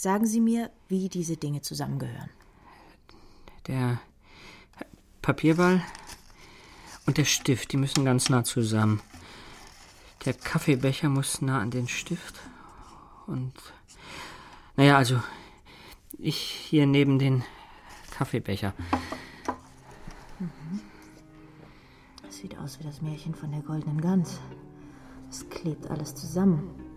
Sagen 0.00 0.26
Sie 0.26 0.40
mir, 0.40 0.70
wie 0.86 1.08
diese 1.08 1.36
Dinge 1.36 1.60
zusammengehören. 1.60 2.30
Der 3.66 4.00
Papierball 5.22 5.82
und 7.04 7.18
der 7.18 7.24
Stift, 7.24 7.72
die 7.72 7.78
müssen 7.78 8.04
ganz 8.04 8.28
nah 8.28 8.44
zusammen. 8.44 9.00
Der 10.24 10.34
Kaffeebecher 10.34 11.08
muss 11.08 11.42
nah 11.42 11.60
an 11.60 11.72
den 11.72 11.88
Stift. 11.88 12.38
Und. 13.26 13.52
Naja, 14.76 14.96
also. 14.96 15.20
Ich 16.16 16.38
hier 16.38 16.86
neben 16.86 17.18
den 17.18 17.42
Kaffeebecher. 18.12 18.74
Das 22.22 22.36
sieht 22.36 22.56
aus 22.56 22.78
wie 22.78 22.84
das 22.84 23.02
Märchen 23.02 23.34
von 23.34 23.50
der 23.50 23.62
goldenen 23.62 24.00
Gans. 24.00 24.38
Es 25.28 25.48
klebt 25.50 25.90
alles 25.90 26.14
zusammen. 26.14 26.87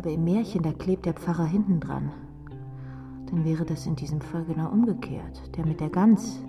Aber 0.00 0.12
im 0.12 0.24
Märchen, 0.24 0.62
da 0.62 0.72
klebt 0.72 1.04
der 1.04 1.12
Pfarrer 1.12 1.44
hinten 1.44 1.78
dran. 1.78 2.10
Dann 3.26 3.44
wäre 3.44 3.66
das 3.66 3.84
in 3.84 3.96
diesem 3.96 4.22
Fall 4.22 4.46
genau 4.46 4.70
umgekehrt. 4.70 5.42
Der 5.58 5.66
mit 5.66 5.78
der 5.78 5.90
Gans 5.90 6.40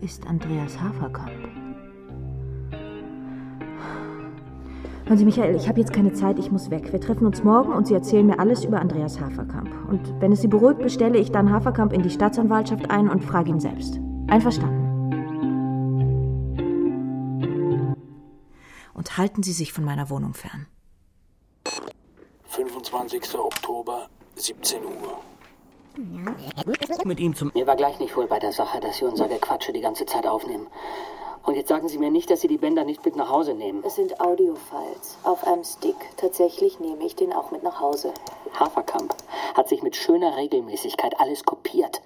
ist 0.00 0.28
Andreas 0.28 0.80
Haferkamp. 0.80 1.32
Hören 5.06 5.18
Sie, 5.18 5.24
Michael, 5.24 5.56
ich 5.56 5.68
habe 5.68 5.80
jetzt 5.80 5.92
keine 5.92 6.12
Zeit, 6.12 6.38
ich 6.38 6.52
muss 6.52 6.70
weg. 6.70 6.92
Wir 6.92 7.00
treffen 7.00 7.26
uns 7.26 7.42
morgen 7.42 7.72
und 7.72 7.88
Sie 7.88 7.94
erzählen 7.94 8.24
mir 8.24 8.38
alles 8.38 8.64
über 8.64 8.80
Andreas 8.80 9.20
Haferkamp. 9.20 9.68
Und 9.90 10.14
wenn 10.20 10.30
es 10.30 10.40
Sie 10.40 10.46
beruhigt, 10.46 10.80
bestelle 10.80 11.18
ich 11.18 11.32
dann 11.32 11.50
Haferkamp 11.50 11.92
in 11.92 12.04
die 12.04 12.10
Staatsanwaltschaft 12.10 12.92
ein 12.92 13.08
und 13.08 13.24
frage 13.24 13.50
ihn 13.50 13.58
selbst. 13.58 13.98
Einverstanden? 14.28 14.84
Und 18.94 19.18
halten 19.18 19.42
Sie 19.42 19.52
sich 19.52 19.72
von 19.72 19.84
meiner 19.84 20.10
Wohnung 20.10 20.32
fern. 20.32 20.68
25. 22.96 23.38
Oktober, 23.38 24.08
17 24.36 24.82
Uhr. 24.82 25.18
Mit 27.04 27.20
ihm 27.20 27.34
zum. 27.34 27.50
Mir 27.54 27.66
war 27.66 27.76
gleich 27.76 27.98
nicht 27.98 28.16
wohl 28.16 28.26
bei 28.26 28.38
der 28.38 28.52
Sache, 28.52 28.80
dass 28.80 28.96
Sie 28.96 29.04
unser 29.04 29.28
Gequatsche 29.28 29.74
die 29.74 29.82
ganze 29.82 30.06
Zeit 30.06 30.26
aufnehmen. 30.26 30.66
Und 31.42 31.56
jetzt 31.56 31.68
sagen 31.68 31.88
Sie 31.88 31.98
mir 31.98 32.10
nicht, 32.10 32.30
dass 32.30 32.40
Sie 32.40 32.48
die 32.48 32.56
Bänder 32.56 32.84
nicht 32.84 33.04
mit 33.04 33.14
nach 33.14 33.28
Hause 33.28 33.52
nehmen. 33.52 33.84
Es 33.84 33.96
sind 33.96 34.18
Audiofiles 34.18 35.18
auf 35.24 35.46
einem 35.46 35.62
Stick. 35.62 35.96
Tatsächlich 36.16 36.80
nehme 36.80 37.04
ich 37.04 37.14
den 37.14 37.34
auch 37.34 37.50
mit 37.50 37.62
nach 37.62 37.80
Hause. 37.80 38.14
Haferkamp 38.58 39.14
hat 39.54 39.68
sich 39.68 39.82
mit 39.82 39.94
schöner 39.94 40.34
Regelmäßigkeit 40.38 41.20
alles 41.20 41.44
kopiert. 41.44 42.00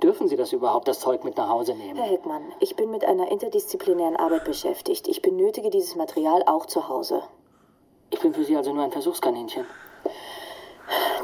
Dürfen 0.00 0.28
Sie 0.28 0.36
das 0.36 0.52
überhaupt, 0.52 0.86
das 0.86 1.00
Zeug 1.00 1.24
mit 1.24 1.36
nach 1.36 1.48
Hause 1.48 1.74
nehmen? 1.74 1.96
Herr 1.96 2.10
Heckmann, 2.10 2.52
ich 2.60 2.76
bin 2.76 2.90
mit 2.92 3.04
einer 3.04 3.32
interdisziplinären 3.32 4.16
Arbeit 4.16 4.44
beschäftigt. 4.44 5.08
Ich 5.08 5.22
benötige 5.22 5.70
dieses 5.70 5.96
Material 5.96 6.44
auch 6.46 6.66
zu 6.66 6.88
Hause. 6.88 7.24
Ich 8.24 8.32
bin 8.32 8.40
für 8.42 8.46
Sie 8.46 8.56
also 8.56 8.72
nur 8.72 8.82
ein 8.82 8.90
Versuchskaninchen. 8.90 9.66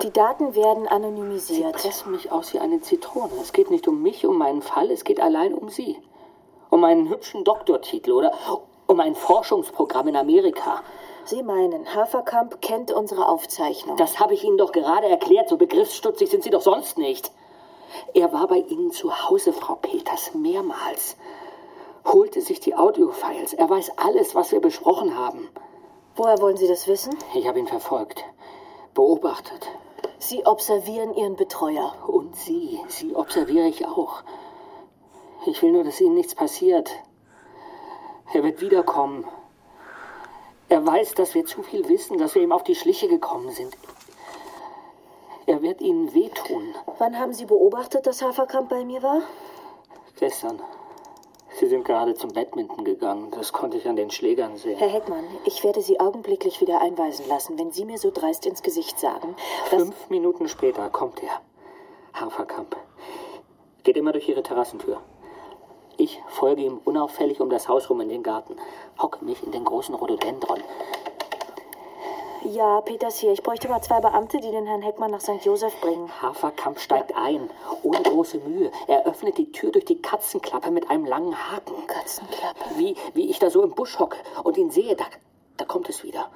Die 0.03 0.11
Daten 0.11 0.55
werden 0.55 0.83
Sie 0.83 0.91
anonymisiert. 0.91 1.73
pressen 1.73 2.13
mich 2.13 2.31
aus 2.31 2.53
wie 2.53 2.59
eine 2.59 2.83
Zitrone. 2.83 3.33
Es 3.41 3.55
geht 3.55 3.71
nicht 3.71 3.89
um 3.89 4.03
mich, 4.03 4.27
um 4.27 4.37
meinen 4.37 4.61
Fall, 4.61 4.91
es 4.91 5.03
geht 5.03 5.19
allein 5.19 5.55
um 5.55 5.71
Sie. 5.71 5.97
Um 6.69 6.85
einen 6.85 7.09
hübschen 7.09 7.43
Doktortitel 7.43 8.13
oder 8.13 8.33
um 8.87 9.01
ein 9.01 9.15
Forschungsprogramm 9.15 10.09
in 10.09 10.17
Amerika. 10.17 10.83
Sie 11.25 11.43
meinen, 11.43 11.87
Haferkamp 11.95 12.61
kennt 12.61 12.93
unsere 12.93 13.27
Aufzeichnung. 13.27 13.97
Das 13.97 14.21
habe 14.21 14.35
ich 14.35 14.45
Ihnen 14.45 14.59
doch 14.59 14.73
gerade 14.73 15.09
erklärt. 15.09 15.49
So 15.49 15.57
begriffsstutzig 15.57 16.29
sind 16.29 16.43
Sie 16.43 16.51
doch 16.51 16.61
sonst 16.61 16.99
nicht. 16.99 17.33
Er 18.13 18.31
war 18.35 18.47
bei 18.47 18.59
Ihnen 18.59 18.91
zu 18.91 19.11
Hause, 19.11 19.55
Frau 19.55 19.77
Peters, 19.77 20.35
mehrmals. 20.35 21.17
Holte 22.05 22.43
sich 22.43 22.61
die 22.61 22.75
Audiofiles. 22.75 23.55
Er 23.55 23.71
weiß 23.71 23.93
alles, 23.97 24.35
was 24.35 24.53
wir 24.53 24.61
besprochen 24.61 25.17
haben. 25.17 25.49
Woher 26.17 26.41
wollen 26.41 26.57
Sie 26.57 26.69
das 26.69 26.87
wissen? 26.87 27.17
Ich 27.35 27.47
habe 27.47 27.59
ihn 27.59 27.67
verfolgt, 27.67 28.25
beobachtet. 28.95 29.69
Sie 30.19 30.45
observieren 30.45 31.15
Ihren 31.15 31.37
Betreuer. 31.37 31.95
Und 32.07 32.37
Sie, 32.37 32.81
Sie 32.89 33.15
observiere 33.15 33.67
ich 33.67 33.87
auch. 33.87 34.23
Ich 35.47 35.63
will 35.63 35.73
nur, 35.73 35.85
dass 35.85 36.01
Ihnen 36.01 36.15
nichts 36.15 36.35
passiert. 36.35 36.91
Er 38.33 38.43
wird 38.43 38.61
wiederkommen. 38.61 39.25
Er 40.69 40.87
weiß, 40.87 41.15
dass 41.15 41.35
wir 41.35 41.45
zu 41.47 41.63
viel 41.63 41.89
wissen, 41.89 42.19
dass 42.19 42.35
wir 42.35 42.43
ihm 42.43 42.53
auf 42.53 42.63
die 42.63 42.77
Schliche 42.77 43.09
gekommen 43.09 43.51
sind. 43.51 43.77
Er 45.47 45.63
wird 45.63 45.81
Ihnen 45.81 46.15
wehtun. 46.15 46.75
Wann 46.99 47.19
haben 47.19 47.33
Sie 47.33 47.47
beobachtet, 47.47 48.07
dass 48.07 48.23
Haferkamp 48.23 48.69
bei 48.69 48.85
mir 48.85 49.03
war? 49.03 49.23
Gestern. 50.17 50.61
Sie 51.59 51.67
sind 51.67 51.85
gerade 51.85 52.15
zum 52.15 52.33
Badminton 52.33 52.85
gegangen. 52.85 53.31
Das 53.33 53.53
konnte 53.53 53.77
ich 53.77 53.89
an 53.89 53.97
den 53.97 54.11
Schlägern 54.11 54.57
sehen. 54.57 54.79
Herr 54.79 54.89
Heckmann, 54.89 55.25
ich 55.45 55.63
werde 55.65 55.83
Sie 55.83 55.99
augenblicklich 56.01 56.61
wieder 56.61 56.81
einweisen 56.81 57.27
lassen, 57.29 57.59
wenn 57.59 57.73
Sie 57.73 57.85
mir 57.85 57.99
so 57.99 58.11
dreist 58.11 58.47
ins 58.47 58.63
Gesicht 58.63 58.99
sagen, 58.99 59.35
dass... 59.71 59.83
Fünf 59.83 60.11
Minuten 60.11 60.49
später 60.49 60.89
kommt 60.91 61.23
er. 61.23 61.41
Haferkamp. 62.15 62.77
Geht 63.83 63.97
immer 63.97 64.13
durch 64.13 64.29
Ihre 64.29 64.43
Terrassentür. 64.43 65.01
Ich 65.97 66.23
folge 66.29 66.63
ihm 66.63 66.81
unauffällig 66.85 67.41
um 67.41 67.51
das 67.51 67.69
Haus 67.69 67.91
rum 67.91 68.01
in 68.01 68.09
den 68.09 68.23
Garten. 68.23 68.57
Hocke 68.99 69.23
mich 69.23 69.43
in 69.43 69.53
den 69.53 69.65
großen 69.65 69.95
Rhododendron. 69.95 70.63
Ja, 72.43 72.81
Peters 72.81 73.19
hier. 73.19 73.33
Ich 73.33 73.43
bräuchte 73.43 73.69
mal 73.69 73.83
zwei 73.83 74.01
Beamte, 74.01 74.41
die 74.41 74.51
den 74.51 74.67
Herrn 74.67 74.81
Heckmann 74.81 75.11
nach 75.11 75.21
St. 75.21 75.45
Josef 75.45 75.79
bringen. 75.83 76.11
Haferkamp 76.23 76.81
steigt 76.81 77.15
ein, 77.15 77.51
ohne 77.83 78.03
große 78.03 78.39
Mühe. 78.39 78.73
Er 78.87 79.05
öffnet 79.05 79.37
die 79.37 79.53
Tür 79.53 79.71
durch 79.71 79.85
die 79.85 80.01
Katzenklappe 80.01 80.71
mit 80.71 80.89
einem 80.89 81.05
langen 81.05 81.37
Haken. 81.37 81.87
Katzenklappe. 81.87 82.65
Wie, 82.77 82.97
wie 83.13 83.29
ich 83.29 83.39
da 83.41 83.51
so 83.51 83.63
im 83.63 83.73
Busch 83.75 83.99
hocke 83.99 84.17
und 84.43 84.57
ihn 84.57 84.71
sehe, 84.71 84.97
da, 84.97 85.05
da 85.59 85.67
kommt 85.67 85.91
es 85.91 86.03
wieder. 86.03 86.31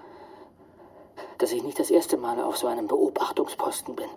Dass 1.38 1.52
ich 1.52 1.62
nicht 1.62 1.78
das 1.78 1.90
erste 1.90 2.18
Mal 2.18 2.38
auf 2.42 2.59
so 2.59 2.66
einem 2.66 2.86
Beobachtungsposten 2.86 3.96
bin. 3.96 4.09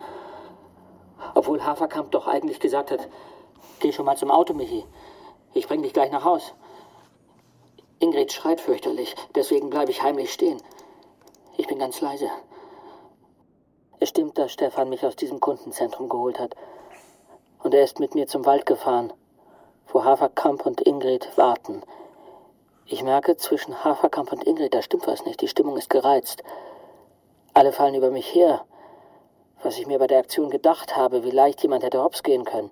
Obwohl 1.36 1.64
Haferkamp 1.64 2.12
doch 2.12 2.28
eigentlich 2.28 2.60
gesagt 2.60 2.92
hat, 2.92 3.08
geh 3.80 3.94
schon 3.94 4.06
mal 4.06 4.18
zum 4.18 4.30
Auto, 4.30 4.54
Michi. 4.54 4.84
Ich 5.54 5.70
bring 5.70 5.84
dich 5.84 5.94
gleich 5.94 6.12
nach 6.12 6.26
Haus. 6.26 6.54
Ingrid 8.00 8.34
schreit 8.34 8.60
fürchterlich, 8.60 9.16
deswegen 9.36 9.70
bleibe 9.70 9.92
ich 9.92 10.04
heimlich 10.04 10.34
stehen. 10.34 10.62
Bin 11.78 11.86
ganz 11.86 12.02
leise. 12.02 12.32
Es 14.00 14.10
stimmt, 14.10 14.40
dass 14.40 14.52
Stefan 14.52 14.90
mich 14.90 15.06
aus 15.06 15.16
diesem 15.16 15.40
Kundenzentrum 15.40 16.10
geholt 16.10 16.40
hat. 16.40 16.56
Und 17.62 17.76
er 17.76 17.84
ist 17.84 18.00
mit 18.00 18.16
mir 18.16 18.26
zum 18.26 18.48
Wald 18.48 18.66
gefahren, 18.66 19.14
wo 19.90 20.04
Haferkamp 20.04 20.66
und 20.66 20.82
Ingrid 20.82 21.38
warten. 21.38 21.84
Ich 22.88 23.04
merke, 23.04 23.38
zwischen 23.38 23.84
Haferkamp 23.84 24.32
und 24.32 24.44
Ingrid, 24.44 24.74
da 24.74 24.82
stimmt 24.82 25.06
was 25.06 25.24
nicht. 25.26 25.40
Die 25.40 25.48
Stimmung 25.48 25.78
ist 25.78 25.92
gereizt. 25.92 26.42
Alle 27.54 27.72
fallen 27.72 27.94
über 27.94 28.10
mich 28.10 28.34
her. 28.34 28.66
Was 29.62 29.78
ich 29.78 29.86
mir 29.86 30.00
bei 30.00 30.08
der 30.08 30.18
Aktion 30.18 30.50
gedacht 30.50 30.96
habe, 30.96 31.24
wie 31.24 31.30
leicht 31.30 31.62
jemand 31.62 31.84
hätte 31.84 32.02
hops 32.02 32.24
gehen 32.24 32.44
können. 32.44 32.72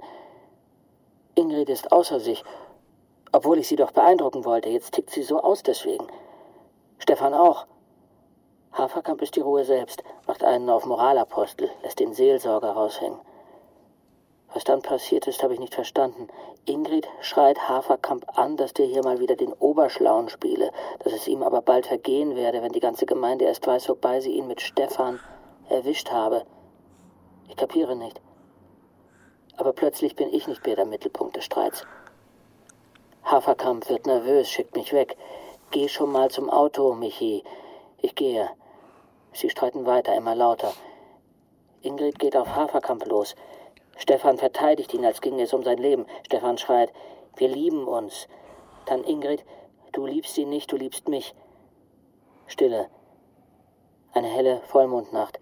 Ingrid 1.35 1.69
ist 1.69 1.91
außer 1.91 2.19
sich, 2.19 2.43
obwohl 3.31 3.59
ich 3.59 3.67
sie 3.67 3.75
doch 3.75 3.91
beeindrucken 3.91 4.45
wollte. 4.45 4.69
Jetzt 4.69 4.95
tickt 4.95 5.11
sie 5.11 5.21
so 5.21 5.43
aus 5.43 5.61
deswegen. 5.61 6.07
Stefan 6.97 7.35
auch. 7.35 7.67
Haferkamp 8.77 9.21
ist 9.21 9.37
die 9.37 9.41
Ruhe 9.41 9.63
selbst, 9.63 10.03
macht 10.27 10.43
einen 10.43 10.69
auf 10.69 10.85
Moralapostel, 10.85 11.69
lässt 11.83 12.01
den 12.01 12.13
Seelsorger 12.13 12.71
raushängen. 12.71 13.19
Was 14.53 14.65
dann 14.65 14.81
passiert 14.81 15.27
ist, 15.27 15.43
habe 15.43 15.53
ich 15.53 15.61
nicht 15.61 15.73
verstanden. 15.73 16.27
Ingrid 16.65 17.07
schreit 17.21 17.69
Haferkamp 17.69 18.25
an, 18.37 18.57
dass 18.57 18.73
der 18.73 18.85
hier 18.85 19.01
mal 19.01 19.21
wieder 19.21 19.37
den 19.37 19.53
Oberschlauen 19.53 20.27
spiele, 20.27 20.71
dass 20.99 21.13
es 21.13 21.25
ihm 21.27 21.41
aber 21.41 21.61
bald 21.61 21.87
vergehen 21.87 22.35
werde, 22.35 22.61
wenn 22.61 22.73
die 22.73 22.81
ganze 22.81 23.05
Gemeinde 23.05 23.45
erst 23.45 23.65
weiß, 23.65 23.87
wobei 23.87 24.19
sie 24.19 24.31
ihn 24.31 24.47
mit 24.47 24.59
Stefan 24.59 25.21
erwischt 25.69 26.11
habe. 26.11 26.45
Ich 27.47 27.55
kapiere 27.55 27.95
nicht. 27.95 28.19
Aber 29.55 29.71
plötzlich 29.71 30.17
bin 30.17 30.33
ich 30.33 30.47
nicht 30.47 30.65
mehr 30.65 30.75
der 30.75 30.85
Mittelpunkt 30.85 31.37
des 31.37 31.45
Streits. 31.45 31.85
Haferkamp 33.23 33.87
wird 33.89 34.05
nervös, 34.05 34.49
schickt 34.49 34.75
mich 34.75 34.91
weg. 34.91 35.15
Geh 35.71 35.87
schon 35.87 36.11
mal 36.11 36.29
zum 36.29 36.49
Auto, 36.49 36.93
Michi. 36.93 37.41
Ich 38.01 38.15
gehe. 38.15 38.49
Sie 39.35 39.49
streiten 39.49 39.85
weiter, 39.85 40.15
immer 40.15 40.33
lauter. 40.33 40.73
Ingrid 41.81 42.19
geht 42.19 42.37
auf 42.37 42.55
Haferkamp 42.55 43.05
los. 43.05 43.35
Stefan 43.97 44.37
verteidigt 44.37 44.93
ihn, 44.93 45.03
als 45.03 45.19
ginge 45.19 45.43
es 45.43 45.53
um 45.53 45.61
sein 45.61 45.77
Leben. 45.77 46.05
Stefan 46.25 46.57
schreit, 46.57 46.93
wir 47.35 47.49
lieben 47.49 47.85
uns. 47.85 48.29
Dann 48.85 49.03
Ingrid, 49.03 49.43
du 49.91 50.05
liebst 50.05 50.37
ihn 50.37 50.49
nicht, 50.49 50.71
du 50.71 50.77
liebst 50.77 51.09
mich. 51.09 51.35
Stille. 52.47 52.89
Eine 54.13 54.29
helle 54.29 54.61
Vollmondnacht. 54.67 55.37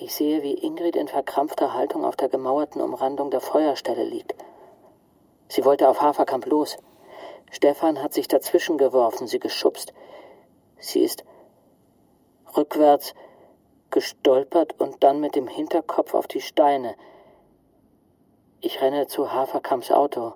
Ich 0.00 0.14
sehe, 0.14 0.44
wie 0.44 0.54
Ingrid 0.54 0.94
in 0.94 1.08
verkrampfter 1.08 1.74
Haltung 1.74 2.04
auf 2.04 2.14
der 2.14 2.28
gemauerten 2.28 2.80
Umrandung 2.80 3.32
der 3.32 3.40
Feuerstelle 3.40 4.04
liegt. 4.04 4.36
Sie 5.48 5.64
wollte 5.64 5.88
auf 5.88 6.00
Haferkamp 6.00 6.46
los. 6.46 6.78
Stefan 7.50 8.00
hat 8.00 8.14
sich 8.14 8.28
dazwischen 8.28 8.78
geworfen, 8.78 9.26
sie 9.26 9.40
geschubst. 9.40 9.92
Sie 10.78 11.00
ist 11.00 11.24
rückwärts 12.56 13.14
gestolpert 13.90 14.78
und 14.80 15.02
dann 15.02 15.20
mit 15.20 15.36
dem 15.36 15.48
Hinterkopf 15.48 16.14
auf 16.14 16.26
die 16.26 16.40
Steine. 16.40 16.94
Ich 18.60 18.80
renne 18.80 19.06
zu 19.06 19.32
Haferkamps 19.32 19.90
Auto. 19.90 20.34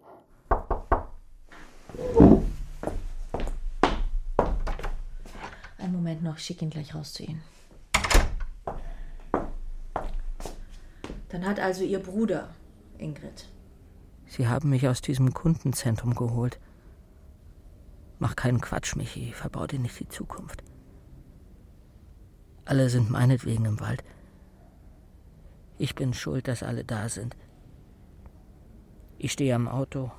Einen 5.78 5.92
Moment 5.92 6.22
noch, 6.22 6.36
ich 6.36 6.44
schicke 6.44 6.64
ihn 6.64 6.70
gleich 6.70 6.94
raus 6.94 7.12
zu 7.12 7.22
Ihnen. 7.22 7.42
Dann 11.28 11.46
hat 11.46 11.60
also 11.60 11.84
Ihr 11.84 12.00
Bruder, 12.00 12.54
Ingrid. 12.98 13.46
Sie 14.26 14.48
haben 14.48 14.70
mich 14.70 14.88
aus 14.88 15.00
diesem 15.00 15.32
Kundenzentrum 15.32 16.14
geholt. 16.14 16.58
Mach 18.18 18.34
keinen 18.34 18.60
Quatsch, 18.60 18.96
Michi, 18.96 19.32
verbau 19.32 19.66
dir 19.66 19.78
nicht 19.78 19.98
die 20.00 20.08
Zukunft. 20.08 20.62
Alle 22.66 22.90
sind 22.90 23.10
meinetwegen 23.10 23.64
im 23.64 23.80
Wald. 23.80 24.02
Ich 25.78 25.94
bin 25.94 26.12
schuld, 26.12 26.48
dass 26.48 26.64
alle 26.64 26.84
da 26.84 27.08
sind. 27.08 27.36
Ich 29.18 29.32
stehe 29.32 29.54
am 29.54 29.68
Auto, 29.68 30.10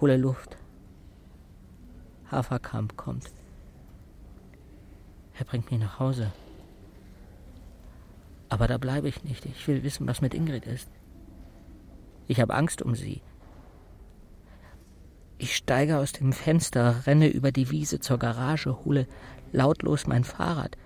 hole 0.00 0.16
Luft. 0.16 0.56
Haferkamp 2.30 2.96
kommt. 2.96 3.30
Er 5.38 5.44
bringt 5.44 5.70
mich 5.70 5.80
nach 5.80 5.98
Hause. 5.98 6.32
Aber 8.48 8.68
da 8.68 8.78
bleibe 8.78 9.08
ich 9.08 9.24
nicht. 9.24 9.44
Ich 9.44 9.66
will 9.66 9.82
wissen, 9.82 10.06
was 10.06 10.20
mit 10.20 10.34
Ingrid 10.34 10.66
ist. 10.66 10.88
Ich 12.28 12.40
habe 12.40 12.54
Angst 12.54 12.80
um 12.80 12.94
sie. 12.94 13.22
Ich 15.38 15.56
steige 15.56 15.98
aus 15.98 16.12
dem 16.12 16.32
Fenster, 16.32 17.06
renne 17.06 17.26
über 17.26 17.50
die 17.50 17.70
Wiese 17.70 17.98
zur 17.98 18.18
Garage, 18.18 18.84
hole 18.84 19.08
lautlos 19.50 20.06
mein 20.06 20.22
Fahrrad, 20.22 20.76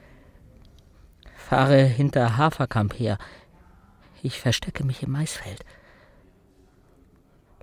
fahre 1.49 1.85
hinter 1.85 2.37
Haferkamp 2.37 2.99
her. 2.99 3.19
Ich 4.21 4.41
verstecke 4.41 4.83
mich 4.83 5.05
im 5.05 5.13
Maisfeld, 5.13 5.65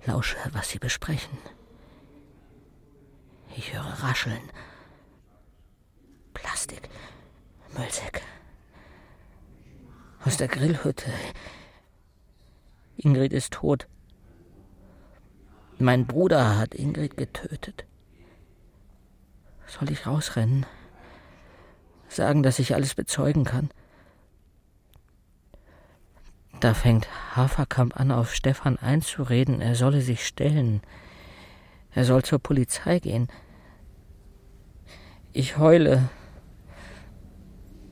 lausche, 0.06 0.38
was 0.52 0.70
sie 0.70 0.78
besprechen. 0.78 1.36
Ich 3.54 3.74
höre 3.74 4.02
Rascheln. 4.02 4.50
Plastik, 6.32 6.88
Müllsäcke. 7.76 8.22
Aus 10.24 10.38
der 10.38 10.48
Grillhütte. 10.48 11.12
Ingrid 12.96 13.34
ist 13.34 13.52
tot. 13.52 13.86
Mein 15.78 16.06
Bruder 16.06 16.56
hat 16.56 16.74
Ingrid 16.74 17.18
getötet. 17.18 17.84
Soll 19.66 19.90
ich 19.90 20.06
rausrennen? 20.06 20.64
Sagen, 22.14 22.44
dass 22.44 22.60
ich 22.60 22.76
alles 22.76 22.94
bezeugen 22.94 23.42
kann? 23.42 23.70
Da 26.60 26.72
fängt 26.72 27.08
Haferkamp 27.34 27.98
an, 27.98 28.12
auf 28.12 28.32
Stefan 28.32 28.78
einzureden, 28.78 29.60
er 29.60 29.74
solle 29.74 30.00
sich 30.00 30.24
stellen. 30.24 30.80
Er 31.90 32.04
soll 32.04 32.22
zur 32.22 32.38
Polizei 32.38 33.00
gehen. 33.00 33.26
Ich 35.32 35.58
heule. 35.58 36.08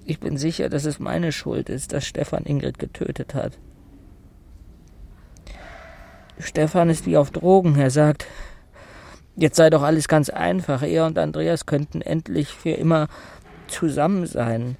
Ich 0.05 0.20
bin 0.20 0.37
sicher, 0.37 0.68
dass 0.68 0.85
es 0.85 1.01
meine 1.01 1.33
Schuld 1.33 1.68
ist, 1.68 1.93
dass 1.93 2.07
Stefan 2.07 2.45
Ingrid 2.45 2.79
getötet 2.79 3.35
hat. 3.35 3.59
Stefan 6.39 6.91
ist 6.91 7.07
wie 7.07 7.16
auf 7.16 7.33
Drogen. 7.33 7.77
Er 7.77 7.91
sagt, 7.91 8.27
jetzt 9.35 9.57
sei 9.57 9.68
doch 9.68 9.83
alles 9.83 10.07
ganz 10.07 10.31
einfach. 10.31 10.83
Er 10.83 11.07
und 11.07 11.18
Andreas 11.18 11.66
könnten 11.66 12.03
endlich 12.03 12.49
für 12.51 12.70
immer 12.70 13.09
zusammen 13.73 14.27
sein. 14.27 14.77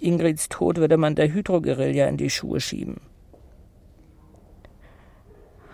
Ingrids 0.00 0.48
Tod 0.48 0.78
würde 0.78 0.96
man 0.96 1.14
der 1.14 1.32
Hydroguerilla 1.32 2.06
in 2.06 2.16
die 2.16 2.30
Schuhe 2.30 2.60
schieben. 2.60 3.00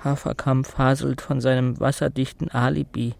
Haferkamp 0.04 0.66
faselt 0.66 1.20
von 1.20 1.40
seinem 1.40 1.80
wasserdichten 1.80 2.50
Alibi, 2.50 3.14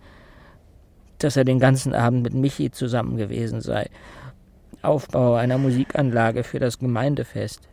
dass 1.18 1.36
er 1.36 1.44
den 1.44 1.58
ganzen 1.58 1.94
Abend 1.94 2.22
mit 2.22 2.34
Michi 2.34 2.70
zusammen 2.70 3.16
gewesen 3.16 3.60
sei. 3.60 3.90
Aufbau 4.82 5.34
einer 5.34 5.58
Musikanlage 5.58 6.44
für 6.44 6.60
das 6.60 6.78
Gemeindefest. 6.78 7.68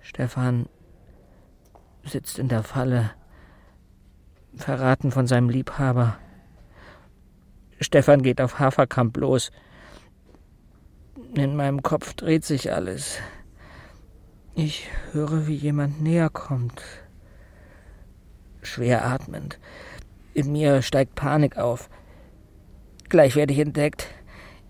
Stefan 0.00 0.66
sitzt 2.04 2.38
in 2.38 2.48
der 2.48 2.62
Falle, 2.62 3.10
verraten 4.56 5.12
von 5.12 5.26
seinem 5.26 5.50
Liebhaber. 5.50 6.18
Stefan 7.80 8.22
geht 8.22 8.40
auf 8.40 8.58
Haferkamp 8.58 9.16
los. 9.16 9.50
In 11.34 11.56
meinem 11.56 11.82
Kopf 11.82 12.14
dreht 12.14 12.44
sich 12.44 12.72
alles. 12.72 13.18
Ich 14.54 14.88
höre, 15.12 15.46
wie 15.46 15.54
jemand 15.54 16.00
näher 16.00 16.30
kommt. 16.30 16.82
Schwer 18.62 19.04
atmend. 19.04 19.58
In 20.32 20.52
mir 20.52 20.82
steigt 20.82 21.14
Panik 21.14 21.58
auf. 21.58 21.90
Gleich 23.08 23.36
werde 23.36 23.52
ich 23.52 23.58
entdeckt. 23.58 24.08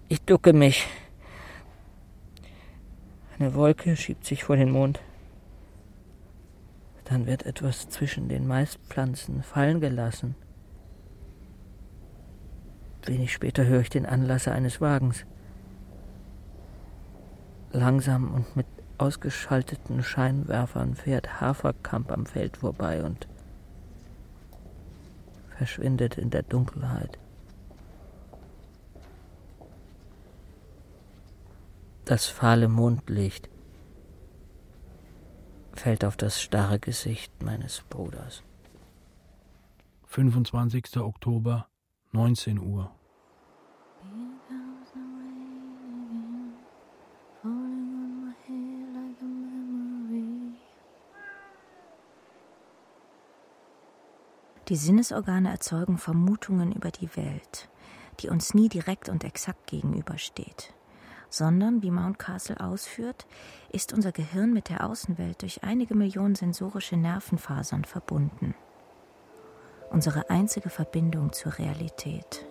Ich 0.09 0.21
ducke 0.23 0.53
mich. 0.53 0.87
Eine 3.39 3.55
Wolke 3.55 3.97
schiebt 3.97 4.25
sich 4.25 4.45
vor 4.45 4.57
den 4.57 4.71
Mond. 4.71 5.01
Dann 7.05 7.27
wird 7.27 7.47
etwas 7.47 7.89
zwischen 7.89 8.29
den 8.29 8.47
Maispflanzen 8.47 9.43
fallen 9.43 9.81
gelassen. 9.81 10.35
Wenig 13.07 13.33
später 13.33 13.65
höre 13.65 13.81
ich 13.81 13.91
den 13.91 14.07
Anlasser 14.07 14.53
eines 14.53 14.81
Wagens. 14.81 15.25
Langsam 17.73 18.33
und 18.33 18.57
mit 18.57 18.67
ausgeschalteten 18.99 20.03
Scheinwerfern 20.03 20.95
fährt 20.95 21.41
Haferkamp 21.41 22.11
am 22.11 22.27
Feld 22.27 22.57
vorbei 22.57 23.05
und 23.05 23.29
verschwindet 25.57 26.19
in 26.19 26.31
der 26.31 26.43
Dunkelheit. 26.43 27.19
Das 32.05 32.27
fahle 32.27 32.69
Mondlicht 32.69 33.49
fällt 35.73 36.05
auf 36.05 36.17
das 36.17 36.41
starre 36.41 36.79
Gesicht 36.79 37.43
meines 37.43 37.83
Bruders. 37.91 38.43
25. 40.07 40.97
Oktober, 40.99 41.69
19 42.13 42.59
Uhr. 42.59 42.96
Die 54.69 54.77
Sinnesorgane 54.77 55.51
erzeugen 55.51 55.99
Vermutungen 55.99 56.73
über 56.73 56.91
die 56.91 57.15
Welt, 57.17 57.69
die 58.21 58.29
uns 58.29 58.55
nie 58.55 58.69
direkt 58.69 59.09
und 59.09 59.25
exakt 59.25 59.67
gegenübersteht 59.67 60.75
sondern, 61.29 61.83
wie 61.83 61.91
Mountcastle 61.91 62.61
ausführt, 62.61 63.27
ist 63.71 63.93
unser 63.93 64.13
Gehirn 64.13 64.53
mit 64.53 64.69
der 64.69 64.87
Außenwelt 64.87 65.43
durch 65.43 65.63
einige 65.63 65.95
Millionen 65.95 66.35
sensorische 66.35 66.97
Nervenfasern 66.97 67.85
verbunden. 67.85 68.55
Unsere 69.91 70.31
einzige 70.31 70.71
Verbindung 70.71 71.33
zur 71.33 71.59
Realität. 71.59 72.45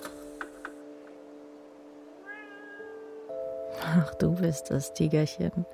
Ach, 3.81 4.13
du 4.15 4.35
bist 4.35 4.71
das 4.71 4.93
Tigerchen. 4.93 5.65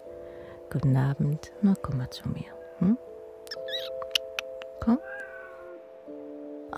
Guten 0.71 0.95
Abend. 0.97 1.51
Na, 1.61 1.75
komm 1.81 1.97
mal 1.97 2.09
zu 2.09 2.27
mir. 2.29 2.51
Hm? 2.79 2.97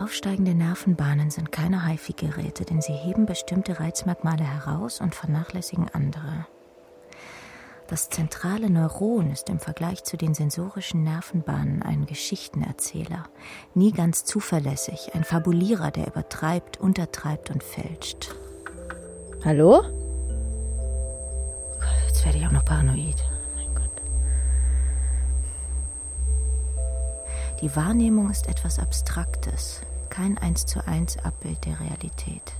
Aufsteigende 0.03 0.53
Nervenbahnen 0.53 1.31
sind 1.31 1.53
keine 1.53 1.87
HIFI-Geräte, 1.87 2.65
denn 2.65 2.81
sie 2.81 2.91
heben 2.91 3.25
bestimmte 3.25 3.79
Reizmerkmale 3.79 4.43
heraus 4.43 4.99
und 4.99 5.15
vernachlässigen 5.15 5.87
andere. 5.93 6.45
Das 7.87 8.09
zentrale 8.09 8.69
Neuron 8.69 9.31
ist 9.31 9.47
im 9.49 9.59
Vergleich 9.59 10.03
zu 10.03 10.17
den 10.17 10.33
sensorischen 10.33 11.03
Nervenbahnen 11.03 11.83
ein 11.83 12.05
Geschichtenerzähler, 12.05 13.23
nie 13.75 13.93
ganz 13.93 14.25
zuverlässig, 14.25 15.15
ein 15.15 15.23
Fabulierer, 15.23 15.89
der 15.89 16.07
übertreibt, 16.07 16.81
untertreibt 16.81 17.49
und 17.49 17.63
fälscht. 17.63 18.35
Hallo? 19.45 19.83
Jetzt 22.07 22.25
werde 22.25 22.39
ich 22.39 22.45
auch 22.45 22.51
noch 22.51 22.65
paranoid. 22.65 23.23
Mein 23.55 23.73
Gott. 23.73 24.01
Die 27.61 27.73
Wahrnehmung 27.73 28.29
ist 28.29 28.49
etwas 28.49 28.79
Abstraktes, 28.79 29.79
kein 30.13 30.37
eins 30.37 30.67
zu 30.67 30.85
eins 30.85 31.17
Abbild 31.17 31.65
der 31.65 31.79
Realität. 31.79 32.53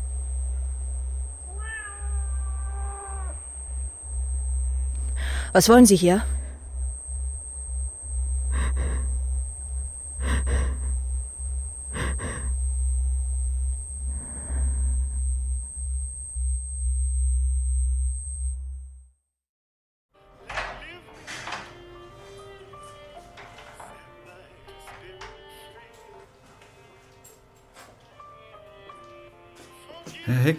Was 5.51 5.69
wollen 5.69 5.85
Sie 5.85 5.95
hier? 5.95 6.25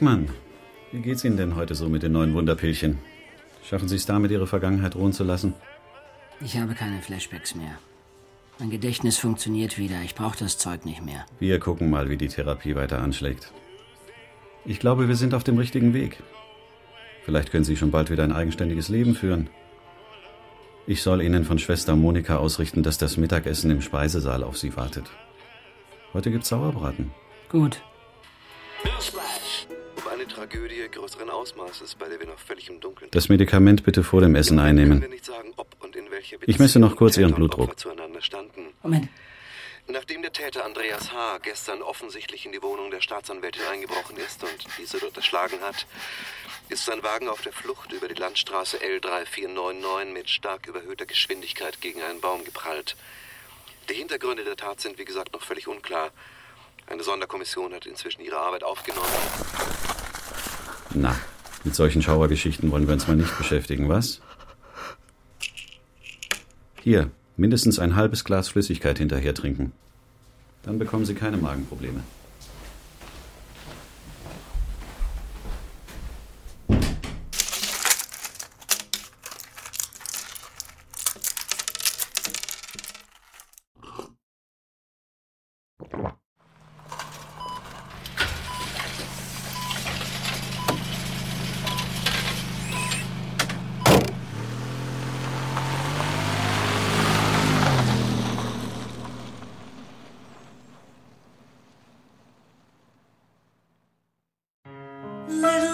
Herr 0.04 0.10
Heckmann, 0.10 0.28
wie 0.92 1.00
geht's 1.00 1.24
Ihnen 1.24 1.38
denn 1.38 1.56
heute 1.56 1.74
so 1.74 1.88
mit 1.88 2.02
den 2.02 2.12
neuen 2.12 2.34
Wunderpillchen? 2.34 2.98
Schaffen 3.64 3.88
Sie 3.88 3.96
es 3.96 4.04
damit, 4.04 4.30
Ihre 4.30 4.46
Vergangenheit 4.46 4.96
ruhen 4.96 5.14
zu 5.14 5.24
lassen? 5.24 5.54
Ich 6.42 6.58
habe 6.58 6.74
keine 6.74 7.00
Flashbacks 7.00 7.54
mehr. 7.54 7.78
Mein 8.58 8.68
Gedächtnis 8.68 9.16
funktioniert 9.16 9.78
wieder. 9.78 10.02
Ich 10.04 10.14
brauche 10.14 10.36
das 10.36 10.58
Zeug 10.58 10.84
nicht 10.84 11.02
mehr. 11.02 11.24
Wir 11.40 11.58
gucken 11.58 11.88
mal, 11.88 12.10
wie 12.10 12.18
die 12.18 12.28
Therapie 12.28 12.74
weiter 12.74 13.00
anschlägt. 13.00 13.50
Ich 14.66 14.78
glaube, 14.78 15.08
wir 15.08 15.16
sind 15.16 15.32
auf 15.32 15.42
dem 15.42 15.56
richtigen 15.56 15.94
Weg. 15.94 16.22
Vielleicht 17.24 17.50
können 17.50 17.64
Sie 17.64 17.76
schon 17.76 17.90
bald 17.90 18.10
wieder 18.10 18.24
ein 18.24 18.32
eigenständiges 18.32 18.90
Leben 18.90 19.14
führen. 19.14 19.48
Ich 20.86 21.02
soll 21.02 21.22
Ihnen 21.22 21.46
von 21.46 21.58
Schwester 21.58 21.96
Monika 21.96 22.36
ausrichten, 22.36 22.82
dass 22.82 22.98
das 22.98 23.16
Mittagessen 23.16 23.70
im 23.70 23.80
Speisesaal 23.80 24.44
auf 24.44 24.58
Sie 24.58 24.76
wartet. 24.76 25.10
Heute 26.12 26.30
gibt's 26.30 26.50
Sauerbraten. 26.50 27.10
Gut. 27.48 27.80
Um 28.84 29.73
eine 30.24 30.32
Tragödie 30.32 30.88
größeren 30.90 31.28
Ausmaßes, 31.28 31.96
bei 31.96 32.08
der 32.08 32.18
wir 32.18 32.26
noch 32.26 32.38
völlig 32.38 32.68
im 32.70 32.80
Dunkeln 32.80 33.10
Das 33.10 33.28
Medikament 33.28 33.84
bitte 33.84 34.02
vor 34.02 34.20
dem 34.20 34.34
Essen 34.34 34.58
einnehmen. 34.58 35.04
sagen, 35.22 35.52
Ich 36.46 36.58
messe 36.58 36.78
noch 36.78 36.96
kurz 36.96 37.16
Ihren 37.16 37.34
Blutdruck. 37.34 37.70
Opfer 37.70 37.76
zueinander 37.76 38.22
standen. 38.22 38.68
Moment. 38.82 39.08
Nachdem 39.86 40.22
der 40.22 40.32
Täter 40.32 40.64
Andreas 40.64 41.12
H. 41.12 41.38
gestern 41.42 41.82
offensichtlich 41.82 42.46
in 42.46 42.52
die 42.52 42.62
Wohnung 42.62 42.90
der 42.90 43.02
Staatsanwältin 43.02 43.62
eingebrochen 43.70 44.16
ist 44.16 44.42
und 44.42 44.66
diese 44.78 44.98
dort 44.98 45.14
erschlagen 45.14 45.60
hat, 45.60 45.86
ist 46.70 46.86
sein 46.86 47.02
Wagen 47.02 47.28
auf 47.28 47.42
der 47.42 47.52
Flucht 47.52 47.92
über 47.92 48.08
die 48.08 48.14
Landstraße 48.14 48.78
L3499 48.78 50.04
mit 50.06 50.30
stark 50.30 50.66
überhöhter 50.66 51.04
Geschwindigkeit 51.04 51.82
gegen 51.82 52.00
einen 52.00 52.22
Baum 52.22 52.44
geprallt. 52.44 52.96
Die 53.90 53.94
Hintergründe 53.94 54.44
der 54.44 54.56
Tat 54.56 54.80
sind 54.80 54.96
wie 54.98 55.04
gesagt 55.04 55.34
noch 55.34 55.42
völlig 55.42 55.68
unklar. 55.68 56.12
Eine 56.86 57.02
Sonderkommission 57.02 57.74
hat 57.74 57.84
inzwischen 57.84 58.22
ihre 58.22 58.38
Arbeit 58.38 58.64
aufgenommen. 58.64 59.08
Na, 60.94 61.16
mit 61.64 61.74
solchen 61.74 62.02
Schauergeschichten 62.02 62.70
wollen 62.70 62.86
wir 62.86 62.94
uns 62.94 63.08
mal 63.08 63.16
nicht 63.16 63.36
beschäftigen, 63.36 63.88
was? 63.88 64.20
Hier, 66.80 67.10
mindestens 67.36 67.78
ein 67.78 67.96
halbes 67.96 68.24
Glas 68.24 68.48
Flüssigkeit 68.48 68.98
hinterher 68.98 69.34
trinken. 69.34 69.72
Dann 70.62 70.78
bekommen 70.78 71.04
Sie 71.04 71.14
keine 71.14 71.36
Magenprobleme. 71.36 72.00
Little 105.44 105.73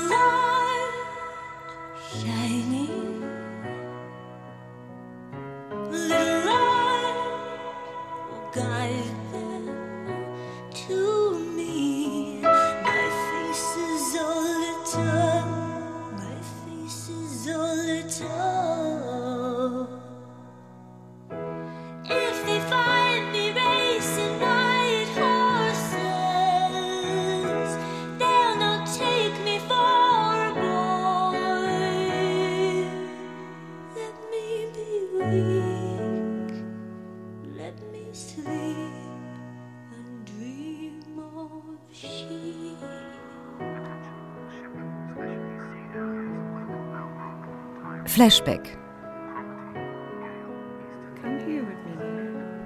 Flashback. 48.20 48.76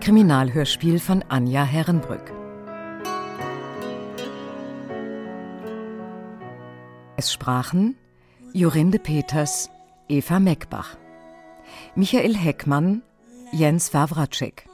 Kriminalhörspiel 0.01 0.99
von 0.99 1.23
Anja 1.29 1.63
Herrenbrück. 1.63 2.33
Es 7.17 7.33
sprachen 7.33 7.95
Jorinde 8.53 8.99
Peters, 8.99 9.71
Eva 10.09 10.41
Meckbach, 10.41 10.97
Michael 11.95 12.37
Heckmann, 12.37 13.03
Jens 13.53 13.95
Wawracek, 13.95 14.69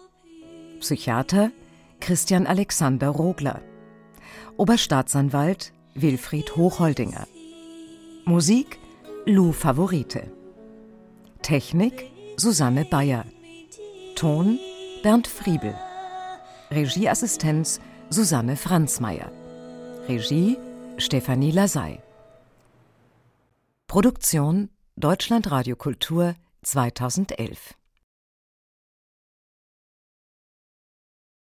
Psychiater 0.81 1.51
Christian 2.01 2.47
Alexander 2.47 3.11
Rogler, 3.11 3.61
Oberstaatsanwalt 4.57 5.75
Wilfried 5.95 6.57
Hochholdinger, 6.57 7.27
Musik 8.25 8.79
Lou 9.27 9.53
Favorite, 9.53 10.40
Technik 11.51 12.13
Susanne 12.37 12.85
Bayer, 12.85 13.25
Ton 14.15 14.61
Bernd 15.03 15.27
Friebel, 15.27 15.75
Regieassistenz 16.71 17.81
Susanne 18.09 18.55
Franzmeier, 18.55 19.33
Regie 20.07 20.57
Stefanie 20.97 21.51
Lasey. 21.51 21.99
Produktion 23.89 24.69
Deutschlandradio 24.95 25.75
Kultur 25.75 26.37
2011 26.63 27.75